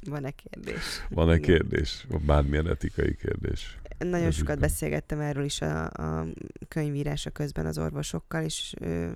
van-e 0.00 0.30
kérdés? 0.30 1.06
van-e 1.10 1.38
kérdés? 1.38 2.06
Bármilyen 2.26 2.68
etikai 2.68 3.16
kérdés? 3.16 3.78
Nagyon 3.98 4.30
sokat 4.30 4.58
beszélgettem 4.58 5.20
erről 5.20 5.44
is 5.44 5.60
a, 5.60 5.84
a 5.84 6.26
könyvírása 6.68 7.30
közben 7.30 7.66
az 7.66 7.78
orvosokkal, 7.78 8.42
és 8.42 8.74
ö, 8.80 9.10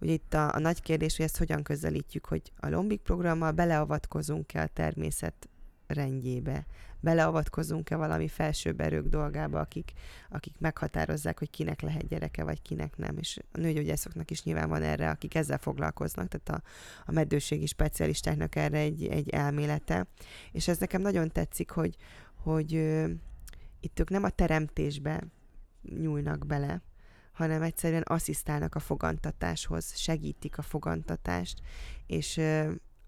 ugye 0.00 0.12
itt 0.12 0.34
a, 0.34 0.54
a 0.54 0.58
nagy 0.58 0.82
kérdés, 0.82 1.16
hogy 1.16 1.24
ezt 1.24 1.38
hogyan 1.38 1.62
közelítjük, 1.62 2.24
hogy 2.24 2.52
a 2.60 2.68
lombik 2.68 3.00
programmal 3.00 3.50
beleavatkozunk-e 3.50 4.62
a 4.62 4.66
természet 4.66 5.48
rendjébe, 5.86 6.66
beleavatkozunk-e 7.00 7.96
valami 7.96 8.28
felsőbb 8.28 8.80
erők 8.80 9.06
dolgába, 9.06 9.60
akik, 9.60 9.92
akik 10.28 10.54
meghatározzák, 10.58 11.38
hogy 11.38 11.50
kinek 11.50 11.80
lehet 11.80 12.08
gyereke, 12.08 12.44
vagy 12.44 12.62
kinek 12.62 12.96
nem. 12.96 13.18
És 13.18 13.38
a 13.52 13.58
nőgyógyászoknak 13.58 14.30
is 14.30 14.42
nyilván 14.42 14.68
van 14.68 14.82
erre, 14.82 15.10
akik 15.10 15.34
ezzel 15.34 15.58
foglalkoznak, 15.58 16.28
tehát 16.28 16.62
a, 16.62 16.68
a 17.06 17.12
meddőségi 17.12 17.66
specialistáknak 17.66 18.56
erre 18.56 18.78
egy, 18.78 19.06
egy 19.06 19.28
elmélete. 19.28 20.06
És 20.52 20.68
ez 20.68 20.78
nekem 20.78 21.00
nagyon 21.00 21.30
tetszik, 21.30 21.70
hogy, 21.70 21.96
hogy 22.34 22.94
itt 23.80 24.00
ők 24.00 24.10
nem 24.10 24.22
a 24.22 24.30
teremtésbe 24.30 25.24
nyúlnak 25.82 26.46
bele, 26.46 26.82
hanem 27.32 27.62
egyszerűen 27.62 28.02
asszisztálnak 28.02 28.74
a 28.74 28.78
fogantatáshoz, 28.78 29.96
segítik 29.96 30.58
a 30.58 30.62
fogantatást, 30.62 31.60
és 32.06 32.40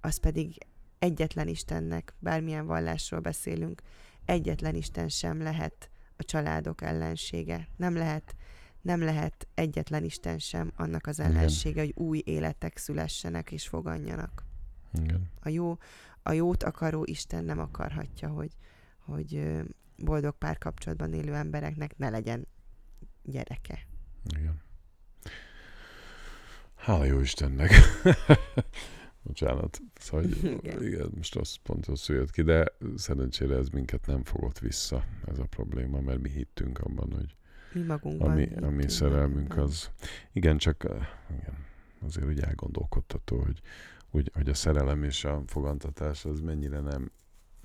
az 0.01 0.17
pedig 0.17 0.59
egyetlen 0.99 1.49
Istennek, 1.49 2.15
bármilyen 2.19 2.67
vallásról 2.67 3.21
beszélünk, 3.21 3.83
egyetlen 4.25 4.75
Isten 4.75 5.09
sem 5.09 5.43
lehet 5.43 5.91
a 6.17 6.25
családok 6.25 6.83
ellensége. 6.83 7.69
Nem 7.77 7.95
lehet, 7.95 8.37
nem 8.81 9.01
lehet 9.01 9.49
egyetlen 9.55 10.05
Isten 10.05 10.39
sem 10.39 10.73
annak 10.77 11.07
az 11.07 11.19
Igen. 11.19 11.31
ellensége, 11.31 11.81
hogy 11.81 11.95
új 11.97 12.23
életek 12.25 12.77
szülessenek 12.77 13.53
és 13.53 13.69
foganjanak. 13.69 14.45
Igen. 14.93 15.31
A, 15.41 15.49
jó, 15.49 15.79
a 16.23 16.33
jót 16.33 16.63
akaró 16.63 17.05
Isten 17.05 17.45
nem 17.45 17.59
akarhatja, 17.59 18.29
hogy, 18.29 18.57
hogy 18.99 19.61
boldog 20.05 20.35
párkapcsolatban 20.39 21.13
élő 21.13 21.35
embereknek 21.35 21.97
ne 21.97 22.09
legyen 22.09 22.47
gyereke. 23.23 23.87
Igen. 24.39 24.61
Hála 26.75 27.05
jó 27.05 27.21
Istennek. 27.21 27.71
Bocsánat. 29.23 29.81
Szóval, 29.95 30.27
hogy, 30.27 30.45
Igen. 30.45 30.83
igen. 30.83 31.11
most 31.17 31.37
az 31.37 31.55
pont 31.55 31.87
az 31.87 32.07
jött 32.07 32.31
ki, 32.31 32.43
de 32.43 32.65
szerencsére 32.97 33.57
ez 33.57 33.69
minket 33.69 34.07
nem 34.07 34.25
fogott 34.25 34.59
vissza, 34.59 35.05
ez 35.27 35.39
a 35.39 35.45
probléma, 35.45 36.01
mert 36.01 36.21
mi 36.21 36.29
hittünk 36.31 36.79
abban, 36.79 37.13
hogy 37.13 37.35
Mi 37.73 37.81
magunkban. 37.83 38.31
ami, 38.31 38.49
ami 38.61 38.89
szerelmünk 38.89 39.57
az. 39.57 39.91
Igen, 40.33 40.59
csak 40.59 40.85
eh, 40.85 41.09
igen, 41.31 41.67
azért 42.07 42.27
úgy 42.27 42.41
elgondolkodtató, 42.41 43.39
hogy, 43.39 43.61
hogy, 44.11 44.31
hogy 44.35 44.49
a 44.49 44.55
szerelem 44.55 45.05
és 45.05 45.25
a 45.25 45.43
fogantatás 45.47 46.25
az 46.25 46.41
mennyire 46.41 46.81
nem, 46.81 47.11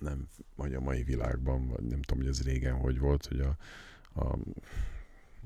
nem, 0.05 0.27
vagy 0.55 0.73
a 0.73 0.79
mai 0.79 1.03
világban, 1.03 1.67
vagy 1.67 1.83
nem 1.83 2.01
tudom, 2.01 2.23
hogy 2.23 2.31
ez 2.31 2.43
régen 2.43 2.75
hogy 2.75 2.99
volt, 2.99 3.25
hogy 3.25 3.39
a, 3.39 3.57
a 4.21 4.37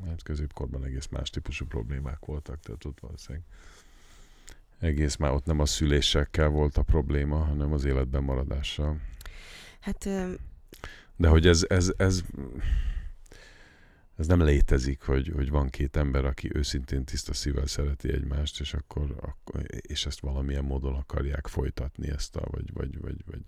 hát 0.05 0.23
középkorban 0.23 0.83
egész 0.83 1.07
más 1.07 1.29
típusú 1.29 1.65
problémák 1.65 2.25
voltak, 2.25 2.59
tehát 2.59 2.85
ott 2.85 2.99
valószínűleg 2.99 3.45
egész 4.79 5.15
már 5.15 5.31
ott 5.31 5.45
nem 5.45 5.59
a 5.59 5.65
szülésekkel 5.65 6.49
volt 6.49 6.77
a 6.77 6.81
probléma, 6.81 7.37
hanem 7.37 7.73
az 7.73 7.85
életben 7.85 8.23
maradással. 8.23 9.01
Hát 9.79 10.05
ö, 10.05 10.33
De 11.15 11.27
hogy 11.27 11.47
ez, 11.47 11.65
ez, 11.67 11.91
ez, 11.97 12.21
ez 14.17 14.27
nem 14.27 14.41
létezik, 14.41 15.01
hogy, 15.01 15.31
hogy 15.35 15.49
van 15.49 15.69
két 15.69 15.95
ember, 15.95 16.25
aki 16.25 16.49
őszintén 16.53 17.05
tiszta 17.05 17.33
szívvel 17.33 17.67
szereti 17.67 18.11
egymást, 18.13 18.59
és 18.59 18.73
akkor, 18.73 19.35
és 19.67 20.05
ezt 20.05 20.19
valamilyen 20.19 20.63
módon 20.63 20.95
akarják 20.95 21.47
folytatni 21.47 22.09
ezt 22.09 22.35
a, 22.35 22.43
vagy, 22.51 22.73
vagy, 22.73 22.99
vagy, 23.01 23.23
vagy 23.25 23.41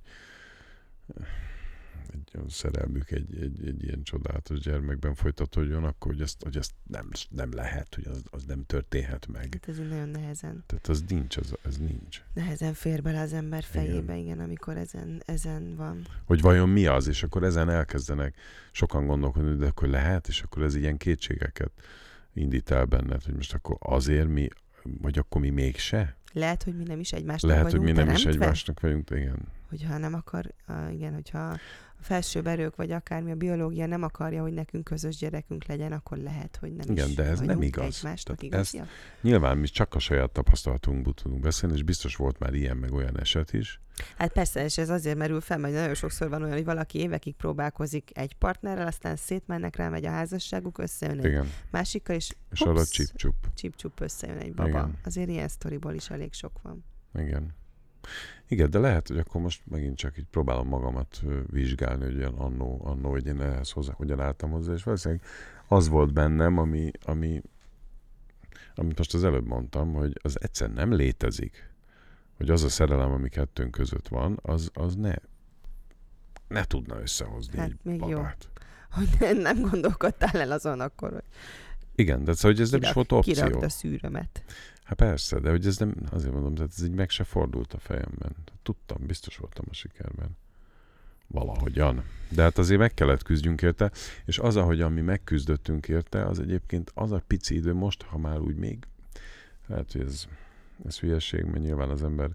egy 2.13 2.49
szerelmük 2.49 3.11
egy, 3.11 3.37
egy, 3.41 3.67
egy 3.67 3.83
ilyen 3.83 4.03
csodálatos 4.03 4.59
gyermekben 4.59 5.15
folytatódjon, 5.15 5.83
akkor 5.83 6.11
hogy 6.11 6.21
ezt, 6.21 6.43
hogy 6.43 6.57
ezt 6.57 6.71
nem, 6.87 7.09
nem 7.29 7.53
lehet, 7.53 7.95
hogy 7.95 8.07
az, 8.07 8.23
az 8.29 8.43
nem 8.43 8.65
történhet 8.65 9.27
meg. 9.27 9.47
hát 9.51 9.67
ez 9.67 9.77
nagyon 9.77 10.09
nehezen. 10.09 10.63
Tehát 10.65 10.87
az 10.87 11.03
nincs, 11.07 11.37
az, 11.37 11.53
ez 11.63 11.77
nincs. 11.77 12.21
Nehezen 12.33 12.73
fér 12.73 13.01
bele 13.01 13.21
az 13.21 13.33
ember 13.33 13.63
fejébe, 13.63 14.17
igen, 14.17 14.39
amikor 14.39 14.77
ezen, 14.77 15.21
ezen 15.25 15.75
van. 15.75 16.07
Hogy 16.25 16.41
vajon 16.41 16.69
mi 16.69 16.85
az, 16.85 17.07
és 17.07 17.23
akkor 17.23 17.43
ezen 17.43 17.69
elkezdenek 17.69 18.35
sokan 18.71 19.05
gondolkodni, 19.05 19.55
de 19.55 19.65
akkor 19.65 19.87
lehet, 19.87 20.27
és 20.27 20.41
akkor 20.41 20.63
ez 20.63 20.75
ilyen 20.75 20.97
kétségeket 20.97 21.71
indít 22.33 22.71
el 22.71 22.85
benned, 22.85 23.23
hogy 23.23 23.35
most 23.35 23.53
akkor 23.53 23.77
azért 23.79 24.27
mi, 24.27 24.47
vagy 24.83 25.17
akkor 25.17 25.41
mi 25.41 25.49
mégse? 25.49 26.15
Lehet, 26.33 26.63
hogy 26.63 26.77
mi 26.77 26.83
nem 26.83 26.99
is 26.99 27.11
egymásnak 27.11 27.51
Lehet, 27.51 27.71
hogy 27.71 27.79
vagyunk 27.79 27.97
mi 27.97 28.03
nem 28.03 28.13
is 28.13 28.21
teremtve? 28.21 28.43
egymásnak 28.43 28.79
vagyunk, 28.79 29.09
igen. 29.09 29.47
Hogyha 29.71 29.97
nem 29.97 30.13
akar, 30.13 30.53
igen, 30.91 31.13
hogyha 31.13 31.39
a 31.99 32.03
felsőbb 32.03 32.47
erők, 32.47 32.75
vagy 32.75 32.91
akármi 32.91 33.31
a 33.31 33.35
biológia 33.35 33.85
nem 33.85 34.03
akarja, 34.03 34.41
hogy 34.41 34.53
nekünk 34.53 34.83
közös 34.83 35.15
gyerekünk 35.15 35.65
legyen, 35.65 35.91
akkor 35.91 36.17
lehet, 36.17 36.57
hogy 36.59 36.73
nem 36.73 36.89
Igen, 36.91 37.07
is 37.07 37.15
de 37.15 37.23
ez 37.23 37.39
nem 37.39 37.61
igaz. 37.61 37.97
egymásnak 37.97 38.43
igaz. 38.43 38.59
ezt- 38.75 38.87
Nyilván 39.21 39.57
mi 39.57 39.67
csak 39.67 39.95
a 39.95 39.99
saját 39.99 40.31
tapasztalatunkból 40.31 41.13
tudunk 41.13 41.41
beszélni, 41.41 41.75
és 41.75 41.83
biztos 41.83 42.15
volt 42.15 42.39
már 42.39 42.53
ilyen 42.53 42.77
meg 42.77 42.93
olyan 42.93 43.19
eset 43.19 43.53
is. 43.53 43.79
Hát 44.17 44.31
persze, 44.31 44.63
és 44.63 44.77
ez 44.77 44.89
azért 44.89 45.17
merül 45.17 45.41
fel, 45.41 45.57
mert 45.57 45.73
nagyon 45.73 45.93
sokszor 45.93 46.29
van 46.29 46.41
olyan, 46.41 46.53
hogy 46.55 46.65
valaki 46.65 46.99
évekig 46.99 47.35
próbálkozik 47.35 48.09
egy 48.17 48.35
partnerrel, 48.35 48.87
aztán 48.87 49.15
szétmennek 49.15 49.75
rá, 49.75 49.89
megy 49.89 50.05
a 50.05 50.09
házasságuk, 50.09 50.77
összejön 50.77 51.19
egy 51.19 51.25
Igen. 51.25 51.47
másikkal, 51.69 52.15
és 52.15 52.35
És 52.51 52.61
arra 52.61 52.85
csip-csup. 52.85 53.35
csip-csup 53.55 53.99
összejön 53.99 54.37
egy 54.37 54.53
baba. 54.53 54.69
Igen. 54.69 54.97
Azért 55.05 55.29
ilyen 55.29 55.47
sztoriból 55.47 55.93
is 55.93 56.09
elég 56.09 56.33
sok 56.33 56.61
van. 56.61 56.83
Igen. 57.15 57.53
Igen, 58.51 58.69
de 58.69 58.79
lehet, 58.79 59.07
hogy 59.07 59.17
akkor 59.17 59.41
most 59.41 59.61
megint 59.65 59.97
csak 59.97 60.17
így 60.17 60.25
próbálom 60.25 60.67
magamat 60.67 61.21
vizsgálni, 61.45 62.03
hogy 62.03 62.17
olyan 62.17 62.33
annó, 62.33 62.81
annó 62.83 63.09
hogy 63.09 63.25
én 63.25 63.41
ehhez 63.41 63.71
hozzá, 63.71 63.93
hogyan 63.93 64.19
álltam 64.19 64.51
hozzá, 64.51 64.73
és 64.73 64.83
valószínűleg 64.83 65.23
az 65.67 65.87
volt 65.87 66.13
bennem, 66.13 66.57
ami, 66.57 66.91
ami, 67.05 67.41
amit 68.75 68.97
most 68.97 69.13
az 69.13 69.23
előbb 69.23 69.47
mondtam, 69.47 69.93
hogy 69.93 70.19
az 70.21 70.41
egyszer 70.41 70.69
nem 70.73 70.93
létezik, 70.93 71.69
hogy 72.37 72.49
az 72.49 72.63
a 72.63 72.69
szerelem, 72.69 73.11
ami 73.11 73.29
kettőnk 73.29 73.71
között 73.71 74.07
van, 74.07 74.39
az, 74.41 74.69
az 74.73 74.95
ne, 74.95 75.13
ne 76.47 76.63
tudna 76.63 76.99
összehozni 77.01 77.57
Hát 77.57 77.67
egy 77.69 77.77
még 77.83 77.99
jó. 77.99 78.07
babát. 78.07 78.49
Hogy 78.91 79.37
nem 79.37 79.61
gondolkodtál 79.61 80.41
el 80.41 80.51
azon 80.51 80.79
akkor, 80.79 81.11
hogy 81.11 81.23
Igen, 81.95 82.23
de 82.23 82.33
szóval, 82.33 82.51
hogy 82.51 82.61
ez 82.61 82.71
nem 82.71 82.81
is 82.81 82.87
kirak- 82.87 83.09
volt 83.09 83.25
opció. 83.25 83.33
kirakd 83.45 83.63
a 83.63 83.69
szűrömet. 83.69 84.43
Hát 84.91 84.99
persze, 84.99 85.39
de 85.39 85.49
hogy 85.49 85.65
ez 85.65 85.77
nem, 85.77 85.93
azért 86.09 86.33
mondom, 86.33 86.55
tehát 86.55 86.71
ez 86.77 86.83
így 86.83 86.93
meg 86.93 87.09
se 87.09 87.23
fordult 87.23 87.73
a 87.73 87.79
fejemben. 87.79 88.35
Tudtam, 88.63 88.97
biztos 89.05 89.37
voltam 89.37 89.65
a 89.69 89.73
sikerben. 89.73 90.37
Valahogyan. 91.27 92.03
De 92.29 92.41
hát 92.41 92.57
azért 92.57 92.79
meg 92.79 92.93
kellett 92.93 93.23
küzdjünk 93.23 93.61
érte, 93.61 93.91
és 94.25 94.39
az, 94.39 94.55
ahogyan 94.55 94.91
mi 94.91 95.01
megküzdöttünk 95.01 95.87
érte, 95.87 96.25
az 96.25 96.39
egyébként 96.39 96.91
az 96.93 97.11
a 97.11 97.21
pici 97.27 97.55
idő 97.55 97.73
most, 97.73 98.01
ha 98.01 98.17
már 98.17 98.39
úgy 98.39 98.55
még, 98.55 98.87
lehet, 99.67 99.91
hogy 99.91 100.01
ez, 100.01 100.25
ez 100.85 100.99
hülyeség, 100.99 101.43
mert 101.43 101.63
nyilván 101.63 101.89
az 101.89 102.03
ember 102.03 102.29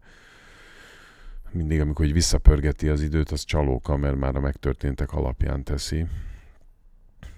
mindig, 1.50 1.80
amikor 1.80 2.06
visszapörgeti 2.06 2.88
az 2.88 3.00
időt, 3.00 3.30
az 3.30 3.44
csalóka, 3.44 3.96
mert 3.96 4.16
már 4.16 4.36
a 4.36 4.40
megtörténtek 4.40 5.12
alapján 5.12 5.64
teszi. 5.64 6.06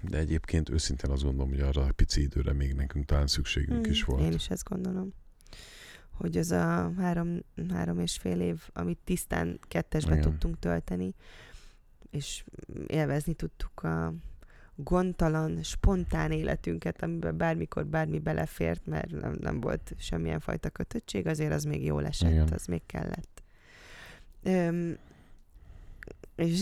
De 0.01 0.17
egyébként 0.17 0.69
őszintén 0.69 1.09
azt 1.09 1.23
gondolom, 1.23 1.49
hogy 1.49 1.59
arra 1.59 1.81
a 1.81 1.91
pici 1.91 2.21
időre 2.21 2.53
még 2.53 2.73
nekünk 2.73 3.05
talán 3.05 3.27
szükségünk 3.27 3.87
Mm, 3.87 3.91
is 3.91 4.03
volt. 4.03 4.21
Én 4.21 4.33
is 4.33 4.49
ezt 4.49 4.63
gondolom. 4.63 5.13
Hogy 6.11 6.37
az 6.37 6.51
a 6.51 6.93
három, 6.97 7.39
három 7.69 7.99
és 7.99 8.17
fél 8.17 8.41
év, 8.41 8.61
amit 8.73 8.97
tisztán 9.03 9.59
kettesbe 9.67 10.11
Igen. 10.11 10.23
tudtunk 10.23 10.59
tölteni, 10.59 11.13
és 12.09 12.43
élvezni 12.87 13.33
tudtuk 13.33 13.83
a 13.83 14.13
gondtalan, 14.75 15.63
spontán 15.63 16.31
életünket, 16.31 17.03
amiben 17.03 17.37
bármikor 17.37 17.85
bármi 17.85 18.19
belefért, 18.19 18.85
mert 18.85 19.11
nem, 19.11 19.37
nem 19.39 19.59
volt 19.59 19.93
semmilyen 19.97 20.39
fajta 20.39 20.69
kötöttség, 20.69 21.27
azért 21.27 21.53
az 21.53 21.63
még 21.63 21.83
jól 21.85 22.05
esett, 22.05 22.31
Igen. 22.31 22.49
az 22.53 22.65
még 22.65 22.81
kellett. 22.85 23.43
Öm, 24.43 24.97
és, 26.35 26.61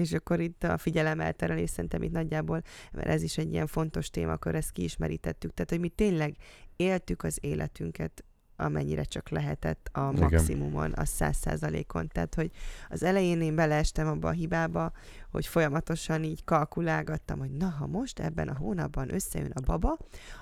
és 0.00 0.12
akkor 0.12 0.40
itt 0.40 0.64
a 0.64 0.78
figyelemelterelés 0.78 1.70
szerintem 1.70 2.02
itt 2.02 2.12
nagyjából, 2.12 2.62
mert 2.92 3.08
ez 3.08 3.22
is 3.22 3.38
egy 3.38 3.52
ilyen 3.52 3.66
fontos 3.66 4.10
téma, 4.10 4.32
akkor 4.32 4.54
ezt 4.54 4.72
kiismerítettük. 4.72 5.54
Tehát, 5.54 5.70
hogy 5.70 5.80
mi 5.80 5.88
tényleg 5.88 6.36
éltük 6.76 7.22
az 7.22 7.38
életünket 7.40 8.24
amennyire 8.58 9.02
csak 9.02 9.28
lehetett 9.28 9.88
a 9.92 10.12
maximumon, 10.12 10.92
a 10.92 11.04
száz 11.04 11.36
százalékon. 11.36 12.08
Tehát, 12.08 12.34
hogy 12.34 12.50
az 12.88 13.02
elején 13.02 13.40
én 13.40 13.54
beleestem 13.54 14.06
abba 14.06 14.28
a 14.28 14.32
hibába, 14.32 14.92
hogy 15.30 15.46
folyamatosan 15.46 16.24
így 16.24 16.44
kalkulálgattam, 16.44 17.38
hogy 17.38 17.50
na, 17.50 17.68
ha 17.68 17.86
most 17.86 18.18
ebben 18.18 18.48
a 18.48 18.56
hónapban 18.56 19.14
összejön 19.14 19.52
a 19.54 19.60
baba, 19.60 19.96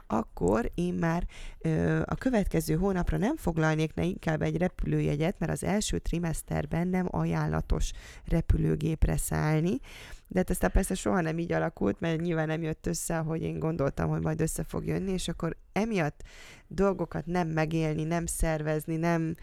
akkor 0.07 0.71
én 0.75 0.95
már 0.95 1.27
ö, 1.59 2.01
a 2.05 2.14
következő 2.14 2.75
hónapra 2.75 3.17
nem 3.17 3.37
foglalnék 3.37 3.95
ne 3.95 4.05
inkább 4.05 4.43
egy 4.43 4.57
repülőjegyet, 4.57 5.39
mert 5.39 5.53
az 5.53 5.64
első 5.64 5.99
trimeszterben 5.99 6.89
nem 6.89 7.07
ajánlatos 7.11 7.91
repülőgépre 8.25 9.17
szállni, 9.17 9.81
de 10.29 10.39
hát 10.39 10.51
aztán 10.51 10.70
persze 10.70 10.95
soha 10.95 11.20
nem 11.20 11.39
így 11.39 11.53
alakult, 11.53 12.01
mert 12.01 12.20
nyilván 12.20 12.47
nem 12.47 12.62
jött 12.62 12.87
össze, 12.87 13.18
ahogy 13.18 13.43
én 13.43 13.59
gondoltam, 13.59 14.09
hogy 14.09 14.22
majd 14.22 14.41
össze 14.41 14.64
fog 14.64 14.87
jönni, 14.87 15.12
és 15.12 15.29
akkor 15.29 15.57
emiatt 15.72 16.22
dolgokat 16.68 17.27
nem 17.27 17.49
megélni, 17.49 18.05
nem 18.05 18.27
szervezni, 18.27 18.97
nem 18.97 19.35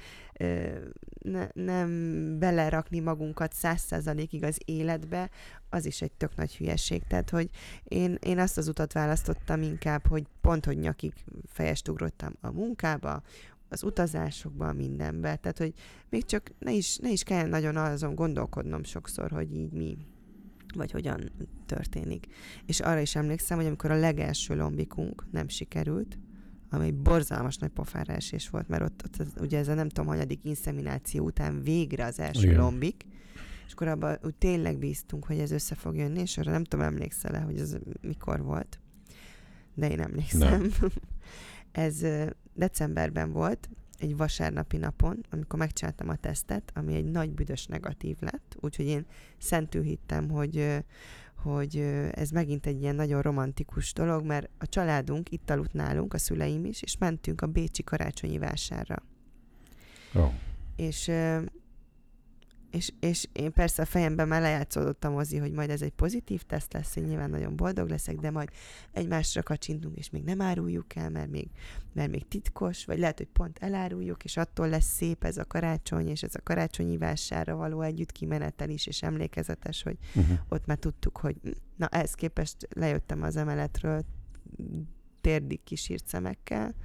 ne, 1.21 1.47
nem 1.53 1.89
belerakni 2.39 2.99
magunkat 2.99 3.53
száz 3.53 3.81
százalékig 3.81 4.43
az 4.43 4.57
életbe, 4.65 5.29
az 5.69 5.85
is 5.85 6.01
egy 6.01 6.11
tök 6.11 6.35
nagy 6.35 6.55
hülyeség. 6.55 7.03
Tehát, 7.07 7.29
hogy 7.29 7.49
én, 7.83 8.17
én 8.21 8.39
azt 8.39 8.57
az 8.57 8.67
utat 8.67 8.93
választottam 8.93 9.61
inkább, 9.61 10.07
hogy 10.07 10.23
pont, 10.41 10.65
hogy 10.65 10.77
nyakig 10.77 11.13
fejest 11.47 11.87
ugrottam 11.87 12.33
a 12.41 12.51
munkába, 12.51 13.21
az 13.69 13.83
utazásokban, 13.83 14.75
mindenbe. 14.75 15.35
Tehát, 15.35 15.57
hogy 15.57 15.73
még 16.09 16.25
csak 16.25 16.51
ne 16.59 16.71
is, 16.71 16.97
ne 16.97 17.09
is 17.09 17.23
kell 17.23 17.47
nagyon 17.47 17.75
azon 17.75 18.15
gondolkodnom 18.15 18.83
sokszor, 18.83 19.31
hogy 19.31 19.55
így 19.55 19.71
mi, 19.71 19.97
vagy 20.75 20.91
hogyan 20.91 21.31
történik. 21.65 22.27
És 22.65 22.79
arra 22.79 22.99
is 22.99 23.15
emlékszem, 23.15 23.57
hogy 23.57 23.65
amikor 23.65 23.91
a 23.91 23.95
legelső 23.99 24.55
lombikunk 24.55 25.25
nem 25.31 25.47
sikerült, 25.47 26.17
ami 26.69 26.85
egy 26.85 26.95
borzalmas 26.95 27.57
nagy 27.57 27.69
pofára 27.69 28.13
esés 28.13 28.49
volt, 28.49 28.67
mert 28.67 28.83
ott, 28.83 29.19
ott 29.19 29.39
ugye 29.39 29.57
ez 29.57 29.67
a 29.67 29.73
nem 29.73 29.87
tudom, 29.89 30.05
hanyadik 30.05 30.45
inszemináció 30.45 31.25
után 31.25 31.61
végre 31.61 32.05
az 32.05 32.19
első 32.19 32.47
Igen. 32.47 32.59
lombik, 32.59 33.05
és 33.67 33.73
akkor 33.73 33.87
abban 33.87 34.17
úgy 34.23 34.35
tényleg 34.35 34.77
bíztunk, 34.77 35.25
hogy 35.25 35.39
ez 35.39 35.51
össze 35.51 35.75
fog 35.75 35.95
jönni, 35.95 36.19
és 36.19 36.37
arra 36.37 36.51
nem 36.51 36.63
tudom, 36.63 36.85
emlékszel-e, 36.85 37.39
hogy 37.39 37.59
ez 37.59 37.77
mikor 38.01 38.43
volt. 38.43 38.79
De 39.73 39.89
én 39.89 39.99
emlékszem. 39.99 40.61
Nem. 40.61 40.71
ez 41.71 42.05
decemberben 42.53 43.31
volt, 43.31 43.69
egy 44.03 44.17
vasárnapi 44.17 44.77
napon, 44.77 45.25
amikor 45.29 45.59
megcsináltam 45.59 46.09
a 46.09 46.15
tesztet, 46.15 46.71
ami 46.75 46.95
egy 46.95 47.05
nagy 47.05 47.29
büdös 47.29 47.65
negatív 47.65 48.17
lett, 48.19 48.55
úgyhogy 48.59 48.85
én 48.85 49.05
szentül 49.37 49.81
hittem, 49.81 50.29
hogy, 50.29 50.83
hogy 51.35 51.77
ez 52.11 52.29
megint 52.29 52.65
egy 52.65 52.81
ilyen 52.81 52.95
nagyon 52.95 53.21
romantikus 53.21 53.93
dolog, 53.93 54.25
mert 54.25 54.49
a 54.57 54.67
családunk 54.67 55.31
itt 55.31 55.49
aludt 55.49 55.73
nálunk, 55.73 56.13
a 56.13 56.17
szüleim 56.17 56.65
is, 56.65 56.81
és 56.81 56.97
mentünk 56.97 57.41
a 57.41 57.47
Bécsi 57.47 57.83
karácsonyi 57.83 58.37
vásárra. 58.37 59.03
Oh. 60.13 60.31
És 60.75 61.11
és, 62.73 62.91
és 62.99 63.27
én 63.33 63.51
persze 63.51 63.81
a 63.81 63.85
fejemben 63.85 64.27
már 64.27 64.41
lejátszódott 64.41 65.03
a 65.03 65.09
mozi, 65.09 65.37
hogy 65.37 65.51
majd 65.51 65.69
ez 65.69 65.81
egy 65.81 65.91
pozitív 65.91 66.41
teszt 66.41 66.73
lesz, 66.73 66.95
én 66.95 67.03
nyilván 67.03 67.29
nagyon 67.29 67.55
boldog 67.55 67.89
leszek, 67.89 68.15
de 68.15 68.31
majd 68.31 68.49
egymásra 68.91 69.43
kacsintunk, 69.43 69.97
és 69.97 70.09
még 70.09 70.23
nem 70.23 70.41
áruljuk 70.41 70.95
el, 70.95 71.09
mert 71.09 71.29
még, 71.29 71.49
mert 71.93 72.11
még 72.11 72.27
titkos, 72.27 72.85
vagy 72.85 72.99
lehet, 72.99 73.17
hogy 73.17 73.27
pont 73.27 73.57
eláruljuk, 73.59 74.23
és 74.23 74.37
attól 74.37 74.69
lesz 74.69 74.95
szép 74.95 75.23
ez 75.23 75.37
a 75.37 75.45
karácsony, 75.45 76.07
és 76.07 76.23
ez 76.23 76.35
a 76.35 76.41
karácsonyi 76.43 76.97
vásárra 76.97 77.55
való 77.55 77.81
együtt 77.81 78.11
kimenetel 78.11 78.69
is, 78.69 78.87
és 78.87 79.01
emlékezetes, 79.01 79.83
hogy 79.83 79.97
uh-huh. 80.15 80.37
ott 80.49 80.65
már 80.65 80.77
tudtuk, 80.77 81.17
hogy 81.17 81.35
na 81.75 81.87
ehhez 81.87 82.13
képest 82.13 82.67
lejöttem 82.69 83.21
az 83.21 83.35
emeletről 83.35 84.05
térdig 85.21 85.63
kisírt 85.63 86.07
szemekkel, 86.07 86.75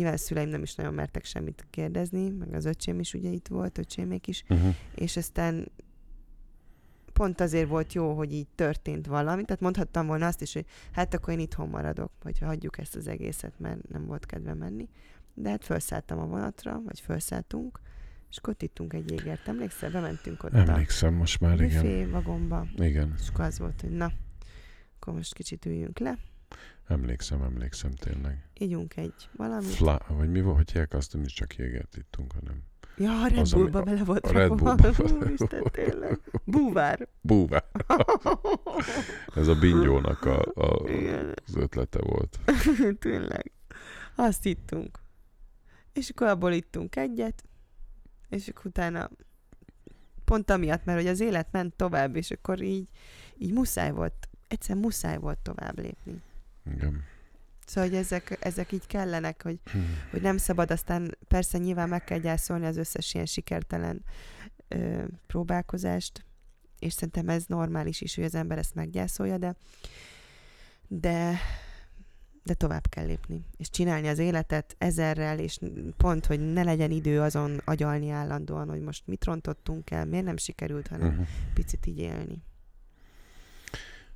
Nyilván 0.00 0.18
a 0.18 0.22
szüleim 0.22 0.48
nem 0.48 0.62
is 0.62 0.74
nagyon 0.74 0.94
mertek 0.94 1.24
semmit 1.24 1.66
kérdezni, 1.70 2.28
meg 2.30 2.54
az 2.54 2.64
öcsém 2.64 3.00
is 3.00 3.14
ugye 3.14 3.28
itt 3.28 3.48
volt, 3.48 3.78
öcsémék 3.78 4.26
is, 4.26 4.44
uh-huh. 4.48 4.74
és 4.94 5.16
aztán 5.16 5.70
pont 7.12 7.40
azért 7.40 7.68
volt 7.68 7.92
jó, 7.92 8.14
hogy 8.14 8.32
így 8.32 8.46
történt 8.54 9.06
valami, 9.06 9.44
tehát 9.44 9.60
mondhattam 9.60 10.06
volna 10.06 10.26
azt 10.26 10.42
is, 10.42 10.52
hogy 10.52 10.64
hát 10.92 11.14
akkor 11.14 11.32
én 11.32 11.38
itthon 11.38 11.68
maradok, 11.68 12.12
vagy 12.22 12.38
hagyjuk 12.38 12.78
ezt 12.78 12.96
az 12.96 13.08
egészet, 13.08 13.52
mert 13.58 13.88
nem 13.88 14.06
volt 14.06 14.26
kedve 14.26 14.54
menni. 14.54 14.88
De 15.34 15.48
hát 15.48 15.64
felszálltam 15.64 16.18
a 16.18 16.26
vonatra, 16.26 16.80
vagy 16.84 17.00
felszálltunk, 17.00 17.80
és 18.30 18.36
akkor 18.36 18.52
ott 18.52 18.62
ittunk 18.62 18.92
egy 18.92 19.10
jégert. 19.10 19.48
Emlékszel? 19.48 19.90
Bementünk 19.90 20.44
ott 20.44 20.52
Emlékszem, 20.52 21.14
most 21.14 21.40
már 21.40 21.60
igen. 21.60 22.10
vagomba. 22.10 22.66
Igen. 22.76 23.14
És 23.20 23.28
akkor 23.28 23.44
az 23.44 23.58
volt, 23.58 23.80
hogy 23.80 23.90
na, 23.90 24.12
akkor 24.96 25.14
most 25.14 25.34
kicsit 25.34 25.66
üljünk 25.66 25.98
le, 25.98 26.18
Emlékszem, 26.90 27.42
emlékszem 27.42 27.90
tényleg. 27.90 28.48
Ígyunk 28.58 28.96
egy 28.96 29.28
valamit. 29.36 29.70
Fla, 29.70 30.00
vagy 30.08 30.30
mi 30.30 30.40
volt, 30.40 30.70
hogy 30.70 30.86
azt, 30.90 31.12
nem 31.12 31.22
is 31.22 31.32
csak 31.32 31.56
jéget 31.56 31.96
ittunk, 31.96 32.32
hanem... 32.32 32.62
Ja, 32.96 33.22
a 33.22 33.26
Red 33.26 33.38
az, 33.38 33.52
Bullba 33.52 33.82
bele 33.82 34.04
volt 34.04 34.26
a 34.26 34.32
Red 34.32 34.48
Bullba. 34.48 34.88
Úristen, 34.98 35.62
tényleg. 35.70 36.20
Búvár. 36.44 37.08
Búvár. 37.20 37.64
Ez 39.34 39.46
a 39.48 39.54
bingyónak 39.54 40.24
a, 40.24 40.40
a, 40.54 40.82
az 41.46 41.56
ötlete 41.56 41.98
volt. 42.02 42.38
tényleg. 42.98 43.52
Azt 44.14 44.46
ittunk. 44.46 44.98
És 45.92 46.08
akkor 46.10 46.26
abból 46.26 46.52
ittunk 46.52 46.96
egyet, 46.96 47.44
és 48.28 48.48
akkor 48.48 48.66
utána 48.66 49.10
pont 50.24 50.50
amiatt, 50.50 50.84
mert 50.84 50.98
hogy 50.98 51.08
az 51.08 51.20
élet 51.20 51.48
ment 51.50 51.74
tovább, 51.74 52.16
és 52.16 52.30
akkor 52.30 52.62
így, 52.62 52.88
így 53.38 53.52
muszáj 53.52 53.90
volt, 53.90 54.28
egyszer 54.48 54.76
muszáj 54.76 55.18
volt 55.18 55.38
tovább 55.38 55.78
lépni. 55.78 56.22
Igen. 56.74 57.04
Szóval, 57.66 57.88
hogy 57.88 57.98
ezek, 57.98 58.38
ezek 58.40 58.72
így 58.72 58.86
kellenek, 58.86 59.42
hogy, 59.42 59.58
hmm. 59.72 59.96
hogy 60.10 60.20
nem 60.22 60.36
szabad, 60.36 60.70
aztán 60.70 61.16
persze 61.28 61.58
nyilván 61.58 61.88
meg 61.88 62.04
kell 62.04 62.18
gyászolni 62.18 62.66
az 62.66 62.76
összes 62.76 63.14
ilyen 63.14 63.26
sikertelen 63.26 64.04
ö, 64.68 65.04
próbálkozást, 65.26 66.24
és 66.78 66.92
szerintem 66.92 67.28
ez 67.28 67.44
normális 67.46 68.00
is, 68.00 68.14
hogy 68.14 68.24
az 68.24 68.34
ember 68.34 68.58
ezt 68.58 68.74
meggyászolja, 68.74 69.38
de 69.38 69.56
de 70.88 71.38
de 72.42 72.54
tovább 72.54 72.88
kell 72.88 73.06
lépni, 73.06 73.44
és 73.56 73.70
csinálni 73.70 74.08
az 74.08 74.18
életet 74.18 74.74
ezerrel, 74.78 75.38
és 75.38 75.58
pont, 75.96 76.26
hogy 76.26 76.52
ne 76.52 76.62
legyen 76.62 76.90
idő 76.90 77.20
azon 77.20 77.60
agyalni 77.64 78.10
állandóan, 78.10 78.68
hogy 78.68 78.80
most 78.80 79.06
mit 79.06 79.24
rontottunk 79.24 79.90
el, 79.90 80.04
miért 80.04 80.24
nem 80.24 80.36
sikerült, 80.36 80.88
hanem 80.88 81.08
uh-huh. 81.08 81.26
picit 81.54 81.86
így 81.86 81.98
élni. 81.98 82.42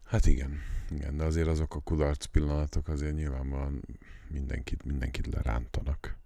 Hát 0.04 0.26
igen. 0.26 0.58
Igen, 0.90 1.16
de 1.16 1.24
azért 1.24 1.48
azok 1.48 1.74
a 1.74 1.80
kudarc 1.80 2.24
pillanatok 2.24 2.88
azért 2.88 3.14
nyilvánvalóan 3.14 3.80
mindenkit, 4.28 4.84
mindenkit 4.84 5.34
lerántanak. 5.34 6.16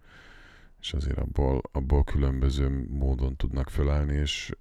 És 0.80 0.92
azért 0.92 1.18
abból, 1.18 1.62
abból 1.72 2.04
különböző 2.04 2.86
módon 2.88 3.36
tudnak 3.36 3.70
fölállni, 3.70 4.14
és 4.14 4.52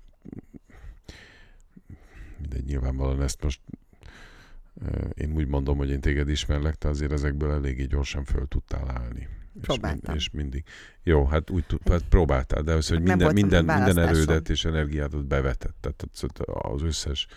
mindegy, 2.40 2.66
nyilvánvalóan 2.66 3.22
ezt 3.22 3.44
most 3.44 3.62
én 5.14 5.32
úgy 5.32 5.48
mondom, 5.48 5.78
hogy 5.78 5.90
én 5.90 6.02
téged 6.02 6.30
ismerlek, 6.30 6.76
te 6.76 6.88
azért 6.88 7.12
ezekből 7.12 7.52
eléggé 7.52 7.84
gyorsan 7.84 8.24
föl 8.24 8.48
tudtál 8.48 8.90
állni. 8.90 9.28
Próbáltam. 9.62 10.00
És, 10.00 10.04
mind, 10.04 10.18
és 10.18 10.30
mindig. 10.30 10.64
Jó, 11.04 11.26
hát 11.26 11.50
úgy 11.50 11.66
tud, 11.66 11.90
hát 11.90 12.04
próbáltál, 12.10 12.62
de 12.62 12.74
az, 12.74 12.88
hogy 12.88 13.02
minden, 13.02 13.34
minden, 13.34 13.66
minden 13.66 13.98
erődet 13.98 14.50
és 14.50 14.66
energiádat 14.66 15.26
bevetett. 15.26 15.76
Tehát 15.82 16.40
az 16.46 16.82
összes 16.82 17.28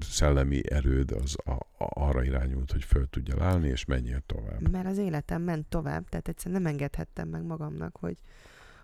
szellemi 0.00 0.70
erőd 0.70 1.10
az 1.10 1.36
a, 1.44 1.50
a, 1.50 1.60
arra 1.78 2.24
irányult, 2.24 2.72
hogy 2.72 2.84
föl 2.84 3.08
tudja 3.08 3.44
állni, 3.44 3.68
és 3.68 3.84
menjél 3.84 4.22
tovább. 4.26 4.70
Mert 4.70 4.86
az 4.86 4.98
életem 4.98 5.42
ment 5.42 5.66
tovább, 5.66 6.08
tehát 6.08 6.28
egyszerűen 6.28 6.62
nem 6.62 6.72
engedhettem 6.72 7.28
meg 7.28 7.42
magamnak, 7.42 7.96
hogy, 7.96 8.16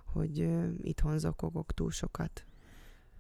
hogy 0.04 0.48
itthon 0.82 1.18
zokogok 1.18 1.72
túl 1.72 1.90
sokat. 1.90 2.44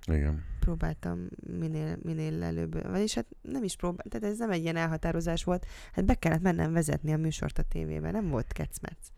Igen. 0.06 0.44
Próbáltam 0.60 1.28
minél, 1.58 1.98
minél 2.02 2.42
előbb, 2.42 2.88
vagyis 2.90 3.14
hát 3.14 3.26
nem 3.40 3.64
is 3.64 3.76
próbáltam, 3.76 4.10
tehát 4.10 4.32
ez 4.32 4.38
nem 4.38 4.50
egy 4.50 4.62
ilyen 4.62 4.76
elhatározás 4.76 5.44
volt, 5.44 5.66
hát 5.92 6.04
be 6.04 6.14
kellett 6.14 6.42
mennem 6.42 6.72
vezetni 6.72 7.12
a 7.12 7.16
műsort 7.16 7.58
a 7.58 7.62
tévében, 7.62 8.12
nem 8.12 8.28
volt 8.28 8.52
kecmec. 8.52 9.12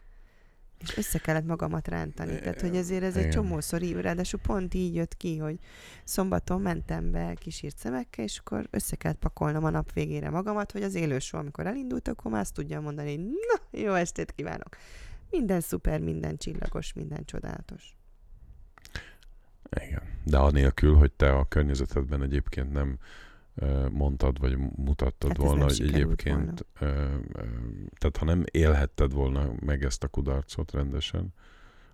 És 0.81 0.97
össze 0.97 1.19
kellett 1.19 1.47
magamat 1.47 1.89
rántani. 1.89 2.39
Tehát, 2.39 2.61
hogy 2.61 2.77
ezért 2.77 3.03
ez 3.03 3.17
egy 3.17 3.29
csomószor 3.29 3.81
ráadásul 3.81 4.41
pont 4.41 4.75
így 4.75 4.95
jött 4.95 5.17
ki, 5.17 5.37
hogy 5.37 5.59
szombaton 6.05 6.61
mentem 6.61 7.11
be 7.11 7.35
kisírt 7.35 7.79
szemekkel, 7.79 8.25
és 8.25 8.39
akkor 8.39 8.67
össze 8.71 8.97
kellett 8.97 9.19
pakolnom 9.19 9.65
a 9.65 9.71
nap 9.71 9.93
végére 9.93 10.31
magamat, 10.31 10.73
hogy 10.73 10.83
az 10.83 10.95
élősó, 10.95 11.39
amikor 11.39 11.67
elindult, 11.67 12.09
akkor 12.09 12.31
már 12.31 12.41
azt 12.41 12.55
tudja 12.55 12.81
mondani, 12.81 13.17
hogy 13.17 13.25
na, 13.25 13.79
jó 13.79 13.95
estét 13.95 14.33
kívánok. 14.33 14.77
Minden 15.31 15.61
szuper, 15.61 16.01
minden 16.01 16.37
csillagos, 16.37 16.93
minden 16.93 17.25
csodálatos. 17.25 17.97
Igen. 19.87 20.03
De 20.25 20.39
anélkül, 20.39 20.95
hogy 20.95 21.13
te 21.13 21.33
a 21.33 21.45
környezetedben 21.45 22.23
egyébként 22.23 22.73
nem 22.73 22.99
mondtad, 23.91 24.39
vagy 24.39 24.59
mutattad 24.59 25.29
hát 25.29 25.37
volna, 25.37 25.65
hogy 25.65 25.81
egyébként, 25.81 26.67
volna. 26.79 27.05
tehát 27.99 28.17
ha 28.19 28.25
nem 28.25 28.45
élhetted 28.51 29.13
volna 29.13 29.53
meg 29.61 29.85
ezt 29.85 30.05
a 30.05 30.09
kudarcot 30.09 30.73
rendesen, 30.73 31.35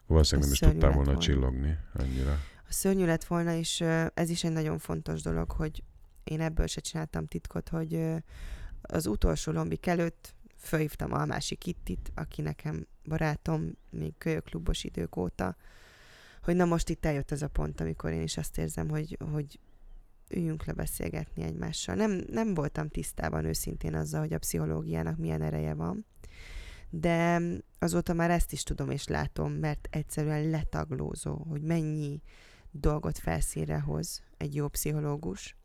valószínűleg 0.07 0.51
nem 0.51 0.59
is 0.61 0.73
tudtál 0.73 0.91
volna, 0.91 1.05
volna 1.05 1.21
csillogni 1.21 1.79
annyira. 1.95 2.33
A 2.69 2.73
szörnyű 2.73 3.05
lett 3.05 3.25
volna, 3.25 3.55
és 3.55 3.81
ez 4.15 4.31
is 4.31 4.45
egy 4.45 4.53
nagyon 4.53 4.79
fontos 4.79 5.23
dolog, 5.23 5.51
hogy 5.51 5.83
én 6.25 6.41
ebből 6.41 6.67
se 6.67 6.81
csináltam 6.81 7.27
titkot, 7.27 7.69
hogy 7.69 8.01
az 8.83 9.07
utolsó 9.07 9.53
lombik 9.53 9.87
előtt 9.87 10.35
fölhívtam 10.59 11.12
a 11.12 11.25
másik 11.25 11.59
Kittit, 11.59 12.12
aki 12.15 12.43
nekem 12.43 12.87
barátom, 13.09 13.71
még 13.91 14.15
kölyöklubos 14.19 14.85
idők 14.85 15.17
óta, 15.17 15.57
hogy 16.43 16.57
na 16.57 16.65
most 16.65 16.89
itt 16.89 17.07
eljött 17.07 17.31
ez 17.31 17.43
a 17.43 17.49
pont, 17.49 17.81
amikor 17.81 18.12
én 18.12 18.23
is 18.23 18.37
azt 18.37 18.59
érzem, 18.59 18.89
hogy, 18.89 19.19
hogy 19.33 19.59
üljünk 20.37 20.64
le 20.64 20.72
beszélgetni 20.72 21.43
egymással. 21.43 21.95
Nem, 21.95 22.24
nem 22.30 22.55
voltam 22.55 22.89
tisztában 22.89 23.45
őszintén 23.45 23.95
azzal, 23.95 24.20
hogy 24.20 24.32
a 24.32 24.39
pszichológiának 24.39 25.16
milyen 25.16 25.43
ereje 25.43 25.74
van, 25.74 26.07
de 26.91 27.41
azóta 27.78 28.12
már 28.12 28.30
ezt 28.30 28.53
is 28.53 28.62
tudom 28.62 28.91
és 28.91 29.07
látom, 29.07 29.53
mert 29.53 29.89
egyszerűen 29.91 30.51
letaglózó, 30.51 31.37
hogy 31.49 31.62
mennyi 31.62 32.22
dolgot 32.70 33.18
felszínre 33.18 33.80
hoz 33.80 34.22
egy 34.37 34.55
jó 34.55 34.68
pszichológus, 34.68 35.57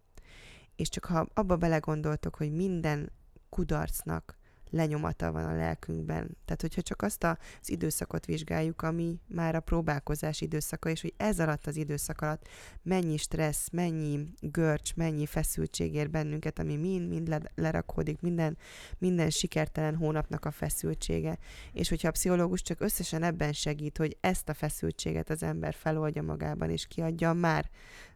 és 0.76 0.90
csak 0.90 1.06
ha 1.06 1.28
abba 1.34 1.58
belegondoltok, 1.58 2.36
hogy 2.36 2.52
minden 2.52 3.12
kudarcnak 3.50 4.39
lenyomata 4.70 5.32
van 5.32 5.46
a 5.46 5.56
lelkünkben. 5.56 6.38
Tehát, 6.46 6.62
hogyha 6.62 6.82
csak 6.82 7.02
azt 7.02 7.24
az 7.24 7.38
időszakot 7.70 8.26
vizsgáljuk, 8.26 8.82
ami 8.82 9.20
már 9.28 9.56
a 9.56 9.60
próbálkozás 9.60 10.42
időszaka, 10.42 10.90
és 10.90 11.02
hogy 11.02 11.14
ez 11.18 11.40
alatt 11.40 11.68
az 11.68 11.76
időszak 11.76 12.22
alatt 12.22 12.48
mennyi 12.84 13.18
stressz, 13.18 13.70
mennyi 13.72 14.34
görcs, 14.42 14.96
mennyi 14.96 15.26
feszültség 15.26 15.94
ér 15.94 16.10
bennünket, 16.10 16.60
ami 16.60 16.76
mind-mind 16.76 17.28
le- 17.28 17.52
lerakódik, 17.56 18.22
minden, 18.22 18.58
minden 18.98 19.30
sikertelen 19.30 19.96
hónapnak 19.96 20.46
a 20.46 20.52
feszültsége. 20.52 21.38
És 21.74 21.90
hogyha 21.90 22.08
a 22.08 22.12
pszichológus 22.12 22.62
csak 22.62 22.82
összesen 22.82 23.24
ebben 23.24 23.54
segít, 23.54 23.98
hogy 23.98 24.18
ezt 24.22 24.50
a 24.50 24.54
feszültséget 24.54 25.30
az 25.30 25.44
ember 25.44 25.74
feloldja 25.74 26.22
magában, 26.22 26.70
és 26.70 26.88
kiadja, 26.88 27.34
már 27.34 27.70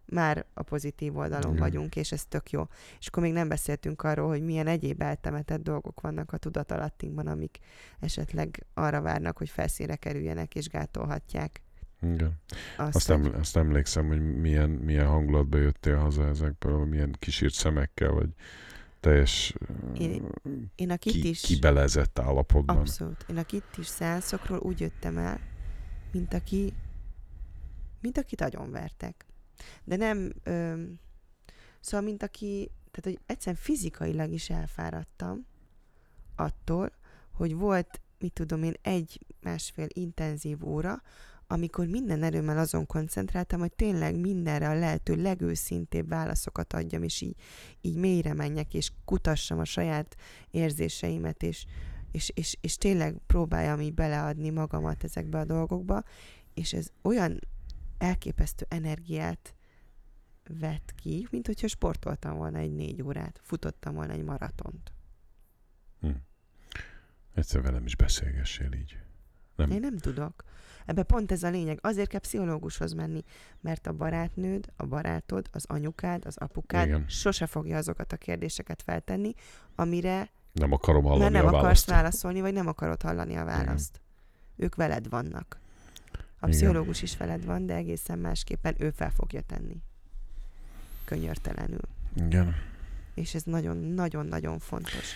már 0.05 0.45
a 0.53 0.61
pozitív 0.63 1.17
oldalon 1.17 1.51
Igen. 1.51 1.63
vagyunk, 1.63 1.95
és 1.95 2.11
ez 2.11 2.25
tök 2.25 2.49
jó. 2.49 2.67
És 2.99 3.07
akkor 3.07 3.23
még 3.23 3.33
nem 3.33 3.47
beszéltünk 3.47 4.03
arról, 4.03 4.27
hogy 4.27 4.43
milyen 4.43 4.67
egyéb 4.67 5.01
eltemetett 5.01 5.63
dolgok 5.63 6.01
vannak 6.01 6.33
a 6.33 6.37
tudatalattinkban, 6.37 7.27
amik 7.27 7.59
esetleg 7.99 8.65
arra 8.73 9.01
várnak, 9.01 9.37
hogy 9.37 9.49
felszínre 9.49 9.95
kerüljenek, 9.95 10.55
és 10.55 10.69
gátolhatják 10.69 11.61
Igen. 12.01 12.39
azt, 12.77 12.95
Azt, 12.95 13.07
hogy... 13.11 13.25
em, 13.25 13.39
azt 13.39 13.57
emlékszem, 13.57 14.07
hogy 14.07 14.35
milyen, 14.39 14.69
milyen 14.69 15.07
hangulatba 15.07 15.57
jöttél 15.57 15.97
haza 15.97 16.27
ezekből, 16.27 16.85
milyen 16.85 17.15
kisírt 17.19 17.53
szemekkel, 17.53 18.11
vagy 18.11 18.29
teljes 18.99 19.53
Én- 19.97 20.29
Én 20.75 20.91
a 20.91 20.97
kit 20.97 21.13
ki, 21.13 21.29
is... 21.29 21.41
kibelezett 21.41 22.19
állapotban. 22.19 22.77
Abszolút. 22.77 23.25
Én 23.29 23.37
a 23.37 23.43
kit 23.43 23.63
is 23.77 23.87
szeánszokról 23.87 24.59
úgy 24.59 24.79
jöttem 24.79 25.17
el, 25.17 25.39
mint 26.11 26.33
aki, 26.33 26.73
mint 28.01 28.17
akit 28.17 28.41
agyonvertek. 28.41 29.25
De 29.83 29.95
nem, 29.95 30.33
öm, 30.43 30.99
szóval 31.79 32.05
mint 32.05 32.23
aki, 32.23 32.71
tehát 32.91 33.03
hogy 33.03 33.19
egyszerűen 33.25 33.61
fizikailag 33.61 34.31
is 34.31 34.49
elfáradtam 34.49 35.45
attól, 36.35 36.91
hogy 37.31 37.55
volt, 37.55 38.01
mit 38.19 38.33
tudom 38.33 38.63
én, 38.63 38.73
egy-másfél 38.81 39.87
intenzív 39.89 40.67
óra, 40.67 41.01
amikor 41.47 41.87
minden 41.87 42.23
erőmmel 42.23 42.57
azon 42.57 42.85
koncentráltam, 42.85 43.59
hogy 43.59 43.73
tényleg 43.73 44.19
mindenre 44.19 44.69
a 44.69 44.73
lehető 44.73 45.15
legőszintébb 45.15 46.07
válaszokat 46.07 46.73
adjam, 46.73 47.03
és 47.03 47.21
így, 47.21 47.35
így 47.81 47.95
mélyre 47.95 48.33
menjek, 48.33 48.73
és 48.73 48.91
kutassam 49.05 49.59
a 49.59 49.65
saját 49.65 50.15
érzéseimet, 50.51 51.43
és, 51.43 51.65
és, 52.11 52.31
és, 52.35 52.57
és 52.61 52.77
tényleg 52.77 53.15
próbáljam 53.27 53.79
így 53.79 53.93
beleadni 53.93 54.49
magamat 54.49 55.03
ezekbe 55.03 55.39
a 55.39 55.45
dolgokba, 55.45 56.03
és 56.53 56.73
ez 56.73 56.87
olyan 57.01 57.39
elképesztő 58.03 58.65
energiát 58.69 59.55
vett 60.59 60.93
ki, 60.95 61.27
mint 61.31 61.45
hogyha 61.47 61.67
sportoltam 61.67 62.37
volna 62.37 62.57
egy 62.57 62.73
négy 62.73 63.01
órát, 63.01 63.39
futottam 63.43 63.93
volna 63.93 64.13
egy 64.13 64.23
maratont. 64.23 64.91
Egyszer 67.33 67.61
velem 67.61 67.85
is 67.85 67.95
beszélgessél 67.95 68.71
így. 68.73 68.97
Nem. 69.55 69.71
Én 69.71 69.79
nem 69.79 69.97
tudok. 69.97 70.43
Ebbe 70.85 71.03
pont 71.03 71.31
ez 71.31 71.43
a 71.43 71.49
lényeg. 71.49 71.79
Azért 71.81 72.09
kell 72.09 72.19
pszichológushoz 72.19 72.93
menni, 72.93 73.23
mert 73.61 73.87
a 73.87 73.93
barátnőd, 73.93 74.71
a 74.75 74.85
barátod, 74.85 75.47
az 75.51 75.65
anyukád, 75.67 76.25
az 76.25 76.37
apukád 76.37 76.87
Igen. 76.87 77.07
sose 77.07 77.45
fogja 77.45 77.77
azokat 77.77 78.13
a 78.13 78.17
kérdéseket 78.17 78.81
feltenni, 78.81 79.33
amire 79.75 80.31
Nem 80.51 80.71
akarom 80.71 81.03
hallani 81.03 81.33
nem 81.33 81.45
a 81.45 81.47
akarsz 81.47 81.61
választ. 81.63 81.85
válaszolni, 81.89 82.41
vagy 82.41 82.53
nem 82.53 82.67
akarod 82.67 83.01
hallani 83.01 83.35
a 83.35 83.45
választ. 83.45 84.01
Ők 84.55 84.75
veled 84.75 85.09
vannak. 85.09 85.59
A 86.43 86.47
Igen. 86.47 86.57
pszichológus 86.59 87.01
is 87.01 87.17
veled 87.17 87.45
van, 87.45 87.65
de 87.65 87.73
egészen 87.75 88.19
másképpen 88.19 88.75
ő 88.77 88.89
fel 88.89 89.09
fogja 89.11 89.41
tenni. 89.41 89.81
Könyörtelenül. 91.05 91.81
Igen. 92.15 92.55
És 93.13 93.33
ez 93.35 93.43
nagyon-nagyon-nagyon 93.43 94.59
fontos. 94.59 95.13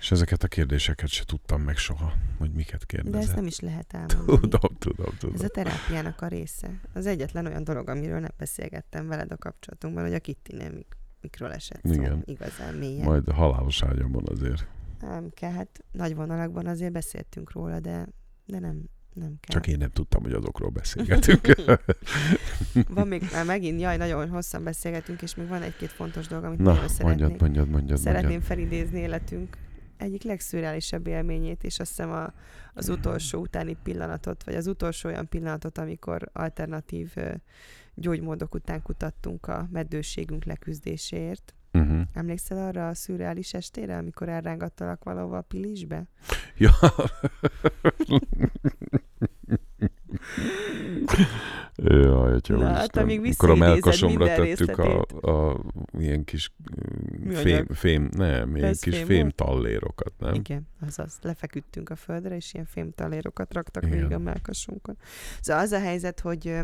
És 0.00 0.10
ezeket 0.10 0.42
a 0.42 0.48
kérdéseket 0.48 1.08
se 1.08 1.24
tudtam 1.24 1.62
meg 1.62 1.76
soha, 1.76 2.12
hogy 2.38 2.52
miket 2.52 2.78
De 2.80 2.86
kérdezett. 2.86 3.22
ezt 3.22 3.34
nem 3.34 3.46
is 3.46 3.60
lehet 3.60 3.92
elmondani. 3.94 4.40
Tudom, 4.48 4.76
tudom, 4.78 5.16
tudom. 5.18 5.34
Ez 5.34 5.42
a 5.42 5.48
terápiának 5.48 6.20
a 6.20 6.26
része. 6.26 6.80
Az 6.92 7.06
egyetlen 7.06 7.46
olyan 7.46 7.64
dolog, 7.64 7.88
amiről 7.88 8.20
nem 8.20 8.30
beszélgettem 8.36 9.06
veled 9.06 9.32
a 9.32 9.36
kapcsolatunkban, 9.36 10.04
hogy 10.04 10.14
a 10.14 10.20
Kittinél 10.20 10.70
mik, 10.70 10.96
mikről 11.20 11.50
esett 11.52 11.80
szó. 11.84 11.92
Igen. 11.92 12.22
Igazán 12.24 12.74
mélyen. 12.74 13.04
Majd 13.04 13.28
a 13.28 13.32
halálos 13.34 13.82
ágyamon 13.82 14.24
azért. 14.26 14.66
Nem 15.00 15.30
kell, 15.34 15.52
hát 15.52 15.84
nagy 15.92 16.14
vonalakban 16.14 16.66
azért 16.66 16.92
beszéltünk 16.92 17.52
róla, 17.52 17.80
de, 17.80 18.08
de 18.46 18.58
nem, 18.58 18.84
nem 19.12 19.36
kell. 19.40 19.60
Csak 19.60 19.66
én 19.66 19.78
nem 19.78 19.90
tudtam, 19.90 20.22
hogy 20.22 20.32
azokról 20.32 20.70
beszélgetünk. 20.70 21.46
Van 22.88 23.08
még, 23.08 23.22
már 23.32 23.44
megint, 23.44 23.80
jaj, 23.80 23.96
nagyon 23.96 24.28
hosszan 24.28 24.64
beszélgetünk, 24.64 25.22
és 25.22 25.34
még 25.34 25.48
van 25.48 25.62
egy-két 25.62 25.90
fontos 25.90 26.26
dolog, 26.26 26.44
amit 26.44 26.58
Na, 26.58 26.74
szeretnék. 26.74 27.02
mondjad, 27.02 27.40
mondjad, 27.40 27.68
mondjad. 27.68 27.98
Szeretném 27.98 28.30
mondjad. 28.30 28.48
felidézni 28.48 28.98
életünk 28.98 29.56
egyik 30.00 30.22
legszürreálisabb 30.22 31.06
élményét, 31.06 31.64
és 31.64 31.78
azt 31.78 31.88
hiszem 31.88 32.10
a, 32.10 32.32
az 32.74 32.88
utolsó 32.88 33.40
utáni 33.40 33.76
pillanatot, 33.82 34.44
vagy 34.44 34.54
az 34.54 34.66
utolsó 34.66 35.08
olyan 35.08 35.28
pillanatot, 35.28 35.78
amikor 35.78 36.30
alternatív 36.32 37.14
gyógymódok 37.94 38.54
után 38.54 38.82
kutattunk 38.82 39.46
a 39.46 39.68
meddőségünk 39.72 40.44
leküzdéséért. 40.44 41.54
Uh-huh. 41.72 42.00
Emlékszel 42.12 42.66
arra 42.66 42.88
a 42.88 42.94
szürreális 42.94 43.54
estére, 43.54 43.96
amikor 43.96 44.28
elrángattalak 44.28 45.04
valahova 45.04 45.36
a 45.36 45.42
pilisbe? 45.42 46.04
Ja. 46.56 46.72
Jaj, 51.76 52.32
atya 52.32 52.56
Na, 52.56 52.66
hát, 52.66 52.96
amíg 52.96 53.18
Amikor 53.18 53.50
a 53.50 53.54
melkasomra 53.54 54.26
tettük 54.26 54.78
a, 54.78 55.00
a, 55.20 55.60
ilyen 55.98 56.24
kis 56.24 56.52
Műanyag. 57.20 57.42
fém, 57.42 57.66
fém, 57.70 58.08
nem, 58.16 58.56
ilyen 58.56 58.74
kis 58.80 58.96
fém 58.96 59.06
fém 59.06 59.20
volt? 59.20 59.34
tallérokat, 59.34 60.12
nem? 60.18 60.34
Igen, 60.34 60.68
azaz. 60.86 61.18
Lefeküdtünk 61.22 61.90
a 61.90 61.96
földre, 61.96 62.36
és 62.36 62.54
ilyen 62.54 62.66
fémtalérokat 62.66 63.52
raktak 63.52 63.86
Igen. 63.86 63.96
végig 63.96 64.12
a 64.12 64.18
melkasunkon. 64.18 64.96
Szóval 65.40 65.62
az 65.62 65.72
a 65.72 65.80
helyzet, 65.80 66.20
hogy 66.20 66.48
ö, 66.48 66.60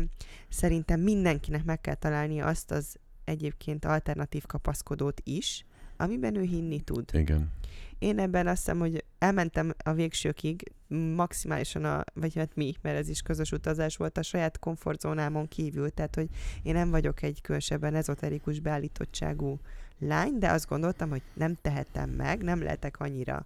szerintem 0.49 0.99
mindenkinek 0.99 1.63
meg 1.63 1.81
kell 1.81 1.95
találnia 1.95 2.45
azt 2.45 2.71
az 2.71 2.95
egyébként 3.27 3.85
alternatív 3.85 4.45
kapaszkodót 4.45 5.21
is, 5.23 5.65
amiben 5.97 6.35
ő 6.35 6.41
hinni 6.41 6.79
tud. 6.79 7.09
Igen. 7.13 7.51
Én 7.99 8.19
ebben 8.19 8.47
azt 8.47 8.57
hiszem, 8.57 8.79
hogy 8.79 9.03
elmentem 9.19 9.73
a 9.83 9.93
végsőkig, 9.93 10.71
maximálisan 11.15 11.83
a, 11.85 12.03
vagy 12.13 12.35
hát 12.35 12.55
mi, 12.55 12.73
mert 12.81 12.97
ez 12.97 13.09
is 13.09 13.21
közös 13.21 13.51
utazás 13.51 13.95
volt, 13.95 14.17
a 14.17 14.23
saját 14.23 14.59
komfortzónámon 14.59 15.47
kívül, 15.47 15.89
tehát 15.89 16.15
hogy 16.15 16.27
én 16.63 16.73
nem 16.73 16.89
vagyok 16.89 17.21
egy 17.21 17.41
különösebben 17.41 17.95
ezoterikus 17.95 18.59
beállítottságú 18.59 19.59
lány, 19.99 20.37
de 20.37 20.51
azt 20.51 20.67
gondoltam, 20.67 21.09
hogy 21.09 21.21
nem 21.33 21.57
tehetem 21.61 22.09
meg, 22.09 22.43
nem 22.43 22.61
lehetek 22.61 22.99
annyira 22.99 23.45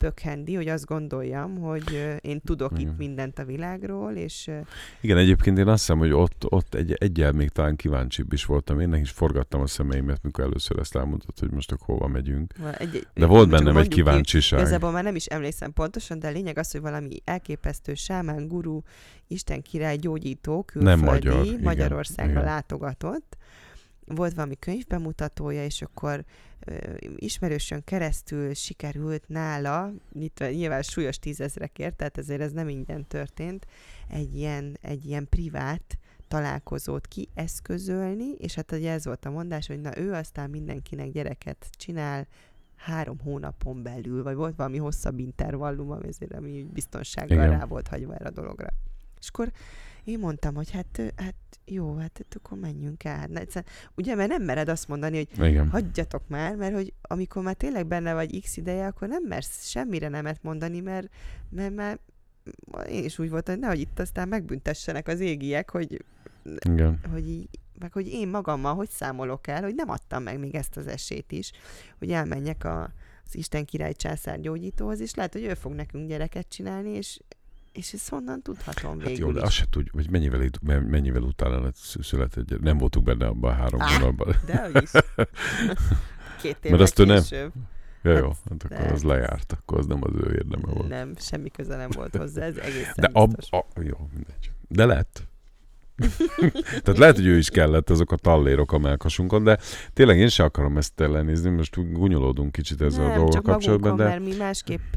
pökhendi, 0.00 0.54
hogy 0.54 0.68
azt 0.68 0.84
gondoljam, 0.84 1.58
hogy 1.58 2.18
én 2.20 2.40
tudok 2.40 2.72
Igen. 2.78 2.92
itt 2.92 2.98
mindent 2.98 3.38
a 3.38 3.44
világról, 3.44 4.12
és 4.12 4.50
Igen, 5.00 5.16
egyébként 5.16 5.58
én 5.58 5.68
azt 5.68 5.78
hiszem, 5.78 5.98
hogy 5.98 6.12
ott, 6.12 6.44
ott 6.48 6.74
egy, 6.74 6.92
egyel 6.92 7.32
még 7.32 7.48
talán 7.48 7.76
kíváncsibb 7.76 8.32
is 8.32 8.44
voltam. 8.44 8.80
Én 8.80 8.94
is 8.94 9.10
forgattam 9.10 9.60
a 9.60 9.66
szemeimet, 9.66 10.22
mikor 10.22 10.44
először 10.44 10.78
ezt 10.78 10.96
elmondtad, 10.96 11.38
hogy 11.38 11.50
most 11.50 11.72
akkor 11.72 11.86
hova 11.86 12.06
megyünk. 12.06 12.54
egy, 12.78 13.06
De 13.14 13.26
volt 13.26 13.48
bennem 13.48 13.76
egy 13.76 13.88
kíváncsiság. 13.88 14.60
Igazából 14.60 14.90
már 14.90 15.04
nem 15.04 15.14
is 15.14 15.26
emlékszem 15.26 15.72
pontosan, 15.72 16.18
de 16.18 16.28
a 16.28 16.30
lényeg 16.30 16.58
az, 16.58 16.70
hogy 16.70 16.80
valami 16.80 17.20
elképesztő 17.24 17.94
sámán, 17.94 18.48
guru, 18.48 18.80
Isten 19.26 19.62
király, 19.62 19.96
gyógyító, 19.96 20.62
külföldi, 20.62 21.00
magyar, 21.00 21.44
igen, 21.44 21.60
Magyarországra 21.62 22.32
igen. 22.32 22.44
látogatott. 22.44 23.36
Volt 24.14 24.34
valami 24.34 24.56
könyvbemutatója, 24.58 25.64
és 25.64 25.82
akkor 25.82 26.24
ö, 26.64 26.74
ismerősön 27.16 27.84
keresztül 27.84 28.54
sikerült 28.54 29.28
nála, 29.28 29.92
itt 30.12 30.38
nyilván 30.38 30.82
súlyos 30.82 31.18
tízezrekért, 31.18 31.96
tehát 31.96 32.18
ezért 32.18 32.40
ez 32.40 32.52
nem 32.52 32.68
ingyen 32.68 33.06
történt, 33.06 33.66
egy 34.08 34.36
ilyen, 34.36 34.78
egy 34.80 35.06
ilyen 35.06 35.28
privát 35.28 35.98
találkozót 36.28 37.06
kieszközölni, 37.06 38.32
és 38.38 38.54
hát 38.54 38.72
ugye 38.72 38.92
ez 38.92 39.04
volt 39.04 39.24
a 39.24 39.30
mondás, 39.30 39.66
hogy 39.66 39.80
na 39.80 39.98
ő 39.98 40.12
aztán 40.12 40.50
mindenkinek 40.50 41.10
gyereket 41.10 41.68
csinál, 41.70 42.26
három 42.76 43.18
hónapon 43.18 43.82
belül, 43.82 44.22
vagy 44.22 44.34
volt 44.34 44.56
valami 44.56 44.78
hosszabb 44.78 45.18
intervallum, 45.18 45.90
ami 45.90 46.08
ezért 46.08 46.32
ami 46.32 46.66
biztonsággal 46.72 47.36
Igen. 47.36 47.58
rá 47.58 47.64
volt 47.64 47.88
hagyva 47.88 48.14
erre 48.14 48.28
a 48.28 48.30
dologra. 48.30 48.68
És 49.20 49.28
akkor 49.28 49.52
én 50.04 50.18
mondtam, 50.18 50.54
hogy 50.54 50.70
hát, 50.70 51.12
hát 51.16 51.34
jó, 51.64 51.96
hát, 51.96 52.26
akkor 52.30 52.58
menjünk 52.58 53.04
el. 53.04 53.16
Hát, 53.16 53.36
egyszerűen- 53.36 53.72
ugye, 53.94 54.14
mert 54.14 54.28
nem 54.28 54.42
mered 54.42 54.68
azt 54.68 54.88
mondani, 54.88 55.16
hogy 55.16 55.48
Igen. 55.48 55.68
hagyjatok 55.68 56.22
már, 56.28 56.56
mert 56.56 56.74
hogy 56.74 56.92
amikor 57.02 57.42
már 57.42 57.54
tényleg 57.54 57.86
benne 57.86 58.14
vagy 58.14 58.40
x 58.40 58.56
ideje, 58.56 58.86
akkor 58.86 59.08
nem 59.08 59.22
mersz 59.28 59.68
semmire 59.68 60.08
nemet 60.08 60.42
mondani, 60.42 60.80
mert, 60.80 61.08
mert 61.48 61.74
már 61.74 61.98
én 62.88 63.04
is 63.04 63.18
úgy 63.18 63.30
voltam, 63.30 63.54
hogy 63.54 63.62
nehogy 63.62 63.80
itt 63.80 63.98
aztán 63.98 64.28
megbüntessenek 64.28 65.08
az 65.08 65.20
égiek, 65.20 65.70
hogy, 65.70 66.04
Igen. 66.68 67.00
hogy 67.12 67.28
így, 67.28 67.48
meg 67.78 67.92
hogy 67.92 68.08
én 68.08 68.28
magammal 68.28 68.74
hogy 68.74 68.90
számolok 68.90 69.46
el, 69.46 69.62
hogy 69.62 69.74
nem 69.74 69.90
adtam 69.90 70.22
meg 70.22 70.38
még 70.38 70.54
ezt 70.54 70.76
az 70.76 70.86
esélyt 70.86 71.32
is, 71.32 71.52
hogy 71.98 72.10
elmenjek 72.10 72.64
a, 72.64 72.82
az 73.26 73.34
Isten 73.34 73.64
király 73.64 73.92
császár 73.92 74.40
gyógyítóhoz, 74.40 75.00
és 75.00 75.14
lehet, 75.14 75.32
hogy 75.32 75.42
ő 75.42 75.54
fog 75.54 75.72
nekünk 75.72 76.08
gyereket 76.08 76.48
csinálni, 76.48 76.90
és, 76.90 77.20
és 77.72 77.92
ezt 77.92 78.08
honnan 78.08 78.42
tudhatom 78.42 78.92
végül 78.98 79.08
Hát 79.08 79.18
jó, 79.18 79.32
de 79.32 79.40
azt 79.42 79.52
se 79.52 79.64
tudjuk, 79.70 79.94
hogy 79.94 80.10
mennyivel, 80.10 80.48
mennyivel 80.80 81.22
utána 81.22 81.70
született. 82.00 82.60
Nem 82.60 82.78
voltunk 82.78 83.06
benne 83.06 83.26
abban 83.26 83.50
a 83.52 83.54
három 83.54 83.80
Á, 83.80 83.98
hónapban. 83.98 84.34
De 84.46 84.70
is. 84.82 84.90
Két 86.42 86.56
évvel 86.62 86.70
Mert 86.70 86.82
azt 86.82 86.98
ő 86.98 87.04
nem- 87.04 87.20
később. 87.22 87.52
Ja, 88.02 88.16
jó, 88.18 88.28
Hát, 88.28 88.36
hát 88.50 88.62
akkor 88.64 88.76
de- 88.86 88.92
az 88.92 89.02
lejárt, 89.02 89.52
akkor 89.52 89.78
az 89.78 89.86
nem 89.86 89.98
az 90.02 90.10
ő 90.14 90.32
érdeme 90.34 90.72
volt. 90.72 90.88
Nem, 90.88 91.12
semmi 91.18 91.50
köze 91.50 91.76
nem 91.76 91.88
volt 91.92 92.16
hozzá, 92.16 92.42
ez 92.42 92.56
egészen 92.56 92.94
De 92.96 93.08
ab, 93.12 93.34
biztos. 93.36 93.60
a, 93.74 93.80
jó, 93.82 94.08
mindegy. 94.12 94.50
De 94.68 94.84
lett. 94.84 95.28
Tehát 96.82 96.98
lehet, 96.98 97.16
hogy 97.16 97.26
ő 97.26 97.36
is 97.36 97.48
kellett 97.48 97.90
azok 97.90 98.12
a 98.12 98.16
tallérok 98.16 98.72
a 98.72 98.78
melkasunkon, 98.78 99.44
de 99.44 99.58
tényleg 99.92 100.18
én 100.18 100.28
sem 100.28 100.46
akarom 100.46 100.76
ezt 100.76 101.00
ellenézni, 101.00 101.50
most 101.50 101.92
gunyolódunk 101.92 102.52
kicsit 102.52 102.80
ezzel 102.80 103.04
a 103.04 103.06
nem, 103.06 103.16
dolgok 103.16 103.32
csak 103.32 103.42
kapcsolatban, 103.42 103.90
magunkon, 103.90 104.18
de 104.18 104.20
mert 104.20 104.32
mi 104.32 104.44
másképp 104.44 104.96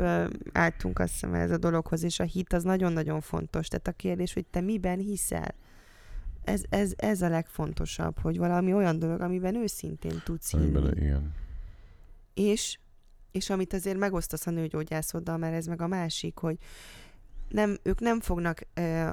álltunk 0.51 0.99
azt 0.99 1.11
hiszem 1.11 1.33
ez 1.33 1.51
a 1.51 1.57
dologhoz, 1.57 2.03
és 2.03 2.19
a 2.19 2.23
hit 2.23 2.53
az 2.53 2.63
nagyon-nagyon 2.63 3.21
fontos. 3.21 3.67
Tehát 3.67 3.87
a 3.87 3.91
kérdés, 3.91 4.33
hogy 4.33 4.45
te 4.45 4.61
miben 4.61 4.99
hiszel. 4.99 5.55
Ez, 6.43 6.61
ez, 6.69 6.91
ez 6.95 7.21
a 7.21 7.29
legfontosabb, 7.29 8.19
hogy 8.19 8.37
valami 8.37 8.73
olyan 8.73 8.99
dolog, 8.99 9.21
amiben 9.21 9.55
őszintén 9.55 10.21
tudsz 10.23 10.51
hinni. 10.51 10.63
amiben, 10.63 10.97
igen. 10.97 11.31
És, 12.33 12.77
és 13.31 13.49
amit 13.49 13.73
azért 13.73 13.97
megosztasz 13.97 14.47
a 14.47 14.51
nőgyógyászoddal, 14.51 15.37
mert 15.37 15.55
ez 15.55 15.65
meg 15.65 15.81
a 15.81 15.87
másik, 15.87 16.37
hogy 16.37 16.57
nem, 17.49 17.77
ők 17.83 17.99
nem 17.99 18.19
fognak 18.19 18.61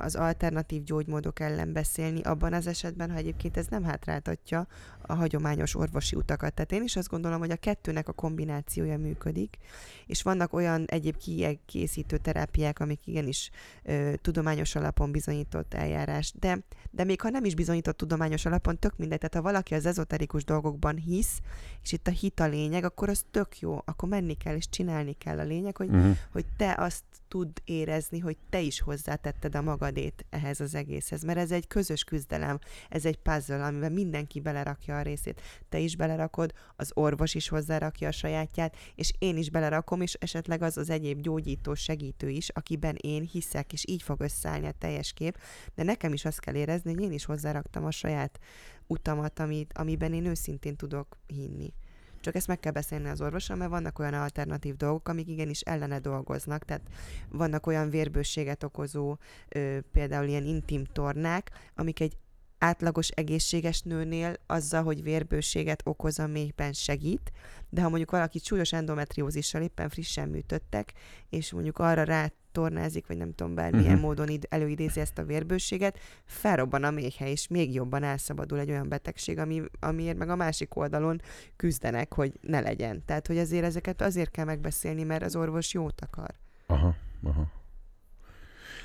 az 0.00 0.14
alternatív 0.14 0.82
gyógymódok 0.82 1.40
ellen 1.40 1.72
beszélni 1.72 2.20
abban 2.20 2.52
az 2.52 2.66
esetben, 2.66 3.10
ha 3.10 3.16
egyébként 3.16 3.56
ez 3.56 3.66
nem 3.66 3.84
hátráltatja 3.84 4.66
a 5.02 5.14
hagyományos 5.14 5.74
orvosi 5.74 6.16
utakat. 6.16 6.54
Tehát 6.54 6.72
én 6.72 6.82
is 6.82 6.96
azt 6.96 7.08
gondolom, 7.08 7.38
hogy 7.38 7.50
a 7.50 7.56
kettőnek 7.56 8.08
a 8.08 8.12
kombinációja 8.12 8.98
működik, 8.98 9.58
és 10.06 10.22
vannak 10.22 10.52
olyan 10.52 10.84
egyéb 10.86 11.16
kiegészítő 11.16 12.16
terápiák, 12.16 12.80
amik 12.80 13.06
igenis 13.06 13.50
ö, 13.82 14.12
tudományos 14.22 14.74
alapon 14.74 15.10
bizonyított 15.10 15.74
eljárás, 15.74 16.32
de, 16.40 16.58
de 16.90 17.04
még 17.04 17.20
ha 17.20 17.28
nem 17.30 17.44
is 17.44 17.54
bizonyított 17.54 17.96
tudományos 17.96 18.44
alapon, 18.44 18.78
tök 18.78 18.96
mindegy. 18.96 19.18
Tehát 19.18 19.34
ha 19.34 19.52
valaki 19.52 19.74
az 19.74 19.86
ezoterikus 19.86 20.44
dolgokban 20.44 20.96
hisz, 20.96 21.40
és 21.82 21.92
itt 21.92 22.06
a 22.06 22.10
hit 22.10 22.40
a 22.40 22.46
lényeg, 22.46 22.84
akkor 22.84 23.08
az 23.08 23.24
tök 23.30 23.58
jó, 23.58 23.82
akkor 23.84 24.08
menni 24.08 24.34
kell 24.34 24.54
és 24.54 24.68
csinálni 24.68 25.12
kell 25.12 25.38
a 25.38 25.44
lényeg, 25.44 25.76
hogy 25.76 25.88
Uh-huh. 25.90 26.16
hogy 26.30 26.44
te 26.56 26.74
azt 26.78 27.04
tud 27.28 27.48
érezni, 27.64 28.18
hogy 28.18 28.29
te 28.50 28.60
is 28.60 28.80
hozzátetted 28.80 29.54
a 29.54 29.62
magadét 29.62 30.26
ehhez 30.30 30.60
az 30.60 30.74
egészhez, 30.74 31.22
mert 31.22 31.38
ez 31.38 31.50
egy 31.50 31.66
közös 31.66 32.04
küzdelem, 32.04 32.58
ez 32.88 33.04
egy 33.04 33.16
puzzle, 33.16 33.64
amiben 33.64 33.92
mindenki 33.92 34.40
belerakja 34.40 34.98
a 34.98 35.02
részét. 35.02 35.40
Te 35.68 35.78
is 35.78 35.96
belerakod, 35.96 36.52
az 36.76 36.90
orvos 36.94 37.34
is 37.34 37.48
hozzárakja 37.48 38.08
a 38.08 38.12
sajátját, 38.12 38.76
és 38.94 39.12
én 39.18 39.36
is 39.36 39.50
belerakom, 39.50 40.00
és 40.00 40.14
esetleg 40.14 40.62
az 40.62 40.76
az 40.76 40.90
egyéb 40.90 41.20
gyógyító 41.20 41.74
segítő 41.74 42.28
is, 42.28 42.48
akiben 42.48 42.96
én 43.00 43.22
hiszek, 43.22 43.72
és 43.72 43.84
így 43.88 44.02
fog 44.02 44.20
összeállni 44.20 44.66
a 44.66 44.72
teljes 44.78 45.12
kép, 45.12 45.38
de 45.74 45.82
nekem 45.82 46.12
is 46.12 46.24
azt 46.24 46.40
kell 46.40 46.54
érezni, 46.54 46.94
hogy 46.94 47.02
én 47.02 47.12
is 47.12 47.24
hozzáraktam 47.24 47.84
a 47.84 47.90
saját 47.90 48.38
utamat, 48.86 49.38
amit, 49.38 49.72
amiben 49.72 50.12
én 50.12 50.24
őszintén 50.24 50.76
tudok 50.76 51.18
hinni. 51.26 51.72
Csak 52.20 52.34
ezt 52.34 52.46
meg 52.46 52.60
kell 52.60 52.72
beszélni 52.72 53.08
az 53.08 53.20
orvossal, 53.20 53.56
mert 53.56 53.70
vannak 53.70 53.98
olyan 53.98 54.14
alternatív 54.14 54.76
dolgok, 54.76 55.08
amik 55.08 55.28
igenis 55.28 55.60
ellene 55.60 55.98
dolgoznak. 55.98 56.64
Tehát 56.64 56.82
vannak 57.28 57.66
olyan 57.66 57.90
vérbőséget 57.90 58.62
okozó, 58.62 59.16
ö, 59.48 59.78
például 59.92 60.28
ilyen 60.28 60.44
intim 60.44 60.84
tornák, 60.84 61.50
amik 61.74 62.00
egy 62.00 62.16
átlagos 62.58 63.08
egészséges 63.08 63.82
nőnél 63.82 64.34
azzal, 64.46 64.82
hogy 64.82 65.02
vérbőséget 65.02 65.82
okoz 65.84 66.18
a 66.18 66.26
méhben 66.26 66.72
segít, 66.72 67.32
de 67.68 67.82
ha 67.82 67.88
mondjuk 67.88 68.10
valaki 68.10 68.38
súlyos 68.38 68.72
endometriózissal 68.72 69.62
éppen 69.62 69.88
frissen 69.88 70.28
műtöttek, 70.28 70.92
és 71.28 71.52
mondjuk 71.52 71.78
arra 71.78 72.02
rá 72.04 72.32
tornázik, 72.52 73.06
vagy 73.06 73.16
nem 73.16 73.34
tudom, 73.34 73.54
bármilyen 73.54 73.86
uh-huh. 73.86 74.00
módon 74.00 74.28
id- 74.28 74.46
előidézi 74.50 75.00
ezt 75.00 75.18
a 75.18 75.24
vérbőséget, 75.24 75.98
felrobban 76.24 76.84
a 76.84 76.90
méhe, 76.90 77.30
és 77.30 77.48
még 77.48 77.74
jobban 77.74 78.02
elszabadul 78.02 78.58
egy 78.58 78.70
olyan 78.70 78.88
betegség, 78.88 79.38
ami, 79.38 79.62
amiért 79.80 80.16
meg 80.16 80.28
a 80.28 80.36
másik 80.36 80.76
oldalon 80.76 81.20
küzdenek, 81.56 82.14
hogy 82.14 82.32
ne 82.40 82.60
legyen. 82.60 83.04
Tehát, 83.04 83.26
hogy 83.26 83.38
azért 83.38 83.64
ezeket 83.64 84.02
azért 84.02 84.30
kell 84.30 84.44
megbeszélni, 84.44 85.02
mert 85.02 85.22
az 85.22 85.36
orvos 85.36 85.72
jót 85.72 86.00
akar. 86.00 86.34
Aha, 86.66 86.94
aha. 87.22 87.58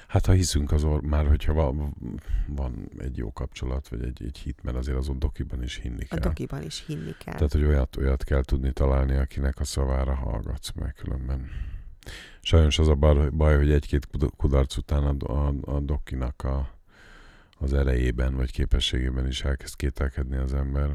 Hát 0.07 0.25
ha 0.25 0.31
hiszünk 0.31 0.71
az 0.71 0.83
or- 0.83 1.01
már 1.05 1.27
hogyha 1.27 1.53
van, 1.53 1.95
van 2.47 2.89
egy 2.97 3.17
jó 3.17 3.33
kapcsolat, 3.33 3.87
vagy 3.87 4.03
egy, 4.03 4.23
egy 4.23 4.37
hit, 4.37 4.63
mert 4.63 4.77
azért 4.77 4.97
azon 4.97 5.19
dokiban 5.19 5.63
is 5.63 5.75
hinni 5.75 6.03
A 6.03 6.07
kell. 6.07 6.19
dokiban 6.19 6.63
is 6.63 6.85
hinni 6.85 7.15
kell. 7.19 7.33
Tehát, 7.33 7.51
hogy 7.51 7.63
olyat, 7.63 7.97
olyat 7.97 8.23
kell 8.23 8.43
tudni 8.43 8.71
találni, 8.71 9.15
akinek 9.15 9.59
a 9.59 9.63
szavára 9.63 10.13
hallgatsz, 10.13 10.71
mert 10.71 10.95
különben. 10.95 11.49
Sajnos 12.41 12.79
az 12.79 12.87
a 12.87 12.95
baj, 13.31 13.55
hogy 13.55 13.71
egy-két 13.71 14.05
kud- 14.07 14.35
kudarc 14.37 14.77
után 14.77 15.03
a, 15.03 15.47
a, 15.47 15.53
a 15.61 15.79
dokinak 15.79 16.43
a, 16.43 16.79
az 17.57 17.73
erejében, 17.73 18.35
vagy 18.35 18.51
képességében 18.51 19.27
is 19.27 19.43
elkezd 19.43 19.75
kételkedni 19.75 20.35
az 20.35 20.53
ember. 20.53 20.89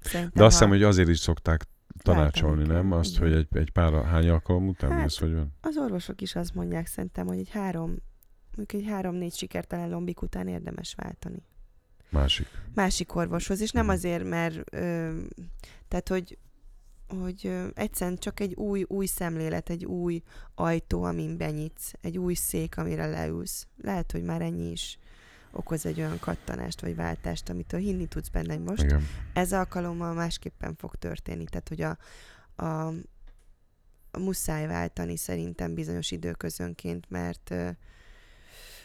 Szerintem, 0.00 0.30
De 0.34 0.44
azt 0.44 0.52
hiszem, 0.54 0.68
hogy 0.68 0.82
azért 0.82 1.08
is 1.08 1.18
szokták 1.18 1.64
tanácsolni, 2.02 2.66
nem? 2.66 2.92
Azt, 2.92 3.10
igen. 3.16 3.22
hogy 3.22 3.32
egy, 3.36 3.46
egy 3.56 3.70
pár, 3.70 4.04
hány 4.04 4.28
alkalom 4.28 4.68
után 4.68 4.90
Hát, 4.90 5.00
hát, 5.00 5.14
hogy 5.14 5.34
van? 5.34 5.52
Az 5.60 5.76
orvosok 5.76 6.20
is 6.20 6.34
azt 6.36 6.54
mondják 6.54 6.86
szerintem, 6.86 7.26
hogy 7.26 7.38
egy 7.38 7.50
három, 7.50 7.96
mondjuk 8.56 8.82
egy 8.82 8.88
három-négy 8.90 9.34
sikertelen 9.34 9.88
lombik 9.90 10.22
után 10.22 10.48
érdemes 10.48 10.94
váltani. 10.94 11.42
Másik. 12.08 12.46
Másik 12.74 13.14
orvoshoz, 13.14 13.60
és 13.60 13.70
nem 13.70 13.84
Mhm. 13.84 13.92
azért, 13.94 14.24
mert 14.24 14.74
ö, 14.74 15.18
tehát, 15.88 16.08
hogy 16.08 16.38
hogy 17.18 17.52
egyszerűen 17.74 18.16
csak 18.16 18.40
egy 18.40 18.54
új, 18.54 18.84
új 18.88 19.06
szemlélet, 19.06 19.70
egy 19.70 19.84
új 19.84 20.22
ajtó, 20.54 21.02
amin 21.02 21.36
benyitsz, 21.36 21.92
egy 22.00 22.18
új 22.18 22.34
szék, 22.34 22.76
amire 22.76 23.06
leülsz. 23.06 23.66
Lehet, 23.82 24.12
hogy 24.12 24.22
már 24.22 24.40
ennyi 24.42 24.70
is 24.70 24.98
okoz 25.52 25.86
egy 25.86 26.00
olyan 26.00 26.18
kattanást 26.18 26.80
vagy 26.80 26.96
váltást, 26.96 27.48
amitől 27.48 27.80
hinni 27.80 28.06
tudsz 28.06 28.28
benne, 28.28 28.54
hogy 28.54 28.62
most 28.62 28.82
Igen. 28.82 29.06
ez 29.32 29.52
alkalommal 29.52 30.14
másképpen 30.14 30.74
fog 30.76 30.94
történni. 30.94 31.44
Tehát, 31.44 31.68
hogy 31.68 31.80
a, 31.80 31.98
a, 32.64 32.86
a 34.10 34.18
muszáj 34.18 34.66
váltani 34.66 35.16
szerintem 35.16 35.74
bizonyos 35.74 36.10
időközönként, 36.10 37.10
mert 37.10 37.50
ö, 37.50 37.70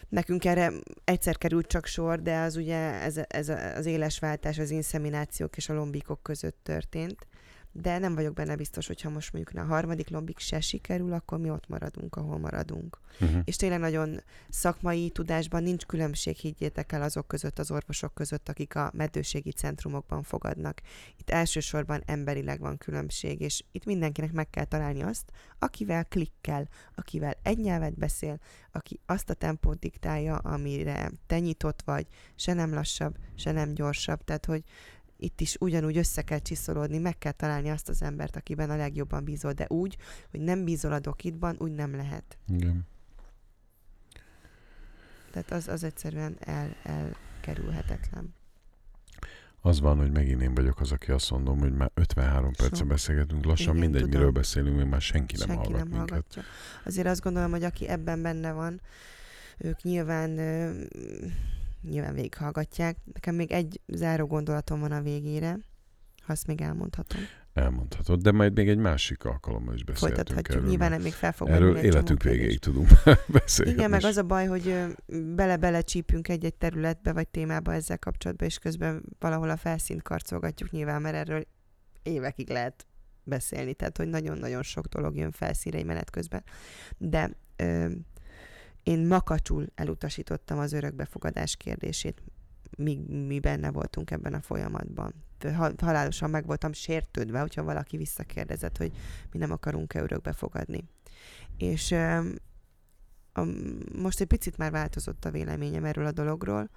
nekünk 0.10 0.46
erre 0.46 0.72
egyszer 1.04 1.38
került 1.38 1.68
csak 1.68 1.86
sor, 1.86 2.22
de 2.22 2.40
az 2.40 2.56
ugye 2.56 2.78
ez, 2.78 3.20
ez 3.28 3.50
az 3.50 3.86
éles 3.86 4.20
váltás 4.20 4.58
az 4.58 4.70
inszeminációk 4.70 5.58
és 5.58 5.70
a 5.70 5.74
lombikok 5.74 6.24
között 6.24 6.60
történt. 6.64 7.28
De 7.82 7.98
nem 7.98 8.16
vagyok 8.16 8.34
benne 8.34 8.56
biztos, 8.56 8.88
hogyha 8.88 9.10
most 9.10 9.34
mondjuk 9.34 9.58
a 9.64 9.68
harmadik 9.68 10.10
lombik 10.10 10.40
se 10.40 10.62
sikerül, 10.62 11.14
akkor 11.14 11.40
mi 11.40 11.50
ott 11.50 11.68
maradunk, 11.68 12.16
ahol 12.16 12.38
maradunk 12.38 13.00
Uh-huh. 13.20 13.42
és 13.44 13.56
tényleg 13.56 13.80
nagyon 13.80 14.22
szakmai 14.50 15.10
tudásban 15.10 15.64
nincs 15.64 15.86
különbség, 15.86 16.36
higgyétek 16.36 16.92
el 16.92 17.02
azok 17.02 17.28
között, 17.28 17.60
az 17.60 17.72
orvosok 17.72 18.14
között, 18.14 18.50
akik 18.50 18.76
a 18.76 18.92
meddőségi 18.94 19.52
centrumokban 19.52 20.24
fogadnak. 20.24 20.82
Itt 21.18 21.30
elsősorban 21.30 22.04
emberileg 22.06 22.60
van 22.60 22.78
különbség, 22.78 23.42
és 23.42 23.64
itt 23.72 23.86
mindenkinek 23.86 24.32
meg 24.32 24.50
kell 24.50 24.64
találni 24.66 25.02
azt, 25.02 25.32
akivel 25.60 26.06
klikkel, 26.06 26.68
akivel 26.96 27.38
egy 27.42 27.58
nyelvet 27.58 27.98
beszél, 27.98 28.40
aki 28.72 29.00
azt 29.06 29.30
a 29.30 29.34
tempót 29.34 29.80
diktálja, 29.80 30.36
amire 30.36 31.12
te 31.28 31.40
nyitott 31.40 31.82
vagy, 31.86 32.08
se 32.36 32.54
nem 32.54 32.74
lassabb, 32.74 33.18
se 33.36 33.52
nem 33.52 33.74
gyorsabb, 33.74 34.24
tehát 34.24 34.46
hogy 34.46 34.64
itt 35.18 35.42
is 35.42 35.56
ugyanúgy 35.60 35.98
össze 35.98 36.22
kell 36.22 36.40
csiszolódni, 36.40 36.98
meg 36.98 37.18
kell 37.18 37.32
találni 37.32 37.70
azt 37.70 37.90
az 37.90 38.02
embert, 38.02 38.36
akiben 38.36 38.70
a 38.70 38.76
legjobban 38.76 39.24
bízol, 39.24 39.52
de 39.52 39.66
úgy, 39.70 39.98
hogy 40.32 40.40
nem 40.40 40.64
bízol 40.64 40.92
a 40.92 41.00
dokidban, 41.00 41.56
úgy 41.60 41.72
nem 41.72 41.96
lehet. 41.96 42.38
Igen. 42.48 42.88
Tehát 45.32 45.52
az, 45.52 45.68
az 45.68 45.84
egyszerűen 45.84 46.38
el, 46.40 46.76
elkerülhetetlen. 46.84 48.34
Az 49.62 49.80
van, 49.80 49.98
hogy 49.98 50.12
megint 50.12 50.42
én 50.42 50.54
vagyok 50.54 50.80
az, 50.80 50.92
aki 50.92 51.12
azt 51.12 51.32
mondom, 51.32 51.60
hogy 51.60 51.74
már 51.74 51.92
53 51.94 52.52
perce 52.54 52.76
Sok. 52.76 52.88
beszélgetünk, 52.88 53.46
lassan 53.46 53.76
Igen, 53.76 53.80
mindegy, 53.80 54.02
tudom. 54.02 54.18
miről 54.18 54.32
beszélünk, 54.32 54.78
még 54.78 54.86
már 54.86 55.02
senki 55.02 55.36
nem 55.38 55.48
Senki 55.48 55.64
hallgat 55.64 55.80
nem 55.80 55.88
minket. 55.88 56.10
hallgatja. 56.10 56.42
Azért 56.86 57.08
azt 57.08 57.22
gondolom, 57.22 57.52
hogy 57.52 57.64
aki 57.64 57.88
ebben 57.88 58.22
benne 58.22 58.52
van, 58.52 58.82
ők 59.58 59.82
nyilván 59.82 60.30
nyilván 61.90 62.14
végighallgatják. 62.14 62.98
Nekem 63.14 63.36
még 63.36 63.52
egy 63.52 63.82
záró 63.88 64.26
gondolatom 64.26 64.80
van 64.80 64.92
a 64.92 65.02
végére, 65.02 65.58
ha 66.26 66.32
azt 66.32 66.48
még 66.48 66.62
elmondhatom. 66.62 67.22
Elmondhatod, 67.54 68.22
de 68.22 68.32
majd 68.32 68.54
még 68.54 68.70
egy 68.70 68.78
másik 68.78 69.24
alkalommal 69.24 69.74
is 69.74 69.84
beszélhetünk 69.84 70.28
Folytathatjuk. 70.28 70.58
erről. 70.58 70.70
Nyilván 70.70 71.02
még 71.02 71.14
fel 71.14 71.32
fog 71.32 71.50
erről 71.50 71.78
életünk 71.78 72.24
végéig 72.24 72.60
tudunk 72.60 72.88
beszélgetni. 73.28 73.80
Igen, 73.80 73.90
meg 73.90 74.04
az 74.04 74.18
a 74.18 74.24
baj, 74.24 74.46
hogy 74.46 74.76
bele-bele 75.36 75.82
csípünk 75.82 76.28
egy-egy 76.28 76.56
területbe 76.56 77.14
vagy 77.14 77.28
témába 77.28 77.74
ezzel 77.74 78.00
kapcsolatban, 78.00 78.48
és 78.48 78.58
közben 78.58 79.04
valahol 79.20 79.50
a 79.50 79.58
felszínt 79.58 80.02
karcolgatjuk 80.02 80.72
nyilván, 80.72 81.02
mert 81.02 81.16
erről 81.16 81.44
évekig 82.04 82.50
lehet 82.50 82.86
beszélni, 83.24 83.74
tehát 83.74 83.98
hogy 83.98 84.08
nagyon-nagyon 84.08 84.64
sok 84.64 84.86
dolog 84.86 85.16
jön 85.16 85.32
felszínre 85.32 85.78
egy 85.78 85.86
menet 85.86 86.10
közben. 86.10 86.44
De 86.98 87.32
ö, 87.56 87.88
én 88.86 89.00
makacsul 89.00 89.68
elutasítottam 89.76 90.60
az 90.60 90.74
örökbefogadás 90.74 91.56
kérdését, 91.56 92.22
míg 92.78 93.00
mi 93.08 93.40
benne 93.40 93.72
voltunk 93.72 94.12
ebben 94.12 94.34
a 94.34 94.42
folyamatban. 94.42 95.14
Ha- 95.56 95.74
Halálosan 95.82 96.30
meg 96.30 96.46
voltam 96.46 96.74
sértődve, 96.74 97.40
hogyha 97.40 97.64
valaki 97.64 97.98
visszakérdezett, 97.98 98.78
hogy 98.78 98.92
mi 99.32 99.38
nem 99.38 99.52
akarunk-e 99.52 100.02
örökbe 100.02 100.34
fogadni. 100.34 100.84
És 101.58 101.96
most 103.96 104.20
egy 104.20 104.28
picit 104.28 104.58
már 104.58 104.72
változott 104.72 105.26
a 105.26 105.32
véleményem 105.32 105.86
erről 105.86 106.06
a 106.06 106.12
dologról, 106.12 106.70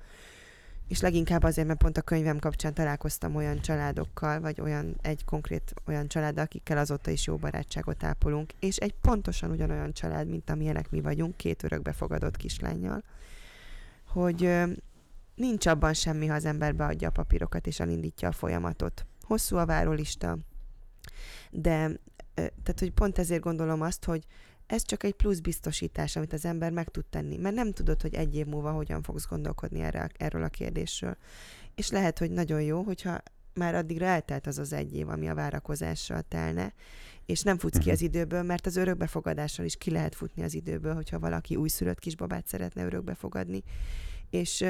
és 0.89 1.01
leginkább 1.01 1.43
azért, 1.43 1.67
mert 1.67 1.79
pont 1.79 1.97
a 1.97 2.03
könyvem 2.03 2.39
kapcsán 2.39 2.75
találkoztam 2.75 3.35
olyan 3.35 3.61
családokkal, 3.61 4.41
vagy 4.41 4.61
olyan 4.61 4.97
egy 5.03 5.25
konkrét 5.25 5.75
olyan 5.87 6.09
család, 6.09 6.39
akikkel 6.39 6.79
azóta 6.79 7.11
is 7.11 7.27
jó 7.27 7.37
barátságot 7.37 8.05
ápolunk, 8.05 8.53
és 8.61 8.77
egy 8.77 8.95
pontosan 9.01 9.51
ugyanolyan 9.51 9.93
család, 9.93 10.29
mint 10.29 10.51
amilyenek 10.51 10.91
mi 10.91 11.01
vagyunk, 11.01 11.37
két 11.37 11.63
örökbefogadott 11.63 12.37
kislányjal, 12.37 13.03
hogy 14.07 14.53
nincs 15.35 15.67
abban 15.67 15.95
semmi, 15.95 16.27
ha 16.27 16.35
az 16.35 16.45
ember 16.45 16.75
beadja 16.75 17.09
a 17.09 17.13
papírokat 17.13 17.67
és 17.67 17.81
elindítja 17.81 18.29
a 18.29 18.33
folyamatot. 18.33 19.07
Hosszú 19.23 19.57
a 19.57 19.67
várólista, 19.67 20.39
de 21.51 21.91
tehát, 22.35 22.79
hogy 22.79 22.93
pont 22.93 23.19
ezért 23.19 23.43
gondolom 23.43 23.81
azt, 23.81 24.05
hogy 24.05 24.27
ez 24.69 24.85
csak 24.85 25.03
egy 25.03 25.15
plusz 25.15 25.39
biztosítás, 25.39 26.17
amit 26.17 26.33
az 26.33 26.45
ember 26.45 26.71
meg 26.71 26.89
tud 26.89 27.05
tenni, 27.05 27.37
mert 27.37 27.55
nem 27.55 27.73
tudod, 27.73 28.03
hogy 28.03 28.15
egy 28.15 28.35
év 28.35 28.47
múlva 28.47 28.71
hogyan 28.71 29.03
fogsz 29.03 29.27
gondolkodni 29.27 29.81
erre, 29.81 30.11
erről 30.17 30.43
a 30.43 30.49
kérdésről. 30.49 31.17
És 31.75 31.91
lehet, 31.91 32.19
hogy 32.19 32.31
nagyon 32.31 32.63
jó, 32.63 32.83
hogyha 32.83 33.23
már 33.55 33.75
addigra 33.75 34.07
eltelt 34.07 34.47
az 34.47 34.59
az 34.59 34.73
egy 34.73 34.95
év, 34.95 35.09
ami 35.09 35.29
a 35.29 35.35
várakozással 35.35 36.23
telne, 36.23 36.73
és 37.27 37.43
nem 37.43 37.59
futsz 37.59 37.77
ki 37.79 37.85
Mhm. 37.85 37.91
az 37.91 38.03
időből, 38.03 38.43
mert 38.43 38.67
az 38.67 38.77
örökbefogadással 38.77 39.65
is 39.65 39.77
ki 39.77 39.91
lehet 39.91 40.15
futni 40.15 40.43
az 40.43 40.55
időből, 40.55 40.95
hogyha 40.95 41.19
valaki 41.19 41.57
újszülött 41.57 41.99
kisbabát 41.99 42.47
szeretne 42.47 42.85
örökbefogadni. 42.85 43.63
És, 44.31 44.65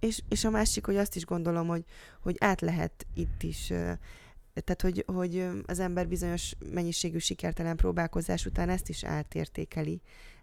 és, 0.00 0.22
és 0.28 0.44
a 0.44 0.50
másik, 0.50 0.86
hogy 0.86 0.96
azt 0.96 1.16
is 1.16 1.24
gondolom, 1.24 1.66
hogy, 1.66 1.84
hogy 2.20 2.36
át 2.38 2.60
lehet 2.60 3.06
itt 3.14 3.42
is 3.42 3.72
tehát, 4.64 4.82
hogy, 4.82 5.04
hogy 5.06 5.46
az 5.66 5.78
ember 5.78 6.08
bizonyos 6.08 6.54
mennyiségű 6.72 7.18
sikertelen 7.18 7.76
próbálkozás 7.76 8.46
után 8.46 8.68
ezt 8.68 8.88
is 8.88 9.04
átértékeli, 9.04 10.00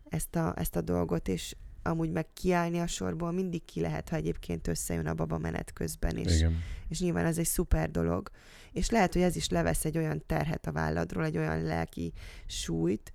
ezt 0.09 0.35
a, 0.35 0.53
ezt 0.57 0.75
a 0.75 0.81
dolgot, 0.81 1.27
és 1.27 1.55
amúgy 1.83 2.11
meg 2.11 2.27
kiállni 2.33 2.79
a 2.79 2.87
sorból 2.87 3.31
mindig 3.31 3.65
ki 3.65 3.81
lehet, 3.81 4.09
ha 4.09 4.15
egyébként 4.15 4.67
összejön 4.67 5.07
a 5.07 5.13
baba 5.13 5.37
menet 5.37 5.73
közben, 5.73 6.17
és, 6.17 6.37
Igen. 6.37 6.63
és 6.89 6.99
nyilván 6.99 7.25
ez 7.25 7.37
egy 7.37 7.45
szuper 7.45 7.91
dolog. 7.91 8.29
És 8.71 8.89
lehet, 8.89 9.13
hogy 9.13 9.21
ez 9.21 9.35
is 9.35 9.49
levesz 9.49 9.85
egy 9.85 9.97
olyan 9.97 10.23
terhet 10.25 10.67
a 10.67 10.71
válladról, 10.71 11.25
egy 11.25 11.37
olyan 11.37 11.63
lelki 11.63 12.13
súlyt, 12.45 13.13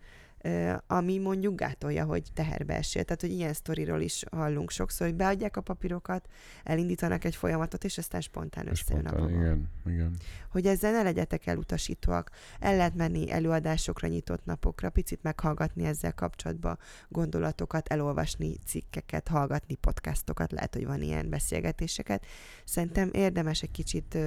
ami 0.87 1.19
mondjuk 1.19 1.55
gátolja, 1.55 2.05
hogy 2.05 2.23
teherbe 2.35 2.75
esél. 2.75 3.05
Tehát, 3.05 3.21
hogy 3.21 3.31
ilyen 3.31 3.53
sztoriról 3.53 4.01
is 4.01 4.25
hallunk 4.31 4.71
sokszor, 4.71 5.07
hogy 5.07 5.17
beadják 5.17 5.57
a 5.57 5.61
papírokat, 5.61 6.29
elindítanak 6.65 7.25
egy 7.25 7.37
folyamatot, 7.37 7.85
és 7.85 7.99
aztán 7.99 8.21
spontán 8.21 8.69
összejön 8.69 9.07
a 9.07 9.13
baba 9.13 9.31
igen, 9.31 9.69
igen. 9.87 10.17
hogy 10.51 10.67
ezzel 10.67 10.93
ne 10.93 11.03
legyetek 11.03 11.47
elutasítóak. 11.47 12.31
El 12.61 12.77
lehet 12.77 12.95
menni 12.95 13.31
előadásokra, 13.31 14.09
nyitott 14.09 14.45
napokra, 14.45 14.91
picit 14.91 15.23
meghallgatni 15.23 15.85
ezzel 15.85 16.15
kapcsolatban 16.15 16.79
gondolatokat, 17.09 17.89
elolvasni 17.89 18.57
cikkeket, 18.67 19.29
hallgatni 19.29 19.75
podcastokat, 19.75 20.53
lehet, 20.53 20.75
hogy 20.75 20.87
van 20.87 21.03
ilyen 21.03 21.29
beszélgetéseket. 21.31 22.27
Szerintem 22.65 23.11
érdemes 23.13 23.63
egy 23.63 23.71
kicsit 23.71 24.19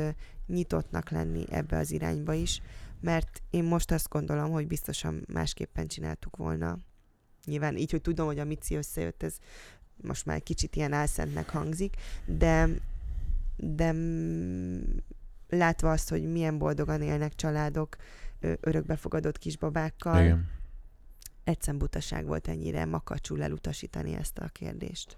nyitottnak 0.47 1.09
lenni 1.09 1.45
ebbe 1.49 1.77
az 1.77 1.91
irányba 1.91 2.33
is, 2.33 2.61
mert 3.05 3.41
én 3.49 3.63
most 3.63 3.91
azt 3.91 4.09
gondolom, 4.09 4.51
hogy 4.51 4.67
biztosan 4.67 5.25
másképpen 5.33 5.87
csináltuk 5.87 6.35
volna. 6.35 6.77
Nyilván 7.45 7.77
így, 7.77 7.91
hogy 7.91 8.01
tudom, 8.01 8.25
hogy 8.25 8.39
a 8.39 8.45
Mici 8.45 8.75
összejött, 8.75 9.23
ez 9.23 9.37
most 10.01 10.25
már 10.25 10.43
kicsit 10.43 10.75
ilyen 10.75 10.93
álszentnek 10.93 11.49
hangzik, 11.49 11.95
de, 12.25 12.69
de 13.57 13.93
látva 15.49 15.91
azt, 15.91 16.09
hogy 16.09 16.31
milyen 16.31 16.57
boldogan 16.57 17.01
élnek 17.01 17.35
családok 17.35 17.95
örökbefogadott 18.39 19.37
kisbabákkal, 19.37 20.23
Igen. 20.23 20.49
egyszerűen 21.43 21.77
butaság 21.77 22.25
volt 22.25 22.47
ennyire 22.47 22.85
makacsul 22.85 23.43
elutasítani 23.43 24.13
ezt 24.13 24.37
a 24.37 24.47
kérdést. 24.47 25.17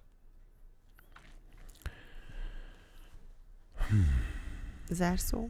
Zárszó? 4.89 5.49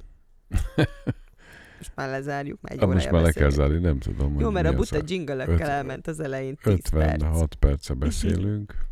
Most 1.78 1.91
már 1.95 2.09
lezárjuk, 2.09 2.61
már 2.61 2.71
egy 2.71 2.80
Hát 2.80 2.88
most 2.88 3.07
órája 3.07 3.23
már 3.23 3.34
le 3.34 3.39
kell 3.39 3.49
zárni, 3.49 3.80
nem 3.80 3.99
tudom, 3.99 4.39
Jó, 4.39 4.49
mert 4.49 4.67
a 4.67 4.73
buta 4.73 5.01
jingle 5.05 5.45
elment 5.45 6.07
az 6.07 6.19
elején 6.19 6.55
10 6.55 6.89
perc. 6.89 7.13
56 7.13 7.55
perce 7.55 7.93
beszélünk. 7.93 8.73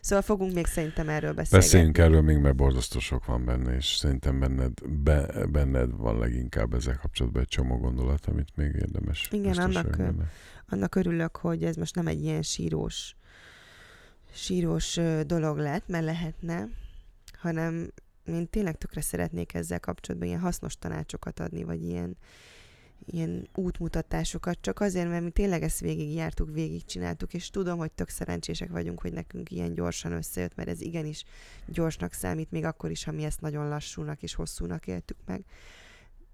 Szóval 0.00 0.24
fogunk 0.24 0.54
még 0.54 0.66
szerintem 0.66 1.08
erről 1.08 1.32
beszélgetni. 1.32 1.56
Beszéljünk 1.56 1.98
erről 1.98 2.22
még, 2.22 2.38
mert 2.38 2.56
borzasztó 2.56 2.98
sok 2.98 3.24
van 3.24 3.44
benne, 3.44 3.74
és 3.76 3.86
szerintem 3.86 4.38
benned, 4.38 4.72
be, 4.88 5.46
benned 5.46 5.90
van 5.96 6.18
leginkább 6.18 6.74
ezzel 6.74 6.96
kapcsolatban 6.96 7.42
egy 7.42 7.48
csomó 7.48 7.76
gondolat, 7.76 8.26
amit 8.26 8.48
még 8.54 8.74
érdemes. 8.74 9.28
Igen, 9.30 9.56
annak, 9.56 9.96
benne. 9.96 10.30
annak 10.68 10.94
örülök, 10.94 11.36
hogy 11.36 11.64
ez 11.64 11.76
most 11.76 11.94
nem 11.94 12.06
egy 12.06 12.22
ilyen 12.22 12.42
sírós, 12.42 13.16
sírós 14.32 15.00
dolog 15.26 15.58
lett, 15.58 15.88
mert 15.88 16.04
lehetne, 16.04 16.68
hanem 17.38 17.90
én 18.34 18.48
tényleg 18.48 18.78
tökre 18.78 19.00
szeretnék 19.00 19.54
ezzel 19.54 19.80
kapcsolatban 19.80 20.28
ilyen 20.28 20.40
hasznos 20.40 20.76
tanácsokat 20.78 21.40
adni, 21.40 21.64
vagy 21.64 21.82
ilyen, 21.82 22.16
ilyen 23.04 23.48
útmutatásokat, 23.54 24.58
csak 24.60 24.80
azért, 24.80 25.08
mert 25.08 25.24
mi 25.24 25.30
tényleg 25.30 25.62
ezt 25.62 25.80
végigjártuk, 25.80 26.50
végigcsináltuk, 26.52 27.34
és 27.34 27.50
tudom, 27.50 27.78
hogy 27.78 27.92
tök 27.92 28.08
szerencsések 28.08 28.70
vagyunk, 28.70 29.00
hogy 29.00 29.12
nekünk 29.12 29.50
ilyen 29.50 29.74
gyorsan 29.74 30.12
összejött, 30.12 30.54
mert 30.54 30.68
ez 30.68 30.80
igenis 30.80 31.24
gyorsnak 31.66 32.12
számít, 32.12 32.50
még 32.50 32.64
akkor 32.64 32.90
is, 32.90 33.04
ha 33.04 33.12
mi 33.12 33.24
ezt 33.24 33.40
nagyon 33.40 33.68
lassúnak 33.68 34.22
és 34.22 34.34
hosszúnak 34.34 34.86
éltük 34.86 35.18
meg. 35.26 35.44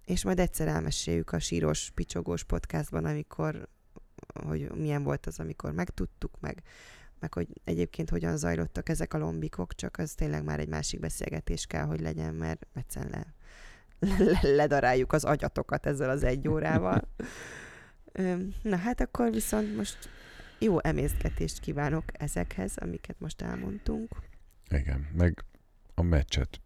És 0.04 0.24
majd 0.24 0.38
egyszer 0.38 0.68
elmeséljük 0.68 1.32
a 1.32 1.38
sírós, 1.38 1.90
picsogós 1.94 2.44
podcastban, 2.44 3.04
amikor, 3.04 3.68
hogy 4.46 4.70
milyen 4.74 5.02
volt 5.02 5.26
az, 5.26 5.38
amikor 5.38 5.72
megtudtuk, 5.72 6.40
meg, 6.40 6.62
meg 7.24 7.34
hogy 7.34 7.60
egyébként 7.64 8.10
hogyan 8.10 8.36
zajlottak 8.36 8.88
ezek 8.88 9.14
a 9.14 9.18
lombikok, 9.18 9.74
csak 9.74 9.98
az 9.98 10.14
tényleg 10.14 10.44
már 10.44 10.60
egy 10.60 10.68
másik 10.68 11.00
beszélgetés 11.00 11.66
kell, 11.66 11.84
hogy 11.84 12.00
legyen, 12.00 12.34
mert 12.34 12.66
egyszerűen 12.74 13.34
le, 13.98 14.16
le, 14.18 14.38
ledaráljuk 14.42 15.12
az 15.12 15.24
agyatokat 15.24 15.86
ezzel 15.86 16.10
az 16.10 16.22
egy 16.22 16.48
órával. 16.48 17.08
Na 18.62 18.76
hát 18.76 19.00
akkor 19.00 19.30
viszont 19.30 19.76
most 19.76 19.98
jó 20.58 20.82
emészgetést 20.82 21.60
kívánok 21.60 22.04
ezekhez, 22.12 22.76
amiket 22.76 23.20
most 23.20 23.42
elmondtunk. 23.42 24.08
Igen, 24.68 25.08
meg 25.12 25.44
a 25.94 26.02
meccset. 26.02 26.60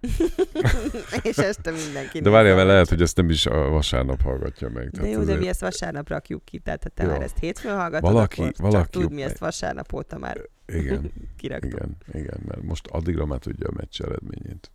És 1.22 1.36
este 1.36 1.70
mindenki 1.70 2.20
De 2.20 2.30
várjál, 2.30 2.54
mert 2.56 2.66
lehet, 2.68 2.88
hogy 2.88 3.02
ezt 3.02 3.16
nem 3.16 3.30
is 3.30 3.46
a 3.46 3.68
vasárnap 3.68 4.22
hallgatja 4.22 4.68
meg. 4.68 4.90
De 4.90 5.08
jó, 5.08 5.22
de 5.22 5.34
mi 5.34 5.48
ezt 5.48 5.60
vasárnap 5.60 6.08
rakjuk 6.08 6.44
ki, 6.44 6.58
tehát 6.58 6.82
ha 6.82 6.88
te 6.88 7.02
Jó. 7.04 7.10
már 7.10 7.22
ezt 7.22 7.38
hétfőn 7.38 7.76
hallgatod, 7.76 8.12
Valaki- 8.12 8.40
akkor 8.42 8.52
valaki 8.58 8.76
csak 8.76 8.90
tud, 8.90 9.12
mi 9.12 9.22
ezt 9.22 9.38
vasárnap 9.38 9.92
óta 9.92 10.18
már 10.18 10.40
Igen, 10.66 11.12
kiraktuk. 11.38 11.70
igen, 11.72 11.96
igen, 12.12 12.40
mert 12.46 12.62
most 12.62 12.86
addigra 12.86 13.26
már 13.26 13.38
tudja 13.38 13.66
a 13.68 13.72
meccs 13.76 14.00
eredményét. 14.00 14.70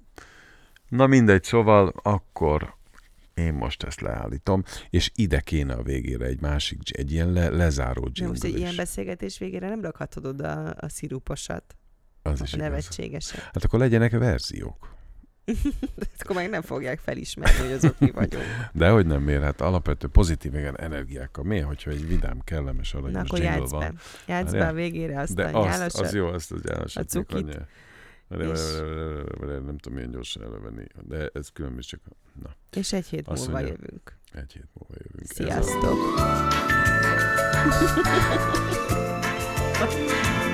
Na 0.90 1.08
mindegy, 1.08 1.44
szóval 1.44 1.94
akkor 2.04 2.76
én 3.34 3.54
most 3.54 3.84
ezt 3.84 4.02
leállítom, 4.02 4.64
és 4.90 5.12
ide 5.16 5.40
kéne 5.40 5.74
a 5.74 5.84
végére 5.84 6.26
egy 6.26 6.42
másik, 6.42 6.80
egy 6.98 7.12
ilyen 7.12 7.32
le, 7.32 7.50
lezáró 7.50 8.02
De 8.04 8.10
jingle 8.14 8.28
most 8.28 8.44
egy 8.44 8.58
ilyen 8.58 8.76
beszélgetés 8.76 9.38
végére 9.38 9.70
nem 9.70 9.82
rakhatod 9.82 10.26
oda 10.26 10.52
a 10.70 10.90
sziruposat, 10.90 11.76
Az 12.22 12.42
a 12.42 12.44
is 12.44 12.54
igaz. 12.54 12.68
nevetségeset. 12.68 13.40
Hát 13.40 13.64
akkor 13.64 13.80
legyenek 13.80 14.12
verziók. 14.12 14.93
akkor 16.20 16.36
meg 16.36 16.50
nem 16.50 16.62
fogják 16.62 17.00
felismerni, 17.00 17.60
hogy 17.60 17.72
azok 17.72 18.00
mi 18.00 18.12
vagyunk. 18.12 18.44
De 18.74 18.90
hogy 18.90 19.06
nem 19.06 19.22
miért, 19.22 19.44
hát 19.44 19.62
alapvető 19.62 20.08
pozitív 20.08 20.54
igen, 20.56 20.80
energiákkal. 20.80 21.44
Miért, 21.44 21.66
hogyha 21.66 21.90
egy 21.92 22.08
vidám, 22.08 22.40
kellemes, 22.44 22.92
Na 22.92 23.00
aranyos 23.00 23.22
akkor 23.22 23.40
jingle 23.40 23.58
játsz 23.58 23.70
van. 23.72 23.80
be. 23.80 23.94
Játsz 24.34 24.52
be 24.52 24.68
a 24.68 24.74
végére 24.74 25.20
azt 25.20 25.36
De 25.36 25.44
a 25.46 25.60
azt, 25.68 26.00
az 26.00 26.14
jó, 26.14 26.28
azt 26.28 26.52
az 26.52 26.62
nyálasat. 26.62 27.04
a 27.04 27.06
cukit. 27.08 27.48
És- 28.30 28.78
Nem 29.66 29.78
tudom 29.78 29.94
milyen 29.94 30.12
gyorsan 30.12 30.44
elővenni, 30.44 30.86
de 31.08 31.30
ez 31.34 31.50
különben 31.54 31.82
csak 31.82 32.00
na, 32.44 32.50
És 32.72 32.94
egy 32.94 33.06
hét 33.06 33.28
Azt 33.28 33.42
múlva 33.48 33.62
mondja. 33.62 33.74
jövünk. 33.82 34.18
egy 34.34 34.52
hét 34.54 34.68
múlva 34.74 34.94
jövünk. 35.04 35.30
Ez 35.30 35.40
a- 35.40 35.62
Sziasztok! 35.64 35.98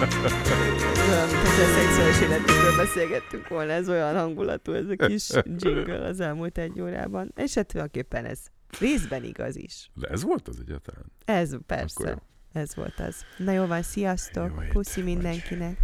Olyan, 0.00 1.28
hogy 1.28 1.60
a 1.60 1.68
szexuális 1.74 2.20
életünkről 2.20 2.76
beszélgettünk 2.76 3.48
volna, 3.48 3.72
ez 3.72 3.88
olyan 3.88 4.14
hangulatú 4.14 4.72
ez 4.72 4.84
a 4.88 5.06
kis 5.06 5.30
jingle 5.56 6.04
az 6.06 6.20
elmúlt 6.20 6.58
egy 6.58 6.80
órában. 6.80 7.32
És 7.36 7.54
hát 7.54 7.66
tulajdonképpen 7.66 8.24
ez 8.24 8.38
részben 8.78 9.24
igaz 9.24 9.56
is. 9.56 9.90
De 9.94 10.08
ez 10.08 10.22
volt 10.22 10.48
az 10.48 10.58
egyáltalán? 10.60 11.12
Ez 11.24 11.52
Akkor 11.52 11.64
persze, 11.66 12.08
jó. 12.08 12.14
ez 12.62 12.74
volt 12.74 13.00
az. 13.00 13.16
Na 13.36 13.52
jó 13.52 13.66
van, 13.66 13.82
sziasztok, 13.82 14.50
Jó 14.62 14.68
puszi 14.72 15.02
vagy. 15.02 15.12
mindenkinek. 15.12 15.78